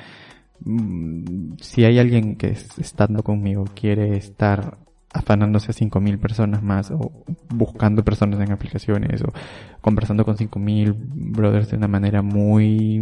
mm, 0.65 1.55
si 1.61 1.85
hay 1.85 1.99
alguien 1.99 2.37
que 2.37 2.49
es- 2.49 2.79
estando 2.79 3.23
conmigo 3.23 3.65
quiere 3.75 4.17
estar 4.17 4.79
afanándose 5.13 5.71
a 5.71 5.75
5.000 5.75 6.19
personas 6.19 6.61
más 6.63 6.91
o 6.91 7.13
buscando 7.49 8.03
personas 8.03 8.41
en 8.41 8.51
aplicaciones 8.51 9.23
o 9.23 9.33
conversando 9.81 10.25
con 10.25 10.37
5.000 10.37 10.93
brothers 10.97 11.71
de 11.71 11.77
una 11.77 11.87
manera 11.87 12.21
muy 12.23 13.01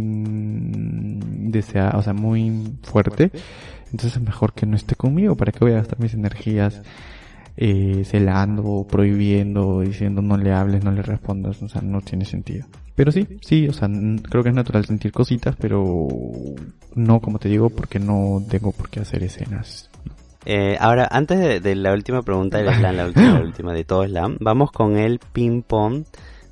deseada, 1.49 1.97
o 1.97 2.03
sea, 2.03 2.13
muy 2.13 2.75
fuerte. 2.83 3.31
Entonces 3.85 4.17
es 4.17 4.21
mejor 4.21 4.53
que 4.53 4.65
no 4.67 4.75
esté 4.75 4.95
conmigo. 4.95 5.35
¿Para 5.35 5.51
qué 5.51 5.59
voy 5.59 5.71
a 5.71 5.77
gastar 5.77 5.99
mis 5.99 6.13
energías 6.13 6.81
eh, 7.57 8.03
celando, 8.05 8.85
prohibiendo, 8.89 9.81
diciendo 9.81 10.21
no 10.21 10.37
le 10.37 10.51
hables, 10.51 10.83
no 10.83 10.91
le 10.91 11.01
respondas? 11.01 11.61
O 11.61 11.67
sea, 11.67 11.81
no 11.81 12.01
tiene 12.01 12.25
sentido. 12.25 12.65
Pero 12.95 13.11
sí, 13.11 13.27
sí, 13.41 13.67
o 13.67 13.73
sea, 13.73 13.89
creo 14.29 14.43
que 14.43 14.49
es 14.49 14.55
natural 14.55 14.85
sentir 14.85 15.11
cositas, 15.11 15.55
pero 15.59 16.07
no, 16.95 17.19
como 17.21 17.39
te 17.39 17.49
digo, 17.49 17.69
porque 17.69 17.99
no 17.99 18.43
tengo 18.49 18.71
por 18.71 18.89
qué 18.89 18.99
hacer 18.99 19.23
escenas. 19.23 19.89
Eh, 20.45 20.77
ahora, 20.79 21.07
antes 21.09 21.39
de, 21.39 21.59
de 21.59 21.75
la 21.75 21.93
última 21.93 22.21
pregunta 22.21 22.57
del 22.57 22.73
slam, 22.73 22.95
la 22.95 23.05
última, 23.05 23.33
la 23.33 23.41
última 23.45 23.73
de 23.73 23.83
todo 23.83 24.05
slam, 24.05 24.37
vamos 24.39 24.71
con 24.71 24.97
el 24.97 25.19
ping 25.31 25.61
pong 25.63 26.03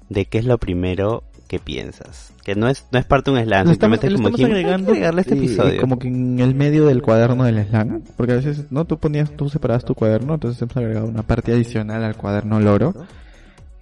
de 0.09 0.25
qué 0.25 0.39
es 0.39 0.45
lo 0.45 0.57
primero 0.57 1.23
que 1.51 1.59
piensas. 1.59 2.31
Que 2.45 2.55
no 2.55 2.69
es, 2.69 2.87
no 2.93 2.99
es 2.99 3.03
parte 3.03 3.29
de 3.29 3.37
un 3.37 3.43
slam, 3.43 3.65
Lo 3.65 3.73
estamos, 3.73 3.99
simplemente 3.99 4.07
es 4.07 4.13
lo 4.13 4.17
como 4.19 4.29
estamos 4.29 4.55
que 4.55 4.93
agregarle 4.93 5.19
este 5.19 5.33
episodio. 5.33 5.81
como 5.81 5.99
que 5.99 6.07
en 6.07 6.39
el 6.39 6.55
medio 6.55 6.85
del 6.85 7.01
cuaderno 7.01 7.43
del 7.43 7.67
slang, 7.67 8.03
porque 8.15 8.31
a 8.31 8.35
veces 8.37 8.71
no 8.71 8.85
tú 8.85 8.97
ponías, 8.97 9.35
tú 9.35 9.49
separabas 9.49 9.83
tu 9.83 9.93
cuaderno, 9.93 10.35
entonces 10.35 10.61
hemos 10.61 10.77
agregado 10.77 11.07
una 11.07 11.23
parte 11.23 11.51
adicional 11.51 12.05
al 12.05 12.15
cuaderno 12.15 12.61
loro 12.61 12.95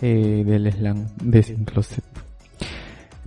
eh, 0.02 0.44
del 0.48 0.72
slang 0.72 1.10
de 1.22 1.44
Sin 1.44 1.64
Closet. 1.66 2.04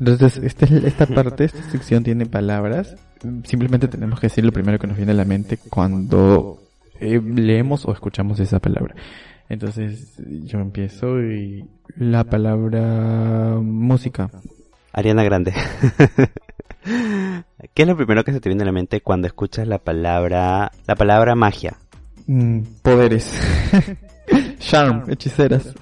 Entonces 0.00 0.38
este, 0.38 0.88
esta 0.88 1.07
parte, 1.07 1.44
esta 1.44 1.62
sección 1.70 2.02
tiene 2.02 2.26
palabras, 2.26 2.96
simplemente 3.44 3.87
tenemos 3.87 4.18
que 4.18 4.26
decir 4.26 4.44
lo 4.44 4.50
primero 4.50 4.81
que 4.81 4.88
nos 4.88 4.96
viene 4.96 5.12
a 5.12 5.14
la 5.14 5.24
mente 5.24 5.57
cuando 5.70 6.59
eh, 6.98 7.20
leemos 7.22 7.87
o 7.87 7.92
escuchamos 7.92 8.40
esa 8.40 8.59
palabra. 8.59 8.96
Entonces 9.48 10.14
yo 10.44 10.61
empiezo 10.61 11.20
y 11.20 11.64
la 11.96 12.24
palabra 12.24 13.59
música. 13.61 14.31
Ariana 14.92 15.24
Grande. 15.24 15.52
¿Qué 17.74 17.83
es 17.83 17.88
lo 17.88 17.96
primero 17.96 18.24
que 18.24 18.33
se 18.33 18.40
te 18.40 18.48
viene 18.48 18.62
a 18.62 18.66
la 18.66 18.72
mente 18.72 19.00
cuando 19.00 19.26
escuchas 19.26 19.68
la 19.68 19.78
palabra, 19.78 20.72
la 20.87 20.94
palabra 20.94 21.35
magia? 21.35 21.76
Mm, 22.26 22.61
poderes. 22.83 23.33
Charm, 24.59 25.11
hechiceras. 25.11 25.74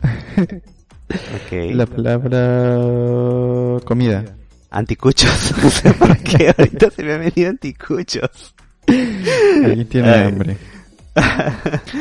La 1.50 1.86
palabra 1.86 3.80
comida. 3.84 4.24
Anticuchos. 4.70 5.54
No 5.62 5.70
sé 5.70 5.92
por 5.92 6.16
qué 6.18 6.54
ahorita 6.56 6.90
se 6.90 7.02
me 7.02 7.14
han 7.14 7.20
venido 7.20 7.50
anticuchos. 7.50 8.54
Alguien 8.86 9.88
tiene 9.88 10.08
Ay. 10.08 10.28
hambre. 10.28 10.56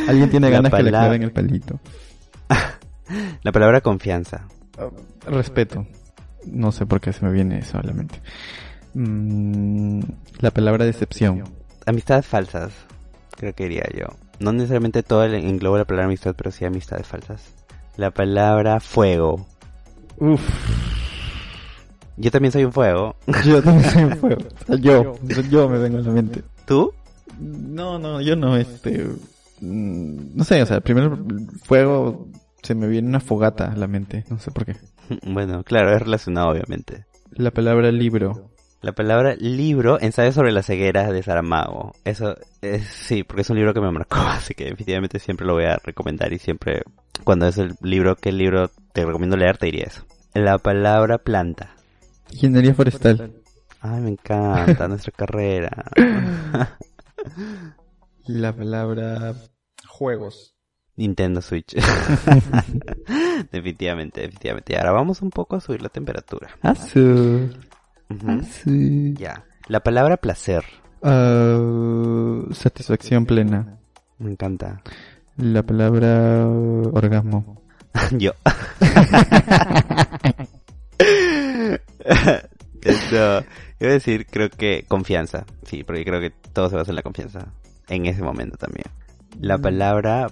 Alguien 0.08 0.30
tiene 0.30 0.50
ganas 0.50 0.72
que 0.72 0.78
le 0.84 0.92
palabra- 0.92 1.00
claven 1.08 1.24
el 1.24 1.32
palito. 1.32 1.80
La 3.44 3.52
palabra 3.52 3.82
confianza. 3.82 4.46
Respeto. 5.26 5.86
No 6.46 6.72
sé 6.72 6.86
por 6.86 7.02
qué 7.02 7.12
se 7.12 7.26
me 7.26 7.32
viene 7.32 7.60
eso 7.60 7.78
a 7.80 7.84
la 7.84 7.92
mente. 7.94 8.22
Mm, 8.94 10.02
la 10.40 10.52
palabra 10.52 10.86
decepción. 10.86 11.44
Amistades 11.86 12.26
falsas. 12.26 12.72
Creo 13.36 13.54
que 13.54 13.64
diría 13.64 13.86
yo. 13.98 14.06
No 14.40 14.52
necesariamente 14.54 15.04
todo 15.04 15.24
el 15.24 15.34
engloba 15.36 15.80
la 15.80 15.86
palabra 15.86 16.06
amistad, 16.06 16.36
pero 16.38 16.52
sí 16.52 16.66
amistades 16.66 17.08
falsas. 17.08 17.42
La 17.98 18.12
palabra 18.12 18.80
fuego. 18.80 19.46
Uf, 20.18 20.42
Yo 22.18 22.32
también 22.32 22.52
soy 22.52 22.64
un 22.66 22.72
fuego. 22.74 23.16
yo 23.46 23.62
también 23.64 23.90
soy 23.92 24.04
un 24.04 24.18
fuego. 24.18 24.42
O 24.62 24.66
sea, 24.68 24.76
yo, 24.78 25.16
yo 25.50 25.68
me 25.70 25.78
vengo 25.80 25.98
a 25.98 26.02
la 26.02 26.12
mente. 26.12 26.44
¿Tú? 26.66 26.94
No, 27.40 28.00
no, 28.00 28.22
yo 28.22 28.36
no, 28.36 28.58
este... 28.58 29.06
mm, 29.62 30.36
No 30.36 30.44
sé, 30.44 30.62
o 30.62 30.66
sea, 30.66 30.82
primero 30.82 31.18
fuego 31.64 32.28
se 32.62 32.76
me 32.76 32.88
viene 32.88 33.08
una 33.08 33.20
fogata 33.20 33.72
a 33.72 33.76
la 33.76 33.88
mente, 33.88 34.26
no 34.30 34.40
sé 34.40 34.52
por 34.52 34.66
qué. 34.66 34.76
Bueno, 35.26 35.64
claro, 35.64 35.96
es 35.96 36.02
relacionado 36.04 36.50
obviamente. 36.50 37.06
La 37.32 37.50
palabra 37.52 37.92
libro. 37.92 38.52
La 38.82 38.92
palabra 38.94 39.36
libro, 39.36 40.00
ensayo 40.00 40.32
sobre 40.32 40.52
la 40.52 40.62
ceguera 40.64 41.12
de 41.12 41.24
Saramago. 41.24 41.94
Eso 42.06 42.36
es, 42.62 42.86
sí, 42.86 43.24
porque 43.24 43.42
es 43.42 43.50
un 43.50 43.58
libro 43.58 43.74
que 43.74 43.82
me 43.82 43.92
marcó, 43.92 44.18
así 44.28 44.54
que 44.54 44.66
definitivamente 44.66 45.20
siempre 45.20 45.48
lo 45.48 45.54
voy 45.54 45.66
a 45.66 45.78
recomendar 45.84 46.32
y 46.32 46.38
siempre, 46.40 46.84
cuando 47.24 47.48
es 47.48 47.58
el 47.58 47.76
libro, 47.82 48.16
¿qué 48.16 48.32
libro 48.32 48.70
te 48.94 49.04
recomiendo 49.06 49.36
leer? 49.36 49.58
Te 49.58 49.66
diría 49.66 49.86
eso. 49.88 50.06
La 50.34 50.60
palabra 50.60 51.18
planta. 51.18 51.76
Ingeniería 52.32 52.76
forestal. 52.76 53.34
Ay, 53.82 54.02
me 54.02 54.10
encanta 54.12 54.88
nuestra 54.88 55.12
carrera. 55.12 55.86
La 58.26 58.56
palabra 58.56 59.34
juegos. 59.88 60.56
Nintendo 60.96 61.42
Switch. 61.42 61.76
definitivamente, 63.52 64.22
definitivamente. 64.22 64.74
Y 64.74 64.76
ahora 64.76 64.92
vamos 64.92 65.22
un 65.22 65.30
poco 65.30 65.56
a 65.56 65.62
subir 65.62 65.82
la 65.82 65.90
temperatura. 65.90 66.50
Azul. 66.62 67.58
Ujú. 68.10 68.32
Azul. 68.32 69.16
Ya. 69.18 69.46
La 69.68 69.80
palabra 69.80 70.18
placer. 70.18 70.64
Ah, 71.02 71.58
satisfacción 72.52 73.26
plena. 73.26 73.80
Me 74.18 74.32
encanta. 74.32 74.82
La 75.38 75.64
palabra 75.64 76.46
orgasmo. 76.46 77.64
Yo. 78.20 78.34
Iba 83.80 83.90
a 83.92 83.94
decir, 83.94 84.26
creo 84.26 84.50
que 84.50 84.86
confianza. 84.88 85.46
Sí, 85.64 85.84
porque 85.84 86.04
creo 86.06 86.20
que 86.20 86.32
todo 86.54 86.70
se 86.70 86.76
basa 86.76 86.92
en 86.92 86.96
la 86.96 87.02
confianza. 87.04 87.48
En 87.88 88.06
ese 88.06 88.22
momento 88.22 88.58
también. 88.58 88.86
La 89.40 89.58
Mm. 89.58 89.62
palabra 89.62 90.28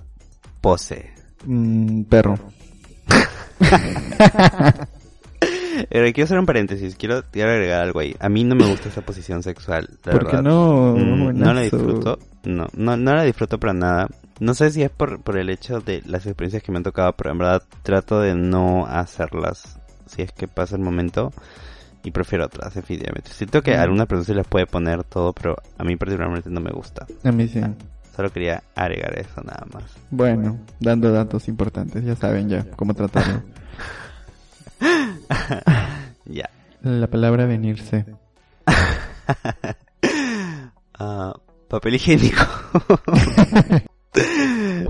pose. 0.62 1.12
Mm, 1.46 2.04
perro. 2.04 2.38
Pero 5.90 6.12
quiero 6.12 6.24
hacer 6.26 6.40
un 6.40 6.46
paréntesis. 6.46 6.96
Quiero, 6.96 7.24
quiero 7.32 7.52
agregar 7.52 7.82
algo 7.82 8.00
ahí. 8.00 8.16
A 8.20 8.30
mí 8.30 8.44
no 8.44 8.56
me 8.56 8.66
gusta 8.68 8.90
esa 8.90 9.02
posición 9.02 9.44
sexual. 9.44 9.88
La 10.04 10.14
¿Por 10.14 10.28
qué 10.28 10.42
no? 10.42 10.96
Mm, 10.96 11.38
no 11.38 11.54
la 11.54 11.62
disfruto. 11.62 12.18
No, 12.44 12.66
no, 12.74 12.98
no 12.98 13.14
la 13.16 13.24
disfruto 13.24 13.60
para 13.60 13.74
nada. 13.74 14.08
No 14.40 14.54
sé 14.54 14.72
si 14.72 14.82
es 14.84 14.90
por, 14.90 15.22
por 15.22 15.38
el 15.38 15.50
hecho 15.50 15.80
de 15.80 16.02
las 16.06 16.26
experiencias 16.26 16.64
que 16.64 16.72
me 16.72 16.78
han 16.78 16.84
tocado, 16.84 17.14
pero 17.14 17.32
en 17.32 17.38
verdad 17.38 17.64
trato 17.84 18.20
de 18.22 18.36
no 18.36 18.86
hacerlas 18.88 19.80
si 20.08 20.22
es 20.22 20.32
que 20.32 20.48
pasa 20.48 20.76
el 20.76 20.82
momento 20.82 21.34
y 22.04 22.12
prefiero 22.12 22.46
otras, 22.46 22.74
definitivamente. 22.74 23.32
Siento 23.32 23.62
que 23.62 23.76
a 23.76 23.80
Mm. 23.80 23.84
algunas 23.84 24.08
personas 24.08 24.28
se 24.28 24.36
les 24.36 24.48
puede 24.48 24.66
poner 24.66 25.04
todo, 25.04 25.34
pero 25.34 25.56
a 25.78 25.84
mí 25.84 25.96
particularmente 25.96 26.50
no 26.50 26.62
me 26.62 26.72
gusta. 26.72 27.06
A 27.24 27.32
mí 27.32 27.48
sí. 27.48 27.62
Solo 28.16 28.32
quería 28.32 28.64
agregar 28.76 29.18
eso 29.20 29.42
nada 29.44 29.66
más. 29.74 29.84
Bueno, 30.10 30.58
dando 30.80 31.12
datos 31.12 31.48
importantes, 31.48 32.04
ya 32.04 32.16
saben 32.16 32.50
ya 32.50 32.66
cómo 32.72 32.94
tratarlo. 32.94 33.44
Ya. 36.26 36.50
La 36.82 37.08
palabra 37.08 37.46
venirse. 37.46 38.06
Ah, 41.00 41.32
papel 41.70 41.96
higiénico. 41.96 42.42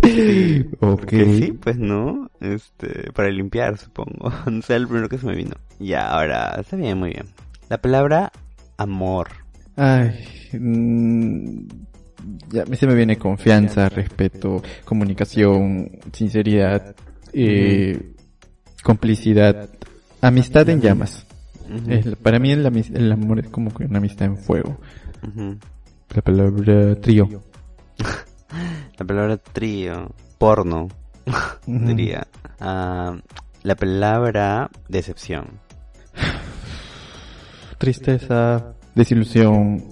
sí. 0.04 0.66
Ok. 0.80 1.06
Que 1.06 1.26
sí, 1.38 1.52
pues 1.52 1.78
no, 1.78 2.30
este, 2.40 3.12
para 3.14 3.30
limpiar 3.30 3.78
supongo, 3.78 4.32
no 4.50 4.62
sé, 4.62 4.76
el 4.76 4.88
primero 4.88 5.10
que 5.10 5.18
se 5.18 5.26
me 5.26 5.36
vino. 5.36 5.56
Ya, 5.80 6.08
ahora, 6.10 6.56
está 6.60 6.76
bien, 6.76 6.98
muy 6.98 7.12
bien. 7.12 7.28
La 7.70 7.78
palabra 7.78 8.32
amor. 8.78 9.30
Ay, 9.76 10.12
mm, 10.54 11.68
ya 12.50 12.66
se 12.66 12.88
me 12.88 12.96
viene 12.96 13.18
confianza, 13.18 13.90
respeto, 13.90 14.62
comunicación, 14.86 15.92
sinceridad, 16.12 16.96
eh, 17.34 18.16
complicidad, 18.84 19.70
amistad 20.22 20.68
en 20.70 20.82
llamas. 20.82 21.26
Para 22.24 22.40
mí 22.40 22.52
el, 22.52 22.66
el 22.66 23.12
amor 23.12 23.40
es 23.40 23.50
como 23.50 23.74
que 23.74 23.86
una 23.86 24.00
amistad 24.00 24.28
en 24.28 24.38
fuego. 24.38 24.80
La 26.16 26.22
palabra 26.22 26.96
trío. 26.96 27.28
La 28.98 29.06
palabra 29.06 29.38
trío, 29.38 30.10
porno, 30.38 30.88
diría. 31.68 32.26
La 33.68 33.76
palabra 33.76 34.72
decepción. 34.88 35.60
Tristeza, 37.78 38.76
desilusión. 38.96 39.84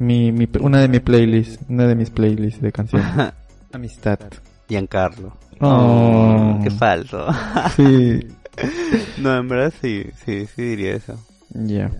Mi, 0.00 0.32
mi, 0.32 0.48
una 0.58 0.80
de 0.80 0.88
mis 0.88 1.02
playlists, 1.02 1.64
una 1.68 1.86
de 1.86 1.94
mis 1.94 2.10
playlists 2.10 2.60
de 2.60 2.72
canciones. 2.72 3.32
Amistad. 3.72 4.18
Giancarlo. 4.68 5.36
Oh. 5.60 6.58
qué 6.64 6.70
falso. 6.72 7.28
Sí. 7.76 8.26
no, 9.18 9.36
en 9.36 9.48
verdad 9.50 9.72
sí, 9.80 10.06
sí, 10.24 10.46
sí 10.46 10.62
diría 10.62 10.96
eso. 10.96 11.16
Ya. 11.50 11.92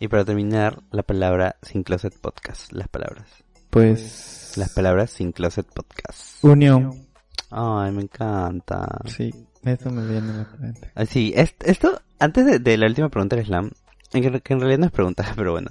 Y 0.00 0.08
para 0.08 0.24
terminar, 0.24 0.80
la 0.92 1.02
palabra 1.02 1.56
sin 1.60 1.82
closet 1.82 2.18
podcast. 2.18 2.72
Las 2.72 2.88
palabras. 2.88 3.26
Pues. 3.68 4.54
Las 4.56 4.70
palabras 4.70 5.10
sin 5.10 5.32
closet 5.32 5.66
podcast. 5.66 6.42
Unión. 6.42 7.04
Ay, 7.50 7.92
me 7.92 8.00
encanta. 8.00 8.88
Sí, 9.04 9.30
eso 9.64 9.90
me 9.90 10.06
viene 10.06 10.30
a 10.32 10.36
la 10.36 10.48
mente. 10.58 10.90
Ah, 10.94 11.06
Sí, 11.06 11.32
es- 11.36 11.54
esto, 11.64 12.00
antes 12.18 12.46
de, 12.46 12.58
de 12.58 12.76
la 12.76 12.86
última 12.86 13.08
pregunta 13.08 13.36
del 13.36 13.46
slam, 13.46 13.70
que, 14.12 14.18
en 14.26 14.60
realidad 14.60 14.78
no 14.78 14.86
es 14.86 14.92
pregunta, 14.92 15.24
pero 15.36 15.52
bueno, 15.52 15.70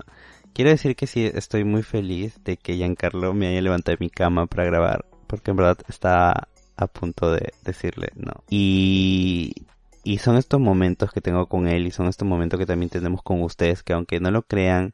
quiero 0.53 0.71
decir 0.71 0.95
que 0.95 1.08
sí, 1.08 1.29
estoy 1.34 1.63
muy 1.63 1.84
feliz 1.84 2.43
de 2.43 2.58
que 2.58 2.75
Giancarlo 2.75 3.34
me 3.34 3.47
haya 3.47 3.62
levantado 3.62 3.95
de 3.97 4.06
mi 4.06 4.10
cama 4.10 4.45
para 4.47 4.65
grabar, 4.65 5.05
porque 5.28 5.51
en 5.51 5.57
verdad 5.57 5.78
estaba 5.88 6.47
a 6.76 6.88
punto 6.88 7.32
de 7.32 7.53
decirle 7.63 8.09
no. 8.15 8.34
Y, 8.49 9.53
y 10.03 10.18
son 10.18 10.38
estos 10.38 10.59
momentos 10.59 11.11
que 11.11 11.22
tengo 11.22 11.47
con 11.47 11.68
él 11.68 11.86
y 11.88 11.91
son 11.91 12.07
estos 12.07 12.28
momentos 12.28 12.59
que 12.59 12.65
también 12.65 12.89
tenemos 12.89 13.22
con 13.22 13.41
ustedes 13.41 13.84
que 13.84 13.93
aunque 13.93 14.20
no 14.20 14.32
lo 14.32 14.41
crean, 14.41 14.91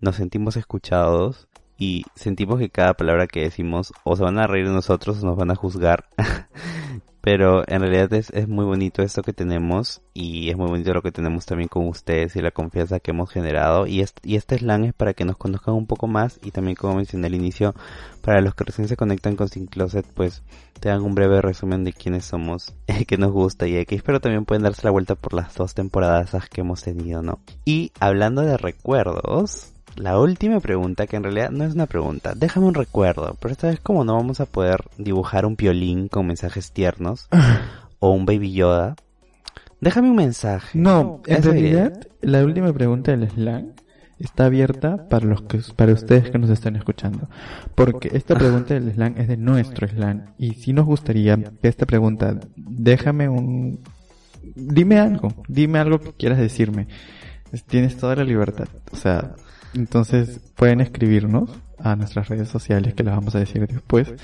nos 0.00 0.16
sentimos 0.16 0.56
escuchados 0.56 1.46
y 1.78 2.04
sentimos 2.14 2.58
que 2.58 2.68
cada 2.68 2.94
palabra 2.94 3.26
que 3.26 3.40
decimos 3.42 3.92
o 4.04 4.16
se 4.16 4.22
van 4.22 4.38
a 4.38 4.46
reír 4.46 4.66
de 4.66 4.74
nosotros 4.74 5.22
o 5.22 5.26
nos 5.26 5.36
van 5.36 5.50
a 5.50 5.54
juzgar. 5.54 6.08
Pero 7.20 7.64
en 7.68 7.80
realidad 7.82 8.12
es, 8.14 8.30
es 8.30 8.48
muy 8.48 8.64
bonito 8.64 9.02
esto 9.02 9.22
que 9.22 9.32
tenemos 9.32 10.00
y 10.14 10.48
es 10.48 10.56
muy 10.56 10.68
bonito 10.68 10.94
lo 10.94 11.02
que 11.02 11.12
tenemos 11.12 11.44
también 11.44 11.68
con 11.68 11.86
ustedes 11.86 12.34
y 12.36 12.40
la 12.40 12.50
confianza 12.50 13.00
que 13.00 13.10
hemos 13.10 13.30
generado. 13.30 13.86
Y, 13.86 14.04
y 14.22 14.36
este 14.36 14.58
slang 14.58 14.84
es 14.84 14.94
para 14.94 15.12
que 15.12 15.24
nos 15.24 15.36
conozcan 15.36 15.74
un 15.74 15.86
poco 15.86 16.06
más 16.06 16.40
y 16.42 16.50
también 16.50 16.76
como 16.76 16.96
mencioné 16.96 17.26
al 17.26 17.34
inicio, 17.34 17.74
para 18.22 18.40
los 18.40 18.54
que 18.54 18.64
recién 18.64 18.88
se 18.88 18.96
conectan 18.96 19.36
con 19.36 19.48
Sin 19.48 19.66
Closet, 19.66 20.06
pues 20.14 20.42
te 20.80 20.88
dan 20.88 21.02
un 21.02 21.14
breve 21.14 21.42
resumen 21.42 21.84
de 21.84 21.92
quiénes 21.92 22.24
somos, 22.24 22.74
que 23.06 23.18
nos 23.18 23.32
gusta 23.32 23.66
y 23.66 23.76
X, 23.76 24.02
pero 24.02 24.20
también 24.20 24.46
pueden 24.46 24.62
darse 24.62 24.82
la 24.84 24.90
vuelta 24.90 25.14
por 25.14 25.34
las 25.34 25.54
dos 25.54 25.74
temporadas 25.74 26.32
que 26.48 26.62
hemos 26.62 26.82
tenido, 26.82 27.22
¿no? 27.22 27.40
Y 27.64 27.92
hablando 28.00 28.42
de 28.42 28.56
recuerdos, 28.56 29.72
la 29.96 30.18
última 30.18 30.60
pregunta, 30.60 31.06
que 31.06 31.16
en 31.16 31.22
realidad 31.22 31.50
no 31.50 31.64
es 31.64 31.74
una 31.74 31.86
pregunta, 31.86 32.34
déjame 32.34 32.66
un 32.66 32.74
recuerdo, 32.74 33.36
pero 33.40 33.52
esta 33.52 33.68
vez 33.68 33.80
como 33.80 34.04
no 34.04 34.14
vamos 34.14 34.40
a 34.40 34.46
poder 34.46 34.84
dibujar 34.98 35.46
un 35.46 35.56
piolín 35.56 36.08
con 36.08 36.26
mensajes 36.26 36.72
tiernos 36.72 37.28
o 37.98 38.10
un 38.10 38.26
baby 38.26 38.52
Yoda, 38.52 38.96
déjame 39.80 40.10
un 40.10 40.16
mensaje. 40.16 40.78
No, 40.78 41.22
en 41.26 41.42
realidad 41.42 42.06
la 42.20 42.44
última 42.44 42.72
pregunta 42.72 43.10
del 43.10 43.28
slang 43.30 43.72
está 44.18 44.46
abierta 44.46 45.08
para 45.08 45.26
los 45.26 45.42
que 45.42 45.60
para 45.74 45.92
ustedes 45.92 46.30
que 46.30 46.38
nos 46.38 46.50
están 46.50 46.76
escuchando, 46.76 47.28
porque 47.74 48.10
esta 48.12 48.34
pregunta 48.34 48.74
del 48.80 48.92
slang 48.92 49.18
es 49.18 49.28
de 49.28 49.36
nuestro 49.36 49.88
slang 49.88 50.34
y 50.38 50.54
si 50.54 50.72
nos 50.72 50.86
gustaría 50.86 51.36
que 51.36 51.68
esta 51.68 51.86
pregunta 51.86 52.38
déjame 52.56 53.28
un 53.28 53.80
dime 54.54 54.98
algo, 54.98 55.32
dime 55.48 55.78
algo 55.78 56.00
que 56.00 56.12
quieras 56.12 56.38
decirme. 56.38 56.88
Tienes 57.66 57.96
toda 57.96 58.14
la 58.14 58.22
libertad, 58.22 58.68
o 58.92 58.96
sea, 58.96 59.34
entonces 59.74 60.40
pueden 60.56 60.80
escribirnos 60.80 61.50
a 61.78 61.96
nuestras 61.96 62.28
redes 62.28 62.48
sociales 62.48 62.94
que 62.94 63.04
las 63.04 63.16
vamos 63.16 63.34
a 63.34 63.38
decir 63.38 63.66
después 63.66 64.14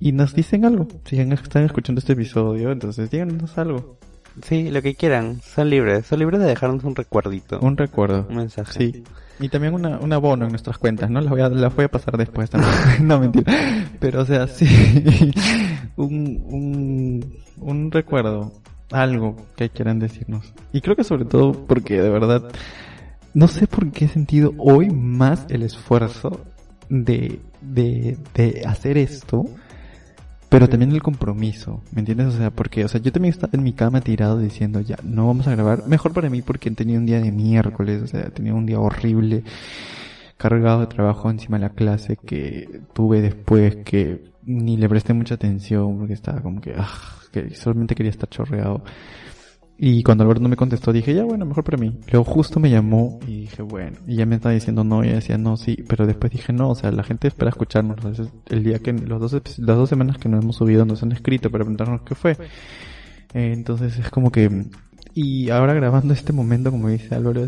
y 0.00 0.12
nos 0.12 0.34
dicen 0.34 0.64
algo. 0.64 0.88
Si 1.04 1.18
están 1.18 1.64
escuchando 1.64 1.98
este 1.98 2.12
episodio, 2.14 2.72
entonces 2.72 3.10
díganos 3.10 3.56
algo. 3.58 3.98
Sí, 4.42 4.68
lo 4.70 4.82
que 4.82 4.96
quieran, 4.96 5.40
son 5.42 5.70
libres, 5.70 6.06
son 6.06 6.18
libres 6.18 6.40
de 6.40 6.46
dejarnos 6.46 6.82
un 6.82 6.96
recuerdito. 6.96 7.60
Un 7.60 7.76
recuerdo. 7.76 8.26
Un 8.28 8.36
mensaje. 8.36 8.72
Sí. 8.78 9.04
Y 9.38 9.48
también 9.48 9.74
una, 9.74 9.98
un 9.98 10.12
abono 10.12 10.44
en 10.44 10.50
nuestras 10.50 10.78
cuentas, 10.78 11.08
¿no? 11.08 11.20
Las 11.20 11.30
voy 11.30 11.40
a, 11.40 11.48
las 11.48 11.74
voy 11.74 11.84
a 11.84 11.88
pasar 11.88 12.16
después 12.16 12.50
también. 12.50 12.72
no, 13.00 13.20
mentira. 13.20 13.52
Pero, 14.00 14.22
o 14.22 14.24
sea, 14.24 14.48
sí. 14.48 14.66
un, 15.96 16.42
un, 16.46 17.36
un 17.58 17.90
recuerdo. 17.90 18.52
Algo 18.90 19.36
que 19.56 19.70
quieran 19.70 19.98
decirnos. 19.98 20.52
Y 20.72 20.80
creo 20.80 20.94
que 20.94 21.04
sobre 21.04 21.24
todo 21.24 21.52
porque 21.66 22.00
de 22.00 22.10
verdad 22.10 22.42
no 23.34 23.48
sé 23.48 23.66
por 23.66 23.90
qué 23.90 24.06
he 24.06 24.08
sentido 24.08 24.54
hoy 24.58 24.90
más 24.90 25.46
el 25.50 25.62
esfuerzo 25.62 26.40
de, 26.88 27.40
de, 27.60 28.16
de 28.34 28.62
hacer 28.66 28.96
esto, 28.96 29.44
pero 30.48 30.68
también 30.68 30.92
el 30.92 31.02
compromiso, 31.02 31.82
¿me 31.92 32.00
entiendes? 32.00 32.28
O 32.28 32.38
sea, 32.38 32.50
porque, 32.50 32.84
o 32.84 32.88
sea, 32.88 33.00
yo 33.00 33.10
también 33.10 33.34
estaba 33.34 33.50
en 33.54 33.64
mi 33.64 33.72
cama 33.72 34.00
tirado 34.00 34.38
diciendo, 34.38 34.80
ya, 34.80 34.96
no 35.02 35.26
vamos 35.26 35.48
a 35.48 35.50
grabar, 35.50 35.88
mejor 35.88 36.12
para 36.12 36.30
mí 36.30 36.42
porque 36.42 36.70
tenía 36.70 36.96
un 36.96 37.06
día 37.06 37.20
de 37.20 37.32
miércoles, 37.32 38.02
o 38.02 38.06
sea, 38.06 38.30
tenía 38.30 38.54
un 38.54 38.64
día 38.64 38.78
horrible, 38.78 39.42
cargado 40.36 40.80
de 40.80 40.86
trabajo 40.86 41.28
encima 41.28 41.58
de 41.58 41.62
la 41.62 41.70
clase 41.70 42.16
que 42.16 42.82
tuve 42.92 43.20
después, 43.20 43.76
que 43.84 44.32
ni 44.44 44.76
le 44.76 44.88
presté 44.88 45.12
mucha 45.12 45.34
atención 45.34 45.98
porque 45.98 46.14
estaba 46.14 46.40
como 46.40 46.60
que, 46.60 46.74
ah, 46.76 47.00
que 47.32 47.52
solamente 47.54 47.96
quería 47.96 48.10
estar 48.10 48.28
chorreado. 48.28 48.84
Y 49.76 50.04
cuando 50.04 50.22
Alberto 50.22 50.42
no 50.42 50.48
me 50.48 50.56
contestó, 50.56 50.92
dije, 50.92 51.14
ya 51.14 51.24
bueno, 51.24 51.44
mejor 51.44 51.64
para 51.64 51.78
mí. 51.78 51.98
Luego 52.12 52.24
justo 52.24 52.60
me 52.60 52.70
llamó 52.70 53.18
y 53.26 53.40
dije, 53.42 53.62
bueno. 53.62 53.98
Y 54.06 54.16
ya 54.16 54.26
me 54.26 54.36
estaba 54.36 54.54
diciendo 54.54 54.84
no, 54.84 55.04
y 55.04 55.08
decía 55.08 55.36
no, 55.36 55.56
sí. 55.56 55.76
Pero 55.88 56.06
después 56.06 56.32
dije, 56.32 56.52
no, 56.52 56.70
o 56.70 56.74
sea, 56.74 56.92
la 56.92 57.02
gente 57.02 57.26
espera 57.26 57.50
escucharnos. 57.50 57.96
Entonces, 57.96 58.28
el 58.46 58.62
día 58.62 58.78
que, 58.78 58.92
los 58.92 59.20
dos, 59.20 59.58
las 59.58 59.76
dos 59.76 59.88
semanas 59.88 60.18
que 60.18 60.28
nos 60.28 60.44
hemos 60.44 60.56
subido 60.56 60.84
nos 60.84 61.02
han 61.02 61.12
escrito 61.12 61.50
para 61.50 61.64
preguntarnos 61.64 62.02
qué 62.02 62.14
fue. 62.14 62.32
Eh, 63.34 63.52
entonces 63.52 63.98
es 63.98 64.10
como 64.10 64.30
que, 64.30 64.66
y 65.12 65.50
ahora 65.50 65.74
grabando 65.74 66.14
este 66.14 66.32
momento, 66.32 66.70
como 66.70 66.88
dice 66.88 67.14
Álvaro, 67.14 67.46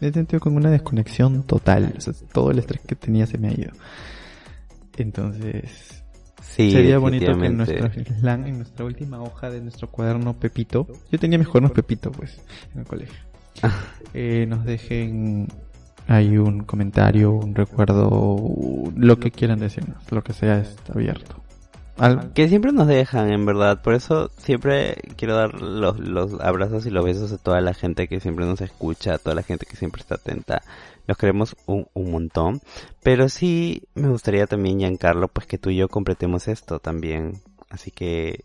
me 0.00 0.08
he 0.08 0.12
sentido 0.12 0.40
con 0.40 0.56
una 0.56 0.70
desconexión 0.70 1.44
total. 1.44 1.94
O 1.96 2.00
sea, 2.00 2.12
todo 2.32 2.50
el 2.50 2.58
estrés 2.58 2.82
que 2.82 2.96
tenía 2.96 3.26
se 3.26 3.38
me 3.38 3.48
ha 3.48 3.52
ido. 3.52 3.70
Entonces, 4.96 5.97
Sería 6.56 6.98
bonito 6.98 7.38
que 7.38 7.46
en 7.46 7.56
nuestra 7.56 7.90
en 7.94 8.56
nuestra 8.56 8.84
última 8.84 9.22
hoja 9.22 9.50
de 9.50 9.60
nuestro 9.60 9.88
cuaderno 9.88 10.34
Pepito, 10.34 10.86
yo 11.10 11.18
tenía 11.18 11.38
mis 11.38 11.46
cuadernos 11.46 11.72
Pepito 11.72 12.10
pues 12.10 12.40
en 12.74 12.80
el 12.80 12.86
colegio, 12.86 13.18
eh, 14.14 14.46
nos 14.48 14.64
dejen 14.64 15.48
ahí 16.08 16.38
un 16.38 16.64
comentario, 16.64 17.32
un 17.32 17.54
recuerdo, 17.54 18.36
lo 18.96 19.18
que 19.18 19.30
quieran 19.30 19.60
decirnos, 19.60 19.98
lo 20.10 20.24
que 20.24 20.32
sea 20.32 20.58
está 20.58 20.94
abierto. 20.94 21.42
Que 22.32 22.48
siempre 22.48 22.70
nos 22.70 22.86
dejan, 22.86 23.28
en 23.30 23.44
verdad. 23.44 23.82
Por 23.82 23.94
eso 23.94 24.30
siempre 24.36 24.96
quiero 25.16 25.34
dar 25.34 25.60
los, 25.60 25.98
los 25.98 26.40
abrazos 26.40 26.86
y 26.86 26.90
los 26.90 27.04
besos 27.04 27.32
a 27.32 27.38
toda 27.38 27.60
la 27.60 27.74
gente 27.74 28.06
que 28.06 28.20
siempre 28.20 28.46
nos 28.46 28.60
escucha, 28.60 29.14
a 29.14 29.18
toda 29.18 29.34
la 29.34 29.42
gente 29.42 29.66
que 29.66 29.76
siempre 29.76 30.00
está 30.00 30.14
atenta 30.14 30.62
los 31.08 31.16
queremos 31.16 31.56
un, 31.66 31.88
un 31.94 32.12
montón. 32.12 32.60
Pero 33.02 33.28
sí 33.28 33.82
me 33.94 34.08
gustaría 34.08 34.46
también, 34.46 34.78
Giancarlo, 34.78 35.26
pues 35.26 35.46
que 35.46 35.58
tú 35.58 35.70
y 35.70 35.76
yo 35.76 35.88
completemos 35.88 36.46
esto 36.46 36.78
también. 36.78 37.40
Así 37.70 37.90
que, 37.90 38.44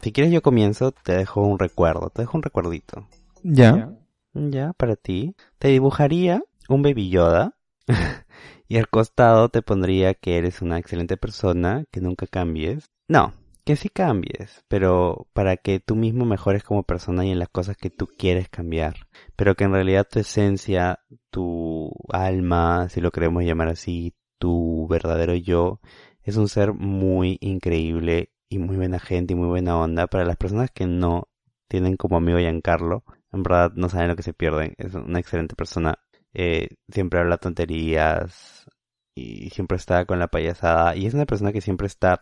si 0.00 0.12
quieres 0.12 0.32
yo 0.32 0.40
comienzo, 0.40 0.92
te 0.92 1.14
dejo 1.14 1.42
un 1.42 1.58
recuerdo, 1.58 2.08
te 2.10 2.22
dejo 2.22 2.38
un 2.38 2.42
recuerdito. 2.42 3.06
Ya. 3.42 3.92
Ya, 4.32 4.72
para 4.74 4.96
ti. 4.96 5.34
Te 5.58 5.68
dibujaría 5.68 6.42
un 6.68 6.82
baby 6.82 7.10
Yoda. 7.10 7.56
y 8.68 8.78
al 8.78 8.88
costado 8.88 9.48
te 9.48 9.62
pondría 9.62 10.14
que 10.14 10.38
eres 10.38 10.62
una 10.62 10.78
excelente 10.78 11.16
persona, 11.16 11.84
que 11.90 12.00
nunca 12.00 12.26
cambies. 12.26 12.90
No, 13.08 13.34
que 13.66 13.74
sí 13.74 13.88
cambies, 13.88 14.64
pero 14.68 15.26
para 15.32 15.56
que 15.56 15.80
tú 15.80 15.96
mismo 15.96 16.24
mejores 16.24 16.62
como 16.62 16.84
persona 16.84 17.26
y 17.26 17.32
en 17.32 17.40
las 17.40 17.48
cosas 17.48 17.76
que 17.76 17.90
tú 17.90 18.06
quieres 18.06 18.48
cambiar, 18.48 18.94
pero 19.34 19.56
que 19.56 19.64
en 19.64 19.72
realidad 19.72 20.06
tu 20.08 20.20
esencia, 20.20 21.00
tu 21.30 21.85
alma, 22.10 22.88
si 22.88 23.00
lo 23.00 23.10
queremos 23.10 23.44
llamar 23.44 23.68
así, 23.68 24.14
tu 24.38 24.86
verdadero 24.88 25.34
yo, 25.34 25.80
es 26.22 26.36
un 26.36 26.48
ser 26.48 26.74
muy 26.74 27.38
increíble 27.40 28.32
y 28.48 28.58
muy 28.58 28.76
buena 28.76 28.98
gente 28.98 29.34
y 29.34 29.36
muy 29.36 29.48
buena 29.48 29.78
onda. 29.78 30.06
Para 30.06 30.24
las 30.24 30.36
personas 30.36 30.70
que 30.70 30.86
no 30.86 31.28
tienen 31.68 31.96
como 31.96 32.16
amigo 32.16 32.38
a 32.38 32.40
Giancarlo, 32.40 33.04
en 33.32 33.42
verdad 33.42 33.72
no 33.74 33.88
saben 33.88 34.08
lo 34.08 34.16
que 34.16 34.22
se 34.22 34.34
pierden, 34.34 34.74
es 34.78 34.94
una 34.94 35.20
excelente 35.20 35.54
persona, 35.54 35.98
eh, 36.34 36.68
siempre 36.88 37.20
habla 37.20 37.38
tonterías 37.38 38.66
y 39.14 39.50
siempre 39.50 39.76
está 39.76 40.04
con 40.04 40.18
la 40.18 40.28
payasada. 40.28 40.96
Y 40.96 41.06
es 41.06 41.14
una 41.14 41.26
persona 41.26 41.52
que 41.52 41.60
siempre 41.60 41.86
está 41.86 42.20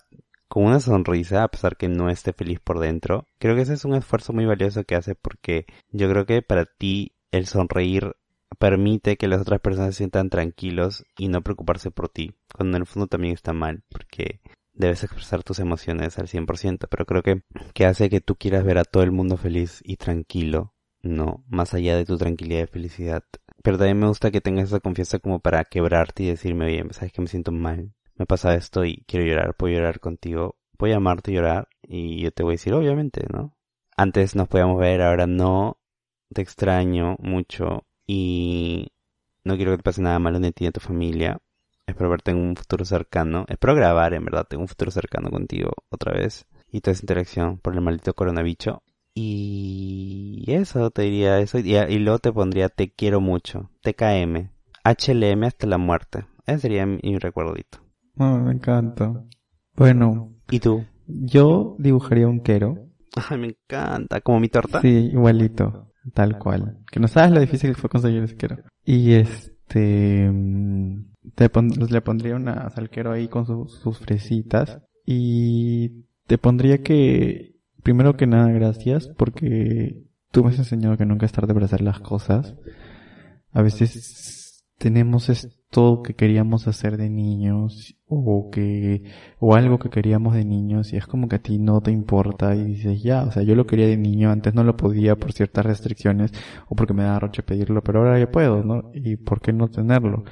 con 0.48 0.64
una 0.64 0.80
sonrisa 0.80 1.42
a 1.42 1.48
pesar 1.48 1.76
que 1.76 1.88
no 1.88 2.10
esté 2.10 2.32
feliz 2.32 2.60
por 2.60 2.78
dentro. 2.78 3.26
Creo 3.38 3.56
que 3.56 3.62
ese 3.62 3.74
es 3.74 3.84
un 3.84 3.94
esfuerzo 3.94 4.32
muy 4.32 4.46
valioso 4.46 4.84
que 4.84 4.94
hace 4.94 5.14
porque 5.14 5.66
yo 5.90 6.08
creo 6.08 6.26
que 6.26 6.42
para 6.42 6.66
ti 6.66 7.16
el 7.32 7.46
sonreír 7.46 8.14
permite 8.58 9.16
que 9.16 9.28
las 9.28 9.40
otras 9.40 9.60
personas 9.60 9.94
se 9.94 9.98
sientan 9.98 10.30
tranquilos 10.30 11.04
y 11.16 11.28
no 11.28 11.42
preocuparse 11.42 11.90
por 11.90 12.08
ti, 12.08 12.34
cuando 12.54 12.76
en 12.76 12.82
el 12.82 12.86
fondo 12.86 13.06
también 13.06 13.34
está 13.34 13.52
mal, 13.52 13.82
porque 13.88 14.40
debes 14.72 15.04
expresar 15.04 15.42
tus 15.42 15.58
emociones 15.60 16.18
al 16.18 16.28
100%, 16.28 16.88
pero 16.88 17.06
creo 17.06 17.22
que, 17.22 17.42
que 17.72 17.86
hace 17.86 18.10
que 18.10 18.20
tú 18.20 18.36
quieras 18.36 18.64
ver 18.64 18.78
a 18.78 18.84
todo 18.84 19.02
el 19.02 19.12
mundo 19.12 19.36
feliz 19.36 19.80
y 19.84 19.96
tranquilo, 19.96 20.74
no, 21.02 21.44
más 21.48 21.74
allá 21.74 21.96
de 21.96 22.04
tu 22.04 22.16
tranquilidad 22.16 22.64
y 22.64 22.66
felicidad. 22.66 23.24
Pero 23.62 23.78
también 23.78 23.98
me 23.98 24.08
gusta 24.08 24.30
que 24.30 24.40
tengas 24.40 24.68
esa 24.68 24.80
confianza 24.80 25.18
como 25.18 25.40
para 25.40 25.64
quebrarte 25.64 26.24
y 26.24 26.28
decirme, 26.28 26.66
oye, 26.66 26.84
sabes 26.92 27.12
que 27.12 27.22
me 27.22 27.28
siento 27.28 27.52
mal, 27.52 27.94
me 28.16 28.26
pasa 28.26 28.54
esto 28.54 28.84
y 28.84 29.04
quiero 29.06 29.26
llorar, 29.26 29.54
puedo 29.54 29.74
llorar 29.74 30.00
contigo, 30.00 30.56
voy 30.78 30.92
a 30.92 30.96
amarte 30.96 31.30
y 31.30 31.34
llorar 31.34 31.68
y 31.82 32.20
yo 32.22 32.30
te 32.30 32.42
voy 32.42 32.52
a 32.52 32.54
decir 32.54 32.74
obviamente, 32.74 33.24
¿no? 33.32 33.56
Antes 33.96 34.34
nos 34.34 34.48
podíamos 34.48 34.78
ver, 34.80 35.02
ahora 35.02 35.26
no, 35.26 35.78
te 36.32 36.42
extraño 36.42 37.16
mucho 37.20 37.86
y 38.06 38.88
no 39.44 39.56
quiero 39.56 39.72
que 39.72 39.78
te 39.78 39.82
pase 39.82 40.02
nada 40.02 40.18
malo 40.18 40.38
ni 40.38 40.48
a 40.48 40.52
ti 40.52 40.64
ni 40.64 40.68
a 40.68 40.72
tu 40.72 40.80
familia. 40.80 41.38
Espero 41.86 42.08
verte 42.10 42.30
en 42.30 42.38
un 42.38 42.56
futuro 42.56 42.84
cercano. 42.84 43.44
Espero 43.48 43.74
grabar, 43.74 44.14
en 44.14 44.24
verdad, 44.24 44.46
en 44.50 44.60
un 44.60 44.68
futuro 44.68 44.90
cercano 44.90 45.30
contigo 45.30 45.70
otra 45.90 46.12
vez. 46.12 46.46
Y 46.70 46.80
toda 46.80 46.92
esa 46.92 47.02
interacción 47.02 47.58
por 47.58 47.74
el 47.74 47.82
maldito 47.82 48.14
coronavirus. 48.14 48.78
Y 49.14 50.44
eso, 50.48 50.90
te 50.90 51.02
diría 51.02 51.38
eso. 51.38 51.58
Y, 51.58 51.76
y 51.76 51.98
luego 51.98 52.18
te 52.18 52.32
pondría 52.32 52.68
te 52.68 52.90
quiero 52.90 53.20
mucho. 53.20 53.70
TKM. 53.82 54.50
HLM 54.84 55.44
hasta 55.44 55.66
la 55.66 55.78
muerte. 55.78 56.26
Ese 56.46 56.60
sería 56.60 56.86
mi 56.86 57.18
recuerdito. 57.18 57.78
Oh, 58.18 58.38
me 58.38 58.52
encanta. 58.52 59.24
Bueno. 59.76 60.34
¿Y 60.50 60.60
tú? 60.60 60.84
Yo 61.06 61.76
dibujaría 61.78 62.28
un 62.28 62.40
quero. 62.40 62.88
Ay, 63.30 63.38
me 63.38 63.46
encanta. 63.48 64.20
¿Como 64.20 64.40
mi 64.40 64.48
torta? 64.48 64.80
Sí, 64.80 65.10
igualito. 65.12 65.90
Tal 66.12 66.38
cual. 66.38 66.78
Que 66.90 67.00
no 67.00 67.08
sabes 67.08 67.32
lo 67.32 67.40
difícil 67.40 67.70
que 67.70 67.80
fue 67.80 67.90
conseguir 67.90 68.22
ese 68.22 68.36
quero. 68.36 68.58
Y 68.84 69.12
este... 69.12 70.30
Te 71.34 71.50
le 71.90 72.00
pondría 72.02 72.36
una 72.36 72.68
salquero 72.70 73.12
ahí 73.12 73.28
con 73.28 73.46
sus 73.46 73.98
fresitas. 73.98 74.80
Y 75.06 76.04
te 76.26 76.38
pondría 76.38 76.82
que, 76.82 77.56
primero 77.82 78.16
que 78.16 78.26
nada, 78.26 78.50
gracias, 78.50 79.08
porque 79.16 80.04
tú 80.30 80.44
me 80.44 80.50
has 80.50 80.58
enseñado 80.58 80.96
que 80.96 81.06
nunca 81.06 81.26
es 81.26 81.32
tarde 81.32 81.54
para 81.54 81.66
hacer 81.66 81.80
las 81.80 82.00
cosas. 82.00 82.54
A 83.52 83.62
veces 83.62 84.64
tenemos 84.78 85.30
esto 85.74 86.02
que 86.02 86.14
queríamos 86.14 86.68
hacer 86.68 86.96
de 86.96 87.10
niños, 87.10 87.96
o 88.06 88.48
que, 88.52 89.02
o 89.40 89.56
algo 89.56 89.78
que 89.78 89.90
queríamos 89.90 90.34
de 90.34 90.44
niños, 90.44 90.92
y 90.92 90.96
es 90.96 91.06
como 91.06 91.28
que 91.28 91.36
a 91.36 91.42
ti 91.42 91.58
no 91.58 91.80
te 91.80 91.90
importa, 91.90 92.54
y 92.54 92.64
dices, 92.64 93.02
ya, 93.02 93.24
o 93.24 93.32
sea, 93.32 93.42
yo 93.42 93.56
lo 93.56 93.66
quería 93.66 93.88
de 93.88 93.96
niño, 93.96 94.30
antes 94.30 94.54
no 94.54 94.62
lo 94.62 94.76
podía 94.76 95.16
por 95.16 95.32
ciertas 95.32 95.66
restricciones, 95.66 96.30
o 96.68 96.76
porque 96.76 96.94
me 96.94 97.02
da 97.02 97.18
roche 97.18 97.42
pedirlo, 97.42 97.82
pero 97.82 98.00
ahora 98.00 98.20
ya 98.20 98.30
puedo, 98.30 98.62
¿no? 98.62 98.92
Y 98.94 99.16
por 99.16 99.40
qué 99.40 99.52
no 99.52 99.68
tenerlo. 99.68 100.24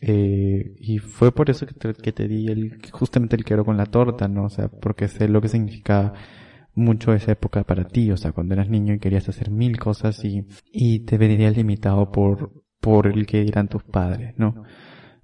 Eh, 0.00 0.74
y 0.78 0.98
fue 0.98 1.32
por 1.32 1.50
eso 1.50 1.66
que 1.66 1.74
te, 1.74 1.94
que 1.94 2.12
te 2.12 2.28
di 2.28 2.48
el, 2.48 2.78
justamente 2.92 3.36
el 3.36 3.44
quiero 3.44 3.64
con 3.64 3.76
la 3.76 3.86
torta, 3.86 4.26
¿no? 4.28 4.44
O 4.44 4.50
sea, 4.50 4.68
porque 4.68 5.08
sé 5.08 5.28
lo 5.28 5.40
que 5.42 5.48
significaba 5.48 6.14
mucho 6.74 7.12
esa 7.14 7.32
época 7.32 7.64
para 7.64 7.84
ti, 7.84 8.10
o 8.10 8.16
sea, 8.16 8.32
cuando 8.32 8.54
eras 8.54 8.68
niño 8.70 8.94
y 8.94 8.98
querías 9.00 9.28
hacer 9.28 9.50
mil 9.50 9.78
cosas 9.78 10.24
y, 10.24 10.46
y 10.72 11.00
te 11.00 11.18
verías 11.18 11.56
limitado 11.56 12.10
por, 12.12 12.65
por 12.80 13.06
el 13.06 13.26
que 13.26 13.42
dirán 13.42 13.68
tus 13.68 13.82
padres, 13.82 14.34
¿no? 14.36 14.64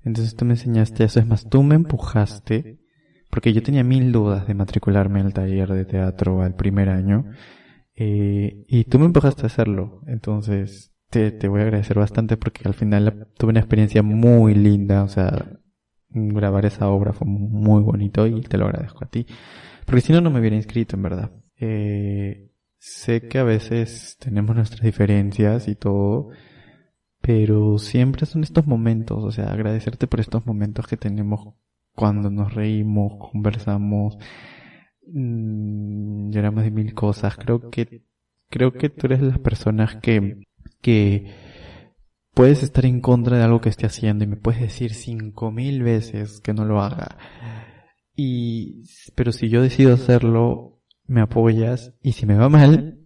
Entonces 0.05 0.35
tú 0.35 0.45
me 0.45 0.55
enseñaste 0.55 1.05
eso, 1.05 1.21
es 1.21 1.27
más, 1.27 1.49
tú 1.49 1.63
me 1.63 1.75
empujaste, 1.75 2.79
porque 3.31 3.53
yo 3.53 3.63
tenía 3.63 3.85
mil 3.85 4.13
dudas 4.13 4.47
de 4.47 4.55
matricularme 4.55 5.21
al 5.21 5.33
taller 5.33 5.69
de 5.73 5.85
teatro 5.85 6.43
al 6.43 6.55
primer 6.55 6.89
año, 6.89 7.27
eh, 7.95 8.65
y 8.67 8.85
tú 8.85 8.99
me 8.99 9.07
empujaste 9.07 9.43
a 9.43 9.47
hacerlo, 9.47 10.03
entonces 10.07 10.93
te, 11.11 11.31
te 11.31 11.49
voy 11.49 11.61
a 11.61 11.65
agradecer 11.65 11.99
bastante 11.99 12.37
porque 12.37 12.63
al 12.67 12.75
final 12.75 13.29
tuve 13.37 13.51
una 13.51 13.61
experiencia 13.61 14.03
muy 14.03 14.55
linda, 14.55 15.05
o 15.05 15.09
sea, 15.09 15.61
grabar 16.15 16.67
esa 16.67 16.89
obra 16.89 17.13
fue 17.13 17.27
muy 17.27 17.83
bonito 17.83 18.27
y 18.27 18.41
te 18.43 18.59
lo 18.59 18.67
agradezco 18.67 19.05
a 19.05 19.09
ti. 19.09 19.27
Porque 19.85 20.01
si 20.01 20.13
no, 20.13 20.21
no 20.21 20.31
me 20.31 20.41
hubiera 20.41 20.57
inscrito, 20.57 20.97
en 20.97 21.03
verdad. 21.03 21.31
Eh, 21.59 22.51
sé 22.79 23.29
que 23.29 23.39
a 23.39 23.45
veces 23.45 24.17
tenemos 24.19 24.55
nuestras 24.57 24.83
diferencias 24.83 25.69
y 25.69 25.75
todo, 25.75 26.31
pero 27.23 27.79
siempre 27.79 28.27
son 28.27 28.43
estos 28.43 28.67
momentos, 28.67 29.25
o 29.25 29.31
sea, 29.31 29.53
agradecerte 29.53 30.07
por 30.07 30.21
estos 30.21 30.45
momentos 30.45 30.87
que 30.87 30.99
tenemos 30.99 31.55
cuando 31.95 32.31
nos 32.31 32.55
reímos, 32.55 33.15
conversamos, 33.31 34.19
mmm, 35.07 36.31
lloramos 36.31 36.65
de 36.65 36.71
mil 36.71 36.93
cosas. 36.95 37.37
Creo 37.37 37.71
que, 37.71 38.03
creo 38.51 38.73
que 38.73 38.91
tú 38.91 39.07
eres 39.07 39.21
de 39.21 39.29
las 39.29 39.39
personas 39.39 39.97
que 39.97 40.37
que 40.83 41.33
puedes 42.35 42.63
estar 42.63 42.85
en 42.85 43.01
contra 43.01 43.39
de 43.39 43.45
algo 43.45 43.63
que 43.63 43.71
esté 43.71 43.87
haciendo 43.87 44.25
y 44.25 44.27
me 44.27 44.37
puedes 44.37 44.61
decir 44.61 44.93
cinco 44.93 45.51
mil 45.51 45.83
veces 45.83 46.41
que 46.41 46.53
no 46.53 46.67
lo 46.67 46.83
haga. 46.83 47.17
Y, 48.15 48.83
pero 49.15 49.33
si 49.33 49.49
yo 49.49 49.63
decido 49.63 49.95
hacerlo, 49.95 50.83
me 51.07 51.23
apoyas 51.23 51.95
y 52.03 52.13
si 52.13 52.27
me 52.27 52.35
va 52.35 52.51
mal, 52.51 52.99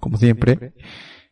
como 0.00 0.16
siempre, 0.16 0.74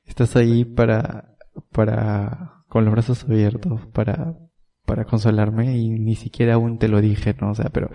estás 0.05 0.37
ahí 0.37 0.64
para, 0.64 1.34
para, 1.73 2.65
con 2.69 2.85
los 2.85 2.93
brazos 2.93 3.25
abiertos, 3.25 3.87
para, 3.93 4.37
para 4.85 5.05
consolarme 5.05 5.77
y 5.79 5.91
ni 5.91 6.17
siquiera 6.17 6.55
aún 6.55 6.79
te 6.79 6.89
lo 6.89 7.01
dije, 7.01 7.35
¿no? 7.41 7.51
O 7.51 7.55
sea, 7.55 7.71
pero 7.71 7.91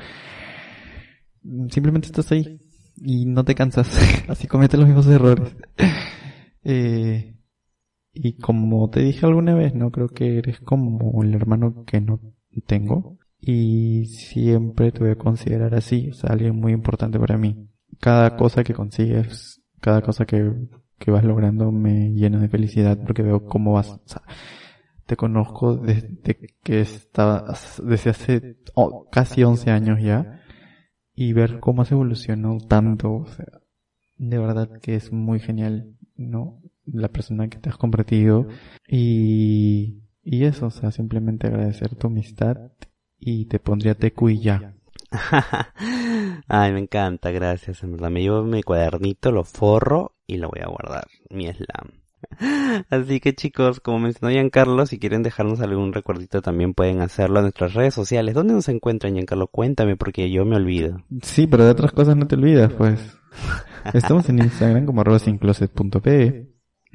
simplemente 1.69 2.07
estás 2.07 2.31
ahí 2.31 2.59
y 2.95 3.25
no 3.25 3.43
te 3.43 3.55
cansas, 3.55 3.89
así 4.27 4.47
cometes 4.47 4.79
los 4.79 4.87
mismos 4.87 5.07
errores. 5.07 5.55
Eh, 6.61 7.39
y 8.13 8.37
como 8.37 8.89
te 8.89 8.99
dije 8.99 9.25
alguna 9.25 9.55
vez, 9.55 9.73
no 9.73 9.91
creo 9.91 10.09
que 10.09 10.39
eres 10.39 10.59
como 10.59 11.23
el 11.23 11.33
hermano 11.33 11.85
que 11.85 12.01
no 12.01 12.19
tengo. 12.67 13.17
Y 13.39 14.05
siempre 14.07 14.91
te 14.91 14.99
voy 14.99 15.11
a 15.11 15.15
considerar 15.15 15.73
así, 15.73 16.09
o 16.09 16.13
sea, 16.13 16.31
alguien 16.31 16.57
muy 16.57 16.73
importante 16.73 17.17
para 17.17 17.37
mí. 17.37 17.69
Cada 18.01 18.35
cosa 18.35 18.63
que 18.63 18.73
consigues, 18.73 19.61
cada 19.79 20.01
cosa 20.01 20.25
que, 20.25 20.51
que 20.99 21.11
vas 21.11 21.23
logrando 21.23 21.71
me 21.71 22.11
llena 22.11 22.39
de 22.39 22.49
felicidad 22.49 22.97
porque 23.03 23.23
veo 23.23 23.45
cómo 23.45 23.73
vas, 23.73 23.89
o 23.89 24.01
sea, 24.05 24.21
te 25.05 25.15
conozco 25.15 25.75
desde 25.75 26.37
que 26.63 26.81
estaba, 26.81 27.55
desde 27.83 28.09
hace 28.09 28.57
oh, 28.75 29.07
casi 29.11 29.43
11 29.43 29.71
años 29.71 30.01
ya, 30.01 30.41
y 31.15 31.33
ver 31.33 31.59
cómo 31.59 31.81
has 31.81 31.91
evolucionado 31.91 32.59
tanto, 32.59 33.13
o 33.13 33.25
sea, 33.27 33.47
de 34.17 34.37
verdad 34.37 34.69
que 34.81 34.95
es 34.95 35.11
muy 35.11 35.39
genial, 35.39 35.95
¿no? 36.15 36.61
la 36.93 37.09
persona 37.09 37.47
que 37.49 37.57
te 37.57 37.69
has 37.69 37.77
convertido 37.77 38.47
y, 38.87 40.03
y 40.23 40.43
eso, 40.45 40.67
o 40.67 40.71
sea, 40.71 40.91
simplemente 40.91 41.47
agradecer 41.47 41.95
tu 41.95 42.07
amistad 42.07 42.57
y 43.17 43.45
te 43.45 43.59
pondría 43.59 43.95
tecu 43.95 44.29
y. 44.29 44.43
Ay, 46.49 46.73
me 46.73 46.79
encanta, 46.79 47.29
gracias, 47.29 47.83
en 47.83 47.91
verdad. 47.91 48.09
Me 48.09 48.21
llevo 48.21 48.43
mi 48.43 48.63
cuadernito, 48.63 49.31
lo 49.31 49.43
forro 49.43 50.15
y 50.25 50.37
lo 50.37 50.49
voy 50.49 50.61
a 50.61 50.67
guardar, 50.67 51.07
mi 51.29 51.45
slam. 51.45 51.91
Así 52.89 53.19
que 53.19 53.35
chicos, 53.35 53.79
como 53.79 53.99
mencionó 53.99 54.31
Giancarlo, 54.31 54.85
si 54.87 54.97
quieren 54.97 55.21
dejarnos 55.23 55.61
algún 55.61 55.93
recuerdito 55.93 56.41
también 56.41 56.73
pueden 56.73 57.01
hacerlo 57.01 57.39
en 57.39 57.43
nuestras 57.43 57.75
redes 57.75 57.93
sociales. 57.93 58.33
¿Dónde 58.33 58.55
nos 58.55 58.67
encuentran, 58.67 59.13
Giancarlo? 59.13 59.47
Cuéntame 59.47 59.95
porque 59.95 60.31
yo 60.31 60.43
me 60.43 60.55
olvido. 60.55 61.03
Sí, 61.21 61.45
pero 61.45 61.65
de 61.65 61.71
otras 61.71 61.91
cosas 61.91 62.17
no 62.17 62.27
te 62.27 62.35
olvidas, 62.35 62.73
pues. 62.73 63.17
Estamos 63.93 64.27
en 64.29 64.39
Instagram 64.39 64.87
como 64.87 65.01
arroba 65.01 65.19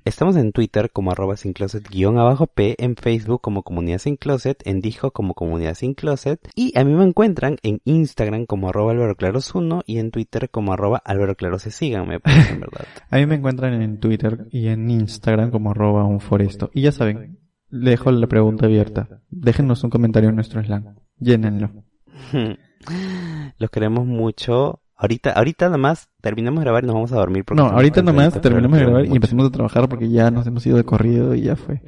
Estamos 0.06 0.36
en 0.36 0.52
Twitter 0.52 0.90
como 0.92 1.12
arroba 1.12 1.34
sin 1.34 1.54
closet 1.54 1.88
guion 1.88 2.18
abajo 2.18 2.46
P, 2.46 2.74
en 2.76 2.94
Facebook 2.94 3.40
como 3.40 3.62
comunidad 3.62 3.96
sin 3.96 4.16
closet, 4.16 4.60
en 4.66 4.82
Dijo 4.82 5.12
como 5.12 5.32
comunidad 5.32 5.72
sin 5.72 5.94
closet 5.94 6.46
y 6.54 6.78
a 6.78 6.84
mí 6.84 6.92
me 6.92 7.04
encuentran 7.04 7.56
en 7.62 7.80
Instagram 7.86 8.44
como 8.44 8.68
arroba 8.68 8.92
Álvaro 8.92 9.16
Claros 9.16 9.54
1 9.54 9.84
y 9.86 10.00
en 10.00 10.10
Twitter 10.10 10.50
como 10.50 10.74
arroba 10.74 11.00
Álvaro 11.06 11.36
Claros 11.36 11.62
se 11.62 11.70
sigan, 11.70 12.06
me 12.06 12.20
parece 12.20 12.52
en 12.52 12.60
verdad. 12.60 12.84
a 13.10 13.16
mí 13.16 13.24
me 13.24 13.36
encuentran 13.36 13.80
en 13.80 13.98
Twitter 13.98 14.46
y 14.50 14.68
en 14.68 14.90
Instagram 14.90 15.50
como 15.50 15.70
arroba 15.70 16.04
un 16.04 16.20
foresto. 16.20 16.70
Y 16.74 16.82
ya 16.82 16.92
saben, 16.92 17.38
dejo 17.70 18.12
la 18.12 18.26
pregunta 18.26 18.66
abierta. 18.66 19.22
Déjenos 19.30 19.84
un 19.84 19.90
comentario 19.90 20.28
en 20.28 20.34
nuestro 20.34 20.62
slang. 20.62 20.96
Llénenlo. 21.18 21.82
Los 23.58 23.70
queremos 23.70 24.04
mucho. 24.04 24.82
Ahorita, 24.96 25.32
ahorita 25.32 25.66
nada 25.66 25.78
más 25.78 26.08
terminamos 26.20 26.60
de 26.60 26.64
grabar 26.64 26.84
y 26.84 26.86
nos 26.86 26.94
vamos 26.94 27.12
a 27.12 27.16
dormir. 27.16 27.44
no, 27.52 27.66
ahorita 27.66 28.02
nada 28.02 28.16
más 28.16 28.40
terminamos 28.40 28.78
de 28.78 28.84
grabar 28.84 29.06
y 29.06 29.12
empezamos 29.12 29.46
a 29.46 29.50
trabajar 29.50 29.88
porque 29.88 30.08
ya 30.08 30.30
nos 30.30 30.46
hemos 30.46 30.64
ido 30.66 30.76
de 30.76 30.84
corrido 30.84 31.34
y 31.34 31.42
ya 31.42 31.56
fue. 31.56 31.82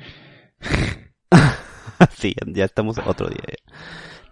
sí, 2.17 2.35
ya 2.47 2.65
estamos 2.65 2.99
otro 3.07 3.29
día. 3.29 3.39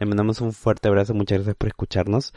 Le 0.00 0.06
mandamos 0.06 0.40
un 0.40 0.52
fuerte 0.52 0.88
abrazo, 0.88 1.14
muchas 1.14 1.38
gracias 1.38 1.56
por 1.56 1.68
escucharnos. 1.68 2.32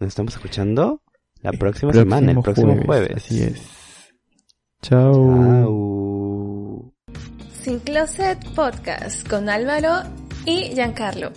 Nos 0.00 0.08
estamos 0.08 0.34
escuchando 0.34 1.02
la 1.40 1.52
próxima 1.52 1.92
semana, 1.92 2.32
el 2.32 2.40
próximo 2.40 2.76
jueves. 2.84 3.16
Así 3.16 3.42
es. 3.42 4.12
Chao. 4.82 5.12
Chao. 5.12 6.92
Sin 7.62 7.78
Closet 7.80 8.44
Podcast 8.54 9.28
con 9.28 9.48
Álvaro 9.48 10.02
y 10.44 10.74
Giancarlo. 10.74 11.32